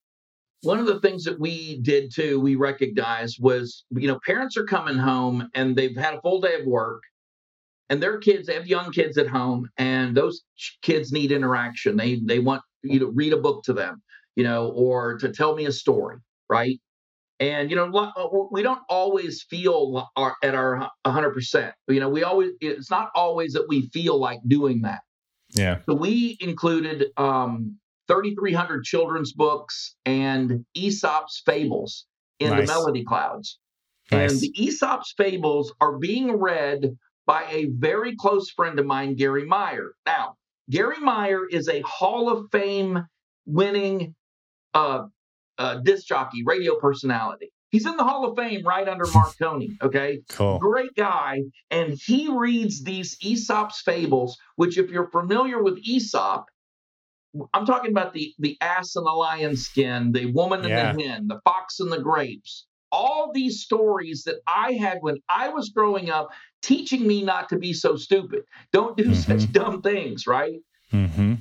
one 0.62 0.78
of 0.78 0.86
the 0.86 1.00
things 1.00 1.24
that 1.24 1.38
we 1.38 1.78
did 1.82 2.12
too 2.14 2.40
we 2.40 2.54
recognized 2.56 3.38
was 3.40 3.84
you 3.90 4.08
know 4.08 4.18
parents 4.26 4.56
are 4.56 4.64
coming 4.64 4.96
home 4.96 5.48
and 5.54 5.76
they've 5.76 5.96
had 5.96 6.14
a 6.14 6.20
full 6.20 6.40
day 6.40 6.54
of 6.60 6.66
work 6.66 7.02
and 7.90 8.02
their 8.02 8.18
kids 8.18 8.46
they 8.46 8.54
have 8.54 8.66
young 8.66 8.90
kids 8.92 9.16
at 9.18 9.28
home 9.28 9.68
and 9.76 10.16
those 10.16 10.42
kids 10.82 11.12
need 11.12 11.30
interaction 11.32 11.96
they 11.96 12.20
they 12.24 12.40
want 12.40 12.62
you 12.82 12.98
to 12.98 13.06
read 13.06 13.32
a 13.32 13.36
book 13.36 13.62
to 13.64 13.72
them 13.72 14.02
you 14.34 14.44
know 14.44 14.70
or 14.70 15.16
to 15.18 15.28
tell 15.30 15.54
me 15.54 15.66
a 15.66 15.72
story 15.72 16.16
right 16.48 16.78
and 17.40 17.70
you 17.70 17.76
know 17.76 17.90
uh, 17.94 18.46
we 18.50 18.62
don't 18.62 18.80
always 18.88 19.44
feel 19.48 20.08
our, 20.16 20.34
at 20.42 20.54
our 20.54 20.88
100% 21.06 21.72
you 21.88 22.00
know 22.00 22.08
we 22.08 22.22
always 22.22 22.50
it's 22.60 22.90
not 22.90 23.10
always 23.14 23.52
that 23.52 23.66
we 23.68 23.88
feel 23.92 24.18
like 24.18 24.40
doing 24.46 24.82
that 24.82 25.00
Yeah. 25.54 25.78
so 25.86 25.94
we 25.94 26.36
included 26.40 27.06
um, 27.16 27.78
3,300 28.08 28.84
children's 28.84 29.32
books 29.32 29.94
and 30.04 30.64
Aesop's 30.74 31.42
fables 31.44 32.06
in 32.40 32.50
Nice. 32.50 32.66
the 32.66 32.72
Melody 32.72 33.04
Clouds. 33.04 33.58
Nice. 34.10 34.30
And 34.32 34.40
the 34.40 34.50
Aesop's 34.56 35.12
fables 35.16 35.74
are 35.80 35.98
being 35.98 36.32
read 36.32 36.96
by 37.26 37.44
a 37.50 37.66
very 37.66 38.16
close 38.16 38.48
friend 38.50 38.78
of 38.78 38.86
mine, 38.86 39.14
Gary 39.16 39.44
Meyer. 39.44 39.92
Now, 40.06 40.36
Gary 40.70 40.98
Meyer 41.00 41.46
is 41.46 41.68
a 41.68 41.82
Hall 41.82 42.30
of 42.30 42.46
Fame 42.50 43.04
winning 43.44 44.14
uh, 44.72 45.02
uh, 45.58 45.76
disc 45.76 46.06
jockey, 46.06 46.42
radio 46.44 46.76
personality. 46.78 47.50
He's 47.70 47.84
in 47.84 47.96
the 47.98 48.04
Hall 48.04 48.24
of 48.24 48.36
Fame 48.36 48.64
right 48.66 48.88
under 48.88 49.06
Mark 49.06 49.34
Tony. 49.42 49.76
Okay 49.82 50.20
Cool. 50.30 50.58
great 50.58 50.94
guy 50.96 51.42
and 51.70 51.98
he 52.06 52.28
reads 52.32 52.82
these 52.82 53.16
aesop's 53.22 53.80
fables 53.82 54.36
which 54.56 54.78
if 54.78 54.90
you're 54.90 55.10
familiar 55.10 55.62
with 55.62 55.78
aesop 55.82 56.46
i'm 57.52 57.66
talking 57.66 57.90
about 57.90 58.12
the 58.14 58.32
the 58.38 58.56
ass 58.60 58.96
and 58.96 59.06
the 59.06 59.10
lion 59.10 59.54
skin 59.56 60.12
the 60.12 60.26
woman 60.32 60.60
and 60.60 60.70
Yeah. 60.70 60.92
the 60.92 61.02
hen 61.02 61.28
the 61.28 61.40
fox 61.44 61.78
and 61.80 61.92
the 61.92 62.00
grapes 62.00 62.66
all 62.90 63.30
these 63.34 63.60
stories 63.62 64.22
that 64.24 64.36
i 64.46 64.72
had 64.72 64.98
when 65.02 65.18
i 65.28 65.48
was 65.50 65.68
growing 65.68 66.08
up 66.10 66.28
teaching 66.62 67.06
me 67.06 67.22
not 67.22 67.48
to 67.50 67.58
be 67.58 67.72
so 67.74 67.96
stupid 67.96 68.42
don't 68.72 68.96
do 68.96 69.14
such 69.26 69.40
Mhm. 69.40 69.52
dumb 69.52 69.82
things 69.82 70.26
right 70.26 70.60
hmm 70.90 71.34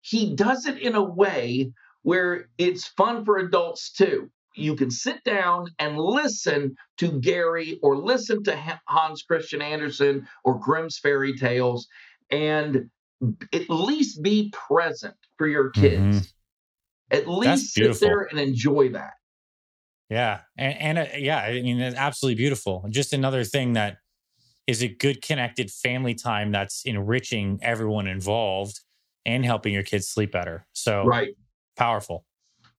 he 0.00 0.34
does 0.34 0.66
it 0.66 0.78
in 0.78 0.94
a 0.94 1.02
way 1.02 1.70
where 2.02 2.48
it's 2.58 2.86
fun 2.88 3.24
for 3.24 3.38
adults 3.38 3.92
too. 3.92 4.30
You 4.54 4.76
can 4.76 4.90
sit 4.90 5.24
down 5.24 5.68
and 5.78 5.98
listen 5.98 6.74
to 6.98 7.20
Gary 7.20 7.78
or 7.82 7.96
listen 7.96 8.42
to 8.44 8.78
Hans 8.86 9.22
Christian 9.22 9.62
Andersen 9.62 10.26
or 10.44 10.58
Grimm's 10.58 10.98
fairy 10.98 11.34
tales 11.36 11.88
and 12.30 12.90
at 13.52 13.70
least 13.70 14.22
be 14.22 14.52
present 14.52 15.14
for 15.38 15.46
your 15.46 15.70
kids. 15.70 16.34
At 17.10 17.28
least 17.28 17.74
sit 17.74 17.98
there 18.00 18.22
and 18.22 18.40
enjoy 18.40 18.90
that. 18.90 19.12
Yeah, 20.10 20.40
and, 20.58 20.78
and 20.78 20.98
uh, 20.98 21.16
yeah, 21.16 21.38
I 21.38 21.62
mean, 21.62 21.80
it's 21.80 21.96
absolutely 21.96 22.36
beautiful. 22.36 22.84
Just 22.90 23.14
another 23.14 23.44
thing 23.44 23.74
that 23.74 23.96
is 24.66 24.82
a 24.82 24.88
good 24.88 25.22
connected 25.22 25.70
family 25.70 26.14
time 26.14 26.52
that's 26.52 26.82
enriching 26.84 27.58
everyone 27.62 28.06
involved 28.06 28.80
and 29.24 29.44
helping 29.44 29.72
your 29.72 29.82
kids 29.82 30.08
sleep 30.08 30.32
better. 30.32 30.66
So 30.72 31.04
right, 31.04 31.34
powerful. 31.76 32.24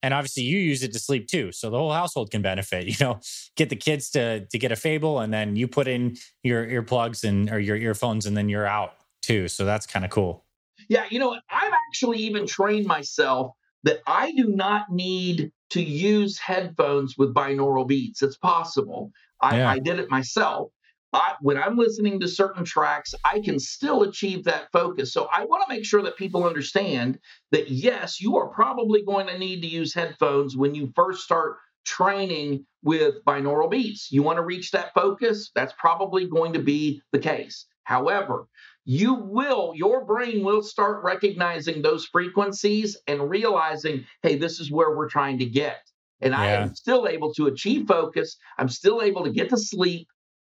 And 0.02 0.14
obviously, 0.14 0.44
you 0.44 0.58
use 0.58 0.84
it 0.84 0.92
to 0.94 1.00
sleep 1.00 1.28
too, 1.28 1.54
so 1.54 1.70
the 1.70 1.78
whole 1.78 1.94
household 1.94 2.30
can 2.30 2.42
benefit. 2.42 2.88
You 2.88 2.96
know, 3.00 3.20
get 3.56 3.70
the 3.70 3.76
kids 3.76 4.10
to 4.12 4.46
to 4.46 4.60
get 4.60 4.72
a 4.72 4.76
fable, 4.76 5.20
and 5.20 5.34
then 5.34 5.56
you 5.56 5.68
put 5.68 5.88
in 5.88 6.18
your 6.44 6.66
earplugs 6.66 7.24
and 7.24 7.50
or 7.50 7.60
your 7.60 7.78
earphones, 7.78 8.26
and 8.26 8.36
then 8.36 8.50
you're 8.50 8.68
out 8.68 8.96
too. 9.22 9.48
So 9.48 9.64
that's 9.64 9.86
kind 9.86 10.04
of 10.04 10.12
cool. 10.12 10.46
Yeah, 10.90 11.06
you 11.10 11.20
know, 11.20 11.34
I've 11.50 11.74
actually 11.90 12.20
even 12.20 12.46
trained 12.46 12.86
myself 12.86 13.54
that 13.84 14.00
I 14.06 14.32
do 14.34 14.48
not 14.48 14.92
need 14.92 15.52
to 15.72 15.82
use 15.82 16.38
headphones 16.38 17.18
with 17.18 17.34
binaural 17.34 17.88
beats. 17.88 18.22
It's 18.22 18.38
possible. 18.38 19.12
I, 19.42 19.58
yeah. 19.58 19.70
I 19.70 19.80
did 19.80 20.00
it 20.00 20.10
myself. 20.10 20.72
I, 21.14 21.36
when 21.42 21.58
I'm 21.58 21.78
listening 21.78 22.20
to 22.20 22.28
certain 22.28 22.66
tracks, 22.66 23.14
I 23.24 23.40
can 23.40 23.60
still 23.60 24.04
achieve 24.04 24.44
that 24.46 24.72
focus. 24.72 25.14
So 25.14 25.30
I 25.34 25.46
want 25.46 25.64
to 25.68 25.74
make 25.74 25.86
sure 25.86 26.02
that 26.02 26.18
people 26.18 26.46
understand 26.46 27.20
that 27.52 27.70
yes, 27.70 28.20
you 28.20 28.38
are 28.38 28.48
probably 28.48 29.04
going 29.04 29.28
to 29.28 29.38
need 29.38 29.62
to 29.62 29.68
use 29.68 29.94
headphones 29.94 30.58
when 30.58 30.74
you 30.76 30.92
first 30.96 31.24
start 31.24 31.58
training 31.86 32.66
with 32.84 33.24
binaural 33.26 33.70
beats. 33.70 34.12
You 34.12 34.24
want 34.24 34.38
to 34.38 34.44
reach 34.44 34.72
that 34.72 34.94
focus, 34.94 35.52
that's 35.54 35.74
probably 35.78 36.28
going 36.28 36.54
to 36.54 36.60
be 36.60 37.02
the 37.12 37.20
case. 37.20 37.66
However, 37.84 38.48
you 38.86 39.14
will, 39.14 39.74
your 39.76 40.06
brain 40.06 40.44
will 40.44 40.62
start 40.62 41.04
recognizing 41.04 41.82
those 41.82 42.06
frequencies 42.06 42.98
and 43.08 43.30
realizing, 43.30 44.06
hey, 44.22 44.38
this 44.38 44.60
is 44.60 44.72
where 44.72 44.96
we're 44.96 45.10
trying 45.10 45.40
to 45.40 45.46
get. 45.46 45.82
And 46.22 46.32
yeah. 46.32 46.40
I 46.40 46.46
am 46.48 46.76
still 46.76 47.08
able 47.08 47.34
to 47.34 47.48
achieve 47.48 47.88
focus. 47.88 48.38
I'm 48.58 48.70
still 48.70 49.02
able 49.02 49.26
to 49.26 49.32
get 49.32 49.50
to 49.50 49.58
sleep 49.58 50.08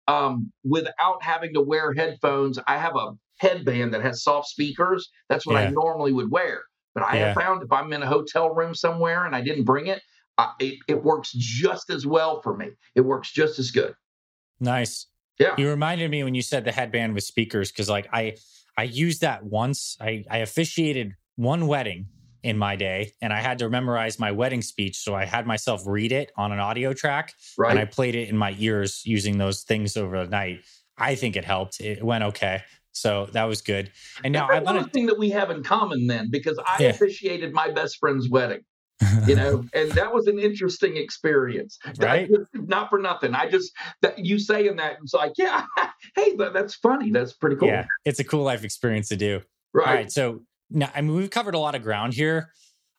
um, 0.10 0.52
without 0.64 1.22
having 1.22 1.54
to 1.54 1.62
wear 1.62 1.94
headphones. 1.94 2.58
I 2.68 2.78
have 2.78 2.96
a 2.96 3.12
headband 3.38 3.94
that 3.94 4.02
has 4.02 4.24
soft 4.24 4.48
speakers. 4.48 5.10
That's 5.30 5.46
what 5.46 5.54
yeah. 5.54 5.68
I 5.68 5.70
normally 5.70 6.12
would 6.14 6.32
wear. 6.32 6.64
But 6.96 7.04
I 7.04 7.18
yeah. 7.18 7.26
have 7.28 7.36
found 7.36 7.62
if 7.62 7.72
I'm 7.72 7.94
in 7.94 8.02
a 8.02 8.08
hotel 8.08 8.50
room 8.50 8.74
somewhere 8.74 9.26
and 9.26 9.36
I 9.36 9.42
didn't 9.42 9.66
bring 9.66 9.88
it, 9.88 10.02
I, 10.40 10.52
it, 10.60 10.80
it 10.88 11.04
works 11.04 11.32
just 11.34 11.92
as 11.92 12.08
well 12.08 12.42
for 12.42 12.58
me. 12.58 12.70
It 12.96 13.02
works 13.02 13.32
just 13.32 13.60
as 13.60 13.70
good. 13.70 13.94
Nice. 14.60 15.06
Yeah. 15.38 15.54
You 15.58 15.70
reminded 15.70 16.10
me 16.10 16.24
when 16.24 16.34
you 16.34 16.42
said 16.42 16.66
the 16.66 16.72
headband 16.72 17.14
with 17.14 17.24
speakers 17.24 17.72
because 17.72 17.88
like 17.88 18.10
I 18.12 18.36
I 18.76 18.84
used 18.84 19.22
that 19.22 19.44
once. 19.44 19.96
I 20.02 20.26
I 20.30 20.40
officiated 20.40 21.16
one 21.36 21.68
wedding 21.68 22.08
in 22.44 22.58
my 22.58 22.76
day 22.76 23.14
and 23.22 23.34
I 23.34 23.42
had 23.42 23.60
to 23.60 23.70
memorize 23.70 24.20
my 24.20 24.32
wedding 24.32 24.62
speech. 24.62 24.98
So 24.98 25.16
I 25.16 25.26
had 25.26 25.46
myself 25.46 25.84
read 25.86 26.12
it 26.12 26.32
on 26.38 26.52
an 26.52 26.60
audio 26.60 26.94
track 26.94 27.34
right. 27.58 27.72
and 27.72 27.80
I 27.80 27.86
played 27.86 28.16
it 28.16 28.30
in 28.30 28.38
my 28.38 28.56
ears 28.60 29.02
using 29.06 29.38
those 29.38 29.64
things 29.64 29.98
over 29.98 30.24
the 30.24 30.30
night. 30.30 30.62
I 30.98 31.16
think 31.16 31.36
it 31.36 31.46
helped. 31.46 31.80
It 31.80 32.04
went 32.04 32.24
okay. 32.24 32.64
So 32.92 33.28
that 33.34 33.46
was 33.46 33.62
good. 33.62 33.92
And 34.24 34.34
now 34.34 34.48
That's 34.48 34.68
I 34.68 34.72
want 34.72 34.86
to 34.86 34.92
thing 34.92 35.06
that 35.06 35.18
we 35.18 35.30
have 35.30 35.52
in 35.52 35.64
common 35.64 36.08
then, 36.08 36.30
because 36.30 36.60
I 36.60 36.84
yeah. 36.84 36.90
officiated 36.90 37.54
my 37.54 37.70
best 37.72 37.98
friend's 37.98 38.30
wedding 38.30 38.62
you 39.28 39.36
know 39.36 39.64
and 39.74 39.92
that 39.94 40.14
was 40.14 40.28
an 40.28 40.40
interesting 40.40 40.98
experience 40.98 41.80
right 41.98 42.30
just, 42.30 42.68
not 42.68 42.90
for 42.90 43.00
nothing 43.00 43.34
i 43.34 43.48
just 43.50 43.72
that 44.02 44.20
you 44.20 44.38
saying 44.40 44.76
that 44.76 44.98
it's 45.02 45.14
like 45.14 45.34
yeah 45.38 45.66
hey 46.16 46.36
that's 46.54 46.76
funny 46.76 47.12
that's 47.12 47.34
pretty 47.34 47.56
cool 47.56 47.68
yeah 47.68 47.86
it's 48.06 48.20
a 48.20 48.24
cool 48.24 48.44
life 48.44 48.64
experience 48.64 49.08
to 49.10 49.16
do 49.16 49.42
right 49.74 49.88
all 49.88 49.94
right 49.94 50.12
so 50.12 50.42
now 50.70 50.90
i 50.96 51.02
mean 51.02 51.16
we've 51.16 51.30
covered 51.30 51.56
a 51.56 51.60
lot 51.60 51.76
of 51.76 51.84
ground 51.84 52.14
here 52.14 52.52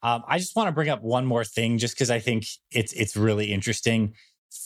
um, 0.03 0.23
i 0.29 0.39
just 0.39 0.57
want 0.57 0.68
to 0.68 0.73
bring 0.73 0.89
up 0.89 1.03
one 1.03 1.27
more 1.27 1.45
thing 1.45 1.79
just 1.79 1.95
because 1.95 2.11
i 2.11 2.18
think 2.18 2.47
it's 2.71 2.93
it's 2.93 3.16
really 3.16 3.53
interesting 3.53 4.14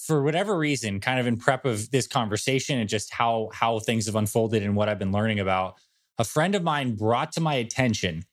for 0.07 0.22
whatever 0.22 0.57
reason 0.57 1.00
kind 1.00 1.20
of 1.20 1.26
in 1.26 1.36
prep 1.36 1.64
of 1.64 1.90
this 1.90 2.07
conversation 2.07 2.78
and 2.78 2.88
just 2.88 3.12
how 3.12 3.48
how 3.52 3.78
things 3.78 4.07
have 4.07 4.16
unfolded 4.16 4.62
and 4.62 4.76
what 4.76 4.88
i've 4.88 4.98
been 4.98 5.12
learning 5.12 5.40
about 5.40 5.74
a 6.18 6.24
friend 6.24 6.55
of 6.55 6.62
mine 6.62 6.94
brought 6.94 7.32
to 7.32 7.40
my 7.40 7.55
attention 7.55 8.24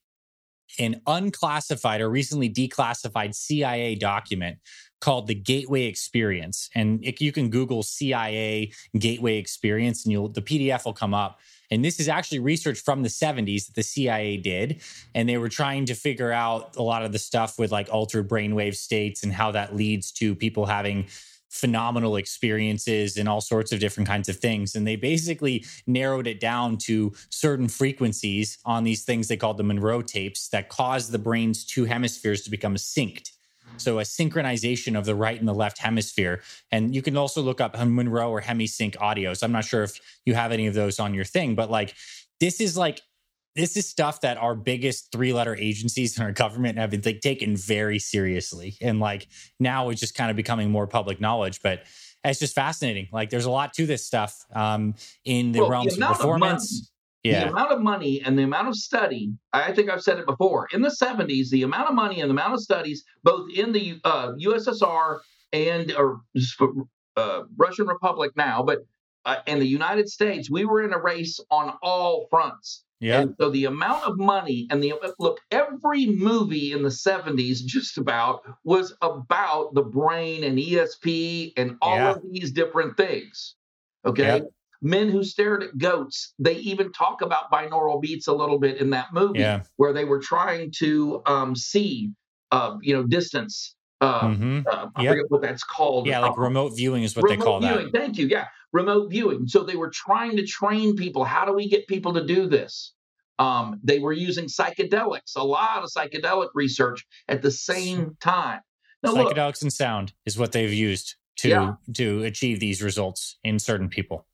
an 0.79 1.01
unclassified 1.07 2.01
or 2.01 2.09
recently 2.09 2.49
declassified 2.49 3.35
CIA 3.35 3.95
document 3.95 4.57
called 4.99 5.27
the 5.27 5.35
Gateway 5.35 5.83
Experience. 5.83 6.69
And 6.75 7.03
you 7.19 7.31
can 7.31 7.49
Google 7.49 7.83
CIA 7.83 8.71
Gateway 8.97 9.37
Experience 9.37 10.05
and 10.05 10.11
you'll 10.11 10.29
the 10.29 10.41
PDF 10.41 10.85
will 10.85 10.93
come 10.93 11.13
up. 11.13 11.39
And 11.71 11.83
this 11.83 11.99
is 11.99 12.09
actually 12.09 12.39
research 12.39 12.79
from 12.79 13.01
the 13.01 13.09
70s 13.09 13.67
that 13.67 13.75
the 13.75 13.83
CIA 13.83 14.37
did. 14.37 14.81
And 15.15 15.27
they 15.27 15.37
were 15.37 15.49
trying 15.49 15.85
to 15.85 15.95
figure 15.95 16.31
out 16.31 16.75
a 16.75 16.83
lot 16.83 17.03
of 17.03 17.13
the 17.13 17.19
stuff 17.19 17.57
with 17.57 17.71
like 17.71 17.87
altered 17.91 18.29
brainwave 18.29 18.75
states 18.75 19.23
and 19.23 19.33
how 19.33 19.51
that 19.51 19.75
leads 19.75 20.11
to 20.13 20.35
people 20.35 20.65
having 20.65 21.07
phenomenal 21.49 22.15
experiences 22.15 23.17
and 23.17 23.27
all 23.27 23.41
sorts 23.41 23.73
of 23.73 23.79
different 23.79 24.07
kinds 24.07 24.29
of 24.29 24.37
things. 24.37 24.73
And 24.73 24.87
they 24.87 24.95
basically 24.95 25.65
narrowed 25.85 26.25
it 26.25 26.39
down 26.39 26.77
to 26.79 27.13
certain 27.29 27.67
frequencies 27.67 28.57
on 28.65 28.85
these 28.85 29.03
things 29.03 29.27
they 29.27 29.37
called 29.37 29.57
the 29.57 29.63
Monroe 29.63 30.01
tapes 30.01 30.47
that 30.49 30.69
cause 30.69 31.09
the 31.09 31.19
brain's 31.19 31.65
two 31.65 31.85
hemispheres 31.85 32.41
to 32.43 32.49
become 32.49 32.75
synced. 32.75 33.31
So 33.77 33.99
a 33.99 34.03
synchronization 34.03 34.97
of 34.97 35.05
the 35.05 35.15
right 35.15 35.39
and 35.39 35.47
the 35.47 35.53
left 35.53 35.79
hemisphere. 35.79 36.41
And 36.71 36.93
you 36.93 37.01
can 37.01 37.17
also 37.17 37.41
look 37.41 37.61
up 37.61 37.77
Monroe 37.77 38.29
or 38.29 38.41
Hemi-Sync 38.41 38.95
audios. 38.95 39.43
I'm 39.43 39.51
not 39.51 39.65
sure 39.65 39.83
if 39.83 39.99
you 40.25 40.33
have 40.33 40.51
any 40.51 40.67
of 40.67 40.73
those 40.73 40.99
on 40.99 41.13
your 41.13 41.25
thing, 41.25 41.55
but 41.55 41.71
like 41.71 41.95
this 42.39 42.61
is 42.61 42.77
like 42.77 43.01
this 43.55 43.75
is 43.75 43.85
stuff 43.85 44.21
that 44.21 44.37
our 44.37 44.55
biggest 44.55 45.11
three 45.11 45.33
letter 45.33 45.55
agencies 45.57 46.17
in 46.17 46.23
our 46.23 46.31
government 46.31 46.77
have 46.77 46.89
been 46.89 47.01
like, 47.03 47.19
taken 47.19 47.57
very 47.57 47.99
seriously. 47.99 48.77
And 48.81 48.99
like 48.99 49.27
now 49.59 49.89
it's 49.89 49.99
just 49.99 50.15
kind 50.15 50.29
of 50.29 50.37
becoming 50.37 50.71
more 50.71 50.87
public 50.87 51.19
knowledge. 51.19 51.61
But 51.61 51.83
it's 52.23 52.39
just 52.39 52.55
fascinating. 52.55 53.09
Like 53.11 53.29
there's 53.29 53.45
a 53.45 53.51
lot 53.51 53.73
to 53.73 53.85
this 53.85 54.05
stuff 54.05 54.45
um, 54.53 54.95
in 55.25 55.51
the 55.51 55.59
well, 55.59 55.69
realms 55.69 55.97
the 55.97 56.07
of 56.07 56.17
performance. 56.17 56.91
Yeah. 57.23 57.45
The 57.45 57.51
amount 57.51 57.71
of 57.71 57.81
money 57.81 58.21
and 58.21 58.37
the 58.37 58.43
amount 58.43 58.67
of 58.67 58.75
study, 58.75 59.31
I 59.53 59.71
think 59.73 59.89
I've 59.89 60.01
said 60.01 60.17
it 60.17 60.25
before, 60.25 60.67
in 60.73 60.81
the 60.81 60.89
70s, 60.89 61.49
the 61.49 61.63
amount 61.63 61.89
of 61.89 61.95
money 61.95 62.19
and 62.19 62.29
the 62.29 62.33
amount 62.33 62.53
of 62.53 62.61
studies, 62.61 63.03
both 63.23 63.47
in 63.55 63.71
the 63.71 63.99
uh, 64.03 64.31
USSR 64.33 65.19
and 65.53 65.91
or 65.93 66.21
uh, 67.17 67.41
Russian 67.57 67.87
Republic 67.87 68.31
now, 68.35 68.63
but 68.63 68.79
uh, 69.25 69.37
in 69.45 69.59
the 69.59 69.67
United 69.67 70.09
States, 70.09 70.49
we 70.49 70.65
were 70.65 70.81
in 70.81 70.93
a 70.93 70.99
race 70.99 71.39
on 71.51 71.77
all 71.83 72.27
fronts. 72.29 72.83
Yeah. 72.99 73.21
And 73.21 73.35
so 73.39 73.49
the 73.49 73.65
amount 73.65 74.03
of 74.03 74.17
money 74.17 74.67
and 74.69 74.81
the 74.81 74.93
look, 75.19 75.39
every 75.51 76.05
movie 76.05 76.71
in 76.71 76.83
the 76.83 76.89
70s 76.89 77.65
just 77.65 77.97
about 77.97 78.41
was 78.63 78.95
about 79.01 79.73
the 79.73 79.81
brain 79.81 80.43
and 80.43 80.57
ESP 80.57 81.53
and 81.57 81.77
all 81.81 81.95
yeah. 81.95 82.11
of 82.11 82.21
these 82.31 82.51
different 82.51 82.97
things. 82.97 83.55
Okay. 84.05 84.43
Men 84.81 85.09
who 85.09 85.23
stared 85.23 85.63
at 85.63 85.77
goats, 85.77 86.33
they 86.39 86.55
even 86.55 86.91
talk 86.91 87.21
about 87.21 87.51
binaural 87.51 88.01
beats 88.01 88.27
a 88.27 88.33
little 88.33 88.59
bit 88.59 88.77
in 88.77 88.89
that 88.91 89.13
movie 89.13 89.39
yeah. 89.39 89.61
where 89.77 89.93
they 89.93 90.05
were 90.05 90.19
trying 90.19 90.71
to 90.77 91.21
um, 91.25 91.55
see, 91.55 92.11
uh, 92.51 92.77
you 92.81 92.95
know, 92.95 93.03
distance. 93.03 93.75
Uh, 93.99 94.21
mm-hmm. 94.29 94.61
uh, 94.67 94.87
I 94.95 95.03
yep. 95.03 95.11
forget 95.11 95.25
what 95.29 95.41
that's 95.43 95.63
called. 95.63 96.07
Yeah, 96.07 96.19
like 96.19 96.37
remote 96.37 96.69
viewing 96.69 97.03
is 97.03 97.15
what 97.15 97.29
they 97.29 97.37
call 97.37 97.59
viewing. 97.59 97.91
that. 97.91 97.99
Thank 97.99 98.17
you. 98.17 98.27
Yeah 98.27 98.47
remote 98.73 99.09
viewing. 99.09 99.47
So 99.47 99.63
they 99.63 99.75
were 99.75 99.89
trying 99.89 100.37
to 100.37 100.45
train 100.45 100.95
people. 100.95 101.23
How 101.23 101.45
do 101.45 101.53
we 101.53 101.69
get 101.69 101.87
people 101.87 102.13
to 102.13 102.25
do 102.25 102.47
this? 102.47 102.93
Um, 103.39 103.79
they 103.83 103.99
were 103.99 104.13
using 104.13 104.45
psychedelics, 104.45 105.35
a 105.35 105.43
lot 105.43 105.83
of 105.83 105.89
psychedelic 105.89 106.49
research 106.53 107.05
at 107.27 107.41
the 107.41 107.51
same 107.51 108.15
time. 108.19 108.59
Now, 109.03 109.13
psychedelics 109.13 109.35
look, 109.35 109.61
and 109.63 109.73
sound 109.73 110.13
is 110.25 110.37
what 110.37 110.51
they've 110.51 110.71
used 110.71 111.15
to 111.37 111.49
yeah. 111.49 111.73
to 111.95 112.23
achieve 112.23 112.59
these 112.59 112.83
results 112.83 113.37
in 113.43 113.57
certain 113.57 113.89
people. 113.89 114.27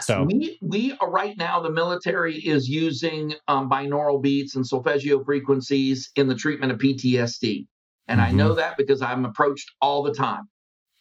So 0.00 0.24
we 0.24 0.58
we 0.62 0.96
are 1.00 1.10
right 1.10 1.36
now 1.36 1.60
the 1.60 1.70
military 1.70 2.36
is 2.36 2.68
using 2.68 3.34
um, 3.48 3.68
binaural 3.68 4.22
beats 4.22 4.56
and 4.56 4.66
solfeggio 4.66 5.22
frequencies 5.24 6.10
in 6.16 6.26
the 6.26 6.34
treatment 6.34 6.72
of 6.72 6.78
PTSD, 6.78 7.66
and 8.08 8.20
mm-hmm. 8.20 8.28
I 8.28 8.32
know 8.32 8.54
that 8.54 8.76
because 8.78 9.02
I'm 9.02 9.24
approached 9.24 9.70
all 9.82 10.02
the 10.02 10.14
time 10.14 10.48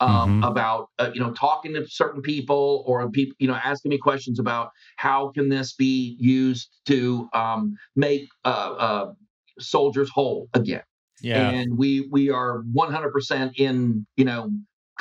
um, 0.01 0.09
mm-hmm. 0.09 0.43
about 0.43 0.89
uh, 0.99 1.11
you 1.13 1.21
know 1.21 1.31
talking 1.31 1.73
to 1.75 1.87
certain 1.87 2.21
people 2.21 2.83
or 2.85 3.09
people 3.09 3.35
you 3.39 3.47
know 3.47 3.55
asking 3.55 3.89
me 3.89 3.97
questions 3.97 4.39
about 4.39 4.71
how 4.97 5.29
can 5.29 5.49
this 5.49 5.73
be 5.73 6.17
used 6.19 6.69
to 6.87 7.29
um, 7.33 7.75
make 7.95 8.27
uh, 8.43 8.47
uh, 8.77 9.13
soldiers 9.59 10.09
whole 10.09 10.49
again. 10.53 10.83
Yeah, 11.21 11.49
and 11.51 11.77
we 11.77 12.09
we 12.11 12.29
are 12.31 12.63
100% 12.75 13.53
in 13.55 14.05
you 14.17 14.25
know 14.25 14.51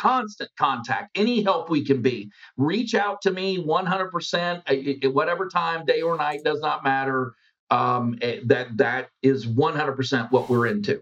constant 0.03 0.51
contact 0.59 1.17
any 1.17 1.43
help 1.43 1.71
we 1.71 1.85
can 1.85 2.03
be 2.03 2.29
reach 2.57 2.93
out 2.93 3.23
to 3.23 3.31
me 3.31 3.57
100% 3.57 5.05
at 5.05 5.15
whatever 5.15 5.49
time 5.49 5.85
day 5.85 6.03
or 6.03 6.17
night 6.17 6.41
does 6.45 6.61
not 6.61 6.83
matter 6.83 7.35
um, 7.71 8.19
eh, 8.21 8.41
that 8.47 8.77
that 8.77 9.11
is 9.23 9.47
100% 9.47 10.33
what 10.33 10.49
we're 10.49 10.67
into 10.67 11.01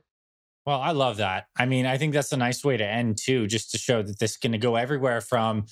well, 0.66 0.82
I 0.82 0.90
love 0.92 1.16
that. 1.16 1.46
I 1.56 1.64
mean, 1.64 1.86
I 1.86 1.96
think 1.96 2.12
that's 2.12 2.32
a 2.32 2.36
nice 2.36 2.62
way 2.62 2.76
to 2.76 2.84
end 2.84 3.16
too, 3.16 3.46
just 3.46 3.70
to 3.70 3.78
show 3.78 4.02
that 4.02 4.18
this 4.18 4.36
can 4.36 4.52
go 4.60 4.76
everywhere 4.76 5.22
from 5.22 5.64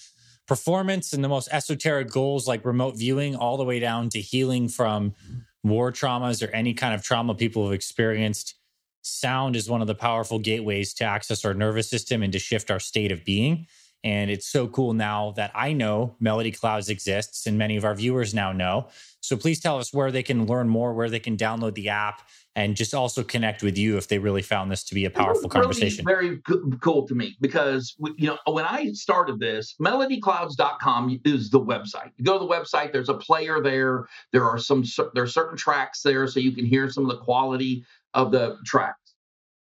performance 0.46 1.12
and 1.12 1.22
the 1.22 1.28
most 1.28 1.48
esoteric 1.52 2.10
goals 2.10 2.48
like 2.48 2.64
remote 2.64 2.96
viewing 2.96 3.36
all 3.36 3.58
the 3.58 3.64
way 3.64 3.78
down 3.78 4.08
to 4.08 4.20
healing 4.20 4.66
from 4.66 5.14
war 5.62 5.92
traumas 5.92 6.42
or 6.42 6.50
any 6.52 6.72
kind 6.72 6.94
of 6.94 7.02
trauma 7.02 7.34
people 7.34 7.64
have 7.64 7.74
experienced. 7.74 8.54
Sound 9.02 9.56
is 9.56 9.68
one 9.68 9.80
of 9.80 9.86
the 9.86 9.94
powerful 9.94 10.38
gateways 10.38 10.92
to 10.94 11.04
access 11.04 11.44
our 11.44 11.54
nervous 11.54 11.88
system 11.88 12.22
and 12.22 12.32
to 12.32 12.38
shift 12.38 12.70
our 12.70 12.80
state 12.80 13.12
of 13.12 13.24
being. 13.24 13.66
And 14.04 14.30
it's 14.30 14.46
so 14.46 14.68
cool 14.68 14.92
now 14.92 15.32
that 15.32 15.50
I 15.54 15.72
know 15.72 16.14
Melody 16.20 16.52
Clouds 16.52 16.88
exists 16.88 17.46
and 17.46 17.58
many 17.58 17.76
of 17.76 17.84
our 17.84 17.94
viewers 17.94 18.32
now 18.32 18.52
know. 18.52 18.88
So 19.20 19.36
please 19.36 19.60
tell 19.60 19.78
us 19.78 19.92
where 19.92 20.12
they 20.12 20.22
can 20.22 20.46
learn 20.46 20.68
more, 20.68 20.94
where 20.94 21.10
they 21.10 21.18
can 21.18 21.36
download 21.36 21.74
the 21.74 21.88
app, 21.88 22.22
and 22.54 22.74
just 22.74 22.94
also 22.94 23.22
connect 23.22 23.62
with 23.62 23.78
you 23.78 23.96
if 23.96 24.08
they 24.08 24.18
really 24.18 24.42
found 24.42 24.70
this 24.70 24.82
to 24.84 24.94
be 24.94 25.04
a 25.04 25.10
powerful 25.10 25.48
conversation. 25.48 26.04
Very 26.04 26.40
cool 26.80 27.06
to 27.06 27.14
me 27.14 27.36
because 27.40 27.94
you 28.16 28.26
know 28.26 28.38
when 28.46 28.64
I 28.64 28.92
started 28.92 29.38
this, 29.38 29.74
melodyclouds.com 29.80 31.20
is 31.24 31.50
the 31.50 31.60
website. 31.60 32.10
You 32.16 32.24
go 32.24 32.38
to 32.38 32.44
the 32.44 32.50
website, 32.50 32.92
there's 32.92 33.08
a 33.08 33.14
player 33.14 33.60
there. 33.62 34.08
There 34.32 34.44
are 34.44 34.58
some 34.58 34.84
there 35.14 35.22
are 35.22 35.28
certain 35.28 35.56
tracks 35.56 36.02
there, 36.02 36.26
so 36.26 36.40
you 36.40 36.52
can 36.52 36.64
hear 36.64 36.88
some 36.90 37.04
of 37.08 37.10
the 37.10 37.22
quality 37.22 37.84
of 38.14 38.32
the 38.32 38.56
tracks. 38.64 39.14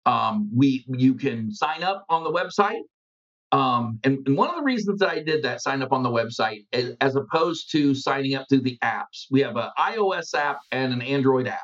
Um, 0.07 0.51
we 0.55 0.85
you 0.89 1.15
can 1.15 1.51
sign 1.51 1.83
up 1.83 2.05
on 2.09 2.25
the 2.25 2.31
website. 2.31 2.83
Um, 3.53 4.01
and, 4.03 4.19
and, 4.27 4.37
one 4.37 4.51
of 4.51 4.57
the 4.57 4.63
reasons 4.63 4.99
that 4.99 5.11
I 5.11 5.23
did 5.23 5.45
that 5.45 5.63
sign 5.63 5.81
up 5.81 5.93
on 5.93 6.03
the 6.03 6.11
website, 6.11 6.67
as, 6.73 6.97
as 7.01 7.15
opposed 7.15 7.71
to 7.71 7.95
signing 7.95 8.35
up 8.35 8.47
through 8.49 8.63
the 8.63 8.77
apps, 8.83 9.27
we 9.31 9.43
have 9.43 9.57
an 9.57 9.69
iOS 9.79 10.35
app 10.35 10.59
and 10.73 10.93
an 10.93 11.01
Android 11.01 11.47
app. 11.47 11.61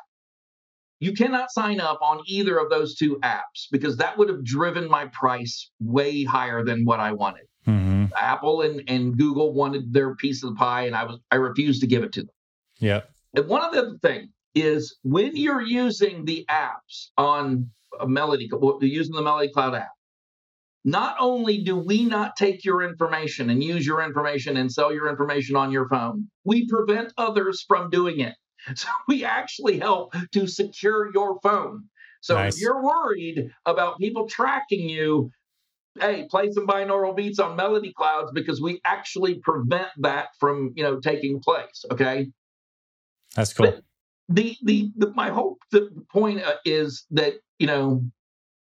You 1.01 1.15
cannot 1.15 1.51
sign 1.51 1.81
up 1.81 1.99
on 2.01 2.21
either 2.27 2.59
of 2.59 2.71
those 2.71 2.95
two 2.95 3.19
apps 3.25 3.67
because 3.73 3.97
that 3.97 4.17
would 4.19 4.29
have 4.29 4.45
driven 4.45 4.89
my 4.89 5.07
price 5.07 5.71
way 5.81 6.23
higher 6.23 6.63
than 6.63 6.85
what 6.85 7.01
I 7.01 7.11
wanted. 7.11 7.47
Mm-hmm. 7.67 8.07
Apple 8.17 8.63
and, 8.63 8.83
and 8.87 9.17
Google 9.17 9.53
wanted 9.53 9.93
their 9.93 10.15
piece 10.15 10.45
of 10.45 10.51
the 10.51 10.57
pie, 10.57 10.83
and 10.83 10.95
I 10.95 11.05
was 11.05 11.19
I 11.31 11.37
refused 11.37 11.81
to 11.81 11.87
give 11.87 12.05
it 12.05 12.13
to 12.13 12.21
them. 12.21 12.35
Yeah. 12.79 13.01
And 13.35 13.47
one 13.47 13.63
of 13.63 13.73
the 13.73 13.99
things 14.03 14.29
is 14.55 14.99
when 15.03 15.37
you're 15.37 15.63
using 15.63 16.25
the 16.25 16.45
apps 16.51 17.09
on 17.17 17.71
a 17.99 18.09
Melody, 18.09 18.49
using 18.81 19.15
the 19.15 19.23
Melody 19.23 19.53
Cloud 19.53 19.75
app, 19.75 19.91
not 20.85 21.17
only 21.21 21.63
do 21.63 21.77
we 21.77 22.05
not 22.05 22.37
take 22.37 22.65
your 22.65 22.83
information 22.83 23.51
and 23.51 23.63
use 23.63 23.87
your 23.87 24.03
information 24.03 24.57
and 24.57 24.73
sell 24.73 24.93
your 24.93 25.09
information 25.09 25.57
on 25.57 25.71
your 25.71 25.89
phone, 25.89 26.29
we 26.45 26.67
prevent 26.67 27.13
others 27.19 27.65
from 27.67 27.91
doing 27.91 28.21
it. 28.21 28.35
So 28.75 28.89
we 29.09 29.25
actually 29.25 29.79
help 29.79 30.15
to 30.33 30.47
secure 30.47 31.11
your 31.15 31.41
phone. 31.43 31.85
So 32.21 32.35
nice. 32.35 32.55
if 32.55 32.61
you're 32.61 32.83
worried 32.83 33.51
about 33.65 33.99
people 33.99 34.29
tracking 34.29 34.87
you, 34.87 35.31
hey, 35.99 36.27
play 36.31 36.51
some 36.53 36.67
binaural 36.67 37.17
beats 37.17 37.39
on 37.39 37.57
Melody 37.57 37.95
Clouds 37.97 38.33
because 38.35 38.61
we 38.61 38.81
actually 38.85 39.37
prevent 39.37 39.89
that 40.01 40.29
from, 40.39 40.73
you 40.77 40.83
know, 40.83 41.01
taking 41.01 41.41
place. 41.41 41.87
Okay. 41.91 42.29
That's 43.35 43.55
cool. 43.55 43.71
But 43.71 43.81
the, 44.31 44.57
the, 44.63 44.91
the 44.97 45.13
my 45.15 45.29
hope, 45.29 45.59
the 45.71 45.91
point 46.11 46.43
uh, 46.43 46.55
is 46.65 47.05
that, 47.11 47.35
you 47.59 47.67
know, 47.67 48.03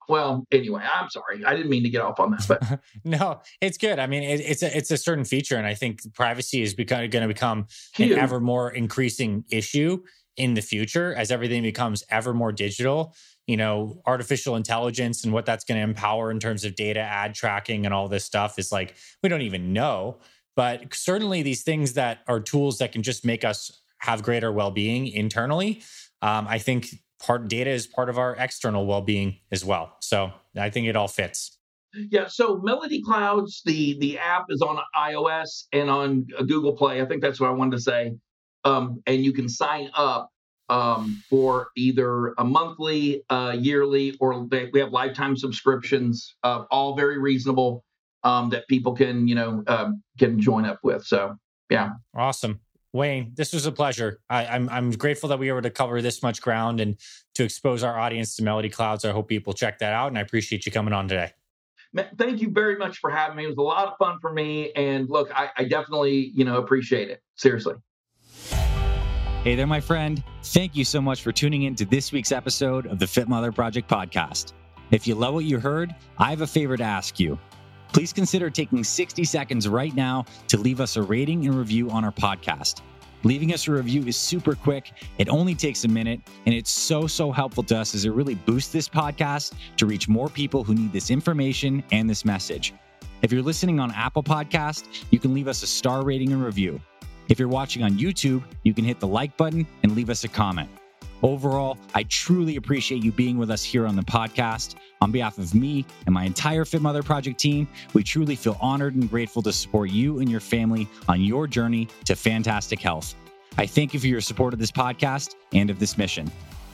well 0.08 0.46
anyway 0.52 0.82
i'm 0.94 1.08
sorry. 1.08 1.42
I 1.44 1.54
didn't 1.54 1.70
mean 1.70 1.82
to 1.84 1.88
get 1.88 2.02
off 2.02 2.20
on 2.20 2.32
that 2.32 2.44
but 2.46 2.80
no 3.04 3.40
it's 3.60 3.78
good. 3.78 3.98
I 3.98 4.06
mean 4.06 4.22
it, 4.22 4.40
it's 4.40 4.62
a 4.62 4.76
it's 4.76 4.90
a 4.90 4.98
certain 4.98 5.24
feature 5.24 5.56
and 5.56 5.66
i 5.66 5.74
think 5.74 6.00
privacy 6.14 6.62
is 6.62 6.74
become, 6.74 7.08
going 7.08 7.22
to 7.22 7.28
become 7.28 7.66
Huge. 7.94 8.12
an 8.12 8.18
ever 8.18 8.40
more 8.40 8.70
increasing 8.70 9.44
issue 9.50 10.02
in 10.36 10.54
the 10.54 10.62
future 10.62 11.14
as 11.14 11.30
everything 11.30 11.62
becomes 11.62 12.02
ever 12.10 12.34
more 12.34 12.52
digital. 12.52 13.14
You 13.46 13.58
know 13.58 14.00
artificial 14.06 14.56
intelligence 14.56 15.24
and 15.24 15.32
what 15.32 15.44
that's 15.44 15.64
going 15.64 15.78
to 15.78 15.84
empower 15.84 16.30
in 16.30 16.40
terms 16.40 16.64
of 16.64 16.74
data 16.76 17.00
ad 17.00 17.34
tracking 17.34 17.84
and 17.84 17.94
all 17.94 18.08
this 18.08 18.24
stuff 18.24 18.58
is 18.58 18.72
like 18.72 18.94
we 19.22 19.28
don't 19.28 19.42
even 19.42 19.72
know. 19.72 20.18
But 20.56 20.94
certainly 20.94 21.42
these 21.42 21.62
things 21.62 21.94
that 21.94 22.20
are 22.28 22.40
tools 22.40 22.78
that 22.78 22.92
can 22.92 23.02
just 23.02 23.24
make 23.24 23.44
us 23.44 23.82
have 23.98 24.22
greater 24.22 24.52
well-being 24.52 25.06
internally 25.06 25.82
um, 26.22 26.46
i 26.48 26.58
think 26.58 26.88
part 27.24 27.48
data 27.48 27.70
is 27.70 27.86
part 27.86 28.08
of 28.08 28.18
our 28.18 28.36
external 28.36 28.86
well-being 28.86 29.38
as 29.50 29.64
well. 29.64 29.96
So 30.00 30.32
I 30.56 30.70
think 30.70 30.86
it 30.86 30.96
all 30.96 31.08
fits. 31.08 31.58
Yeah, 32.10 32.26
so 32.26 32.60
Melody 32.62 33.02
Clouds, 33.02 33.62
the 33.64 33.96
the 34.00 34.18
app 34.18 34.46
is 34.48 34.60
on 34.60 34.78
iOS 34.96 35.66
and 35.72 35.88
on 35.88 36.26
uh, 36.36 36.42
Google 36.42 36.76
Play. 36.76 37.00
I 37.00 37.06
think 37.06 37.22
that's 37.22 37.38
what 37.38 37.48
I 37.48 37.52
wanted 37.52 37.76
to 37.76 37.82
say. 37.82 38.16
Um, 38.64 39.00
and 39.06 39.24
you 39.24 39.32
can 39.32 39.48
sign 39.48 39.90
up 39.94 40.28
um, 40.68 41.22
for 41.30 41.68
either 41.76 42.34
a 42.36 42.44
monthly, 42.44 43.22
uh, 43.30 43.54
yearly, 43.56 44.16
or 44.18 44.44
they, 44.50 44.70
we 44.72 44.80
have 44.80 44.90
lifetime 44.90 45.36
subscriptions. 45.36 46.34
Uh, 46.42 46.64
all 46.70 46.96
very 46.96 47.18
reasonable 47.18 47.84
um, 48.24 48.50
that 48.50 48.66
people 48.66 48.92
can 48.92 49.28
you 49.28 49.36
know 49.36 49.62
uh, 49.68 49.92
can 50.18 50.40
join 50.40 50.64
up 50.64 50.80
with. 50.82 51.04
So 51.04 51.36
yeah, 51.70 51.90
awesome. 52.12 52.58
Wayne, 52.94 53.32
this 53.34 53.52
was 53.52 53.66
a 53.66 53.72
pleasure. 53.72 54.20
I, 54.30 54.44
am 54.44 54.68
I'm, 54.68 54.86
I'm 54.86 54.90
grateful 54.92 55.28
that 55.30 55.38
we 55.40 55.50
were 55.50 55.58
able 55.58 55.68
to 55.68 55.70
cover 55.70 56.00
this 56.00 56.22
much 56.22 56.40
ground 56.40 56.80
and 56.80 56.96
to 57.34 57.42
expose 57.42 57.82
our 57.82 57.98
audience 57.98 58.36
to 58.36 58.44
Melody 58.44 58.70
Clouds. 58.70 59.04
I 59.04 59.10
hope 59.10 59.28
people 59.28 59.52
check 59.52 59.80
that 59.80 59.92
out, 59.92 60.06
and 60.06 60.16
I 60.16 60.20
appreciate 60.20 60.64
you 60.64 60.70
coming 60.70 60.94
on 60.94 61.08
today. 61.08 61.32
Thank 62.16 62.40
you 62.40 62.50
very 62.50 62.76
much 62.76 62.98
for 62.98 63.10
having 63.10 63.36
me. 63.36 63.44
It 63.44 63.48
was 63.48 63.56
a 63.56 63.62
lot 63.62 63.88
of 63.88 63.94
fun 63.98 64.18
for 64.20 64.32
me, 64.32 64.70
and 64.74 65.10
look, 65.10 65.28
I, 65.36 65.50
I 65.56 65.64
definitely 65.64 66.30
you 66.34 66.44
know 66.44 66.58
appreciate 66.58 67.10
it. 67.10 67.20
Seriously. 67.34 67.74
Hey 69.42 69.56
there, 69.56 69.66
my 69.66 69.80
friend. 69.80 70.22
Thank 70.44 70.76
you 70.76 70.84
so 70.84 71.00
much 71.00 71.20
for 71.20 71.32
tuning 71.32 71.64
in 71.64 71.74
to 71.74 71.84
this 71.84 72.12
week's 72.12 72.30
episode 72.30 72.86
of 72.86 73.00
the 73.00 73.08
Fit 73.08 73.28
Mother 73.28 73.50
Project 73.50 73.90
podcast. 73.90 74.52
If 74.92 75.08
you 75.08 75.16
love 75.16 75.34
what 75.34 75.44
you 75.44 75.58
heard, 75.58 75.92
I 76.18 76.30
have 76.30 76.42
a 76.42 76.46
favor 76.46 76.76
to 76.76 76.84
ask 76.84 77.18
you 77.18 77.38
please 77.94 78.12
consider 78.12 78.50
taking 78.50 78.82
60 78.82 79.22
seconds 79.24 79.68
right 79.68 79.94
now 79.94 80.24
to 80.48 80.58
leave 80.58 80.80
us 80.80 80.96
a 80.96 81.02
rating 81.02 81.46
and 81.46 81.54
review 81.54 81.88
on 81.90 82.04
our 82.04 82.10
podcast. 82.10 82.80
Leaving 83.22 83.54
us 83.54 83.68
a 83.68 83.72
review 83.72 84.02
is 84.06 84.16
super 84.16 84.54
quick. 84.54 84.92
It 85.16 85.28
only 85.28 85.54
takes 85.54 85.84
a 85.84 85.88
minute, 85.88 86.20
and 86.44 86.54
it's 86.54 86.70
so, 86.70 87.06
so 87.06 87.30
helpful 87.30 87.62
to 87.62 87.78
us 87.78 87.94
as 87.94 88.04
it 88.04 88.10
really 88.10 88.34
boosts 88.34 88.72
this 88.72 88.88
podcast 88.88 89.54
to 89.76 89.86
reach 89.86 90.08
more 90.08 90.28
people 90.28 90.64
who 90.64 90.74
need 90.74 90.92
this 90.92 91.08
information 91.08 91.84
and 91.92 92.10
this 92.10 92.24
message. 92.24 92.74
If 93.22 93.32
you're 93.32 93.42
listening 93.42 93.78
on 93.78 93.92
Apple 93.92 94.24
Podcast, 94.24 95.04
you 95.10 95.20
can 95.20 95.32
leave 95.32 95.48
us 95.48 95.62
a 95.62 95.66
star 95.66 96.04
rating 96.04 96.32
and 96.32 96.44
review. 96.44 96.80
If 97.28 97.38
you're 97.38 97.48
watching 97.48 97.84
on 97.84 97.92
YouTube, 97.92 98.42
you 98.64 98.74
can 98.74 98.84
hit 98.84 98.98
the 98.98 99.06
like 99.06 99.36
button 99.36 99.66
and 99.84 99.94
leave 99.94 100.10
us 100.10 100.24
a 100.24 100.28
comment. 100.28 100.68
Overall, 101.24 101.78
I 101.94 102.02
truly 102.02 102.56
appreciate 102.56 103.02
you 103.02 103.10
being 103.10 103.38
with 103.38 103.50
us 103.50 103.64
here 103.64 103.86
on 103.86 103.96
the 103.96 104.02
podcast. 104.02 104.74
On 105.00 105.10
behalf 105.10 105.38
of 105.38 105.54
me 105.54 105.86
and 106.04 106.12
my 106.12 106.24
entire 106.24 106.66
Fit 106.66 106.82
Mother 106.82 107.02
Project 107.02 107.40
team, 107.40 107.66
we 107.94 108.02
truly 108.02 108.36
feel 108.36 108.58
honored 108.60 108.94
and 108.94 109.08
grateful 109.08 109.40
to 109.44 109.52
support 109.52 109.88
you 109.88 110.18
and 110.18 110.30
your 110.30 110.40
family 110.40 110.86
on 111.08 111.22
your 111.22 111.46
journey 111.46 111.88
to 112.04 112.14
fantastic 112.14 112.78
health. 112.78 113.14
I 113.56 113.64
thank 113.64 113.94
you 113.94 114.00
for 114.00 114.06
your 114.06 114.20
support 114.20 114.52
of 114.52 114.58
this 114.58 114.70
podcast 114.70 115.34
and 115.54 115.70
of 115.70 115.78
this 115.78 115.96
mission. 115.96 116.30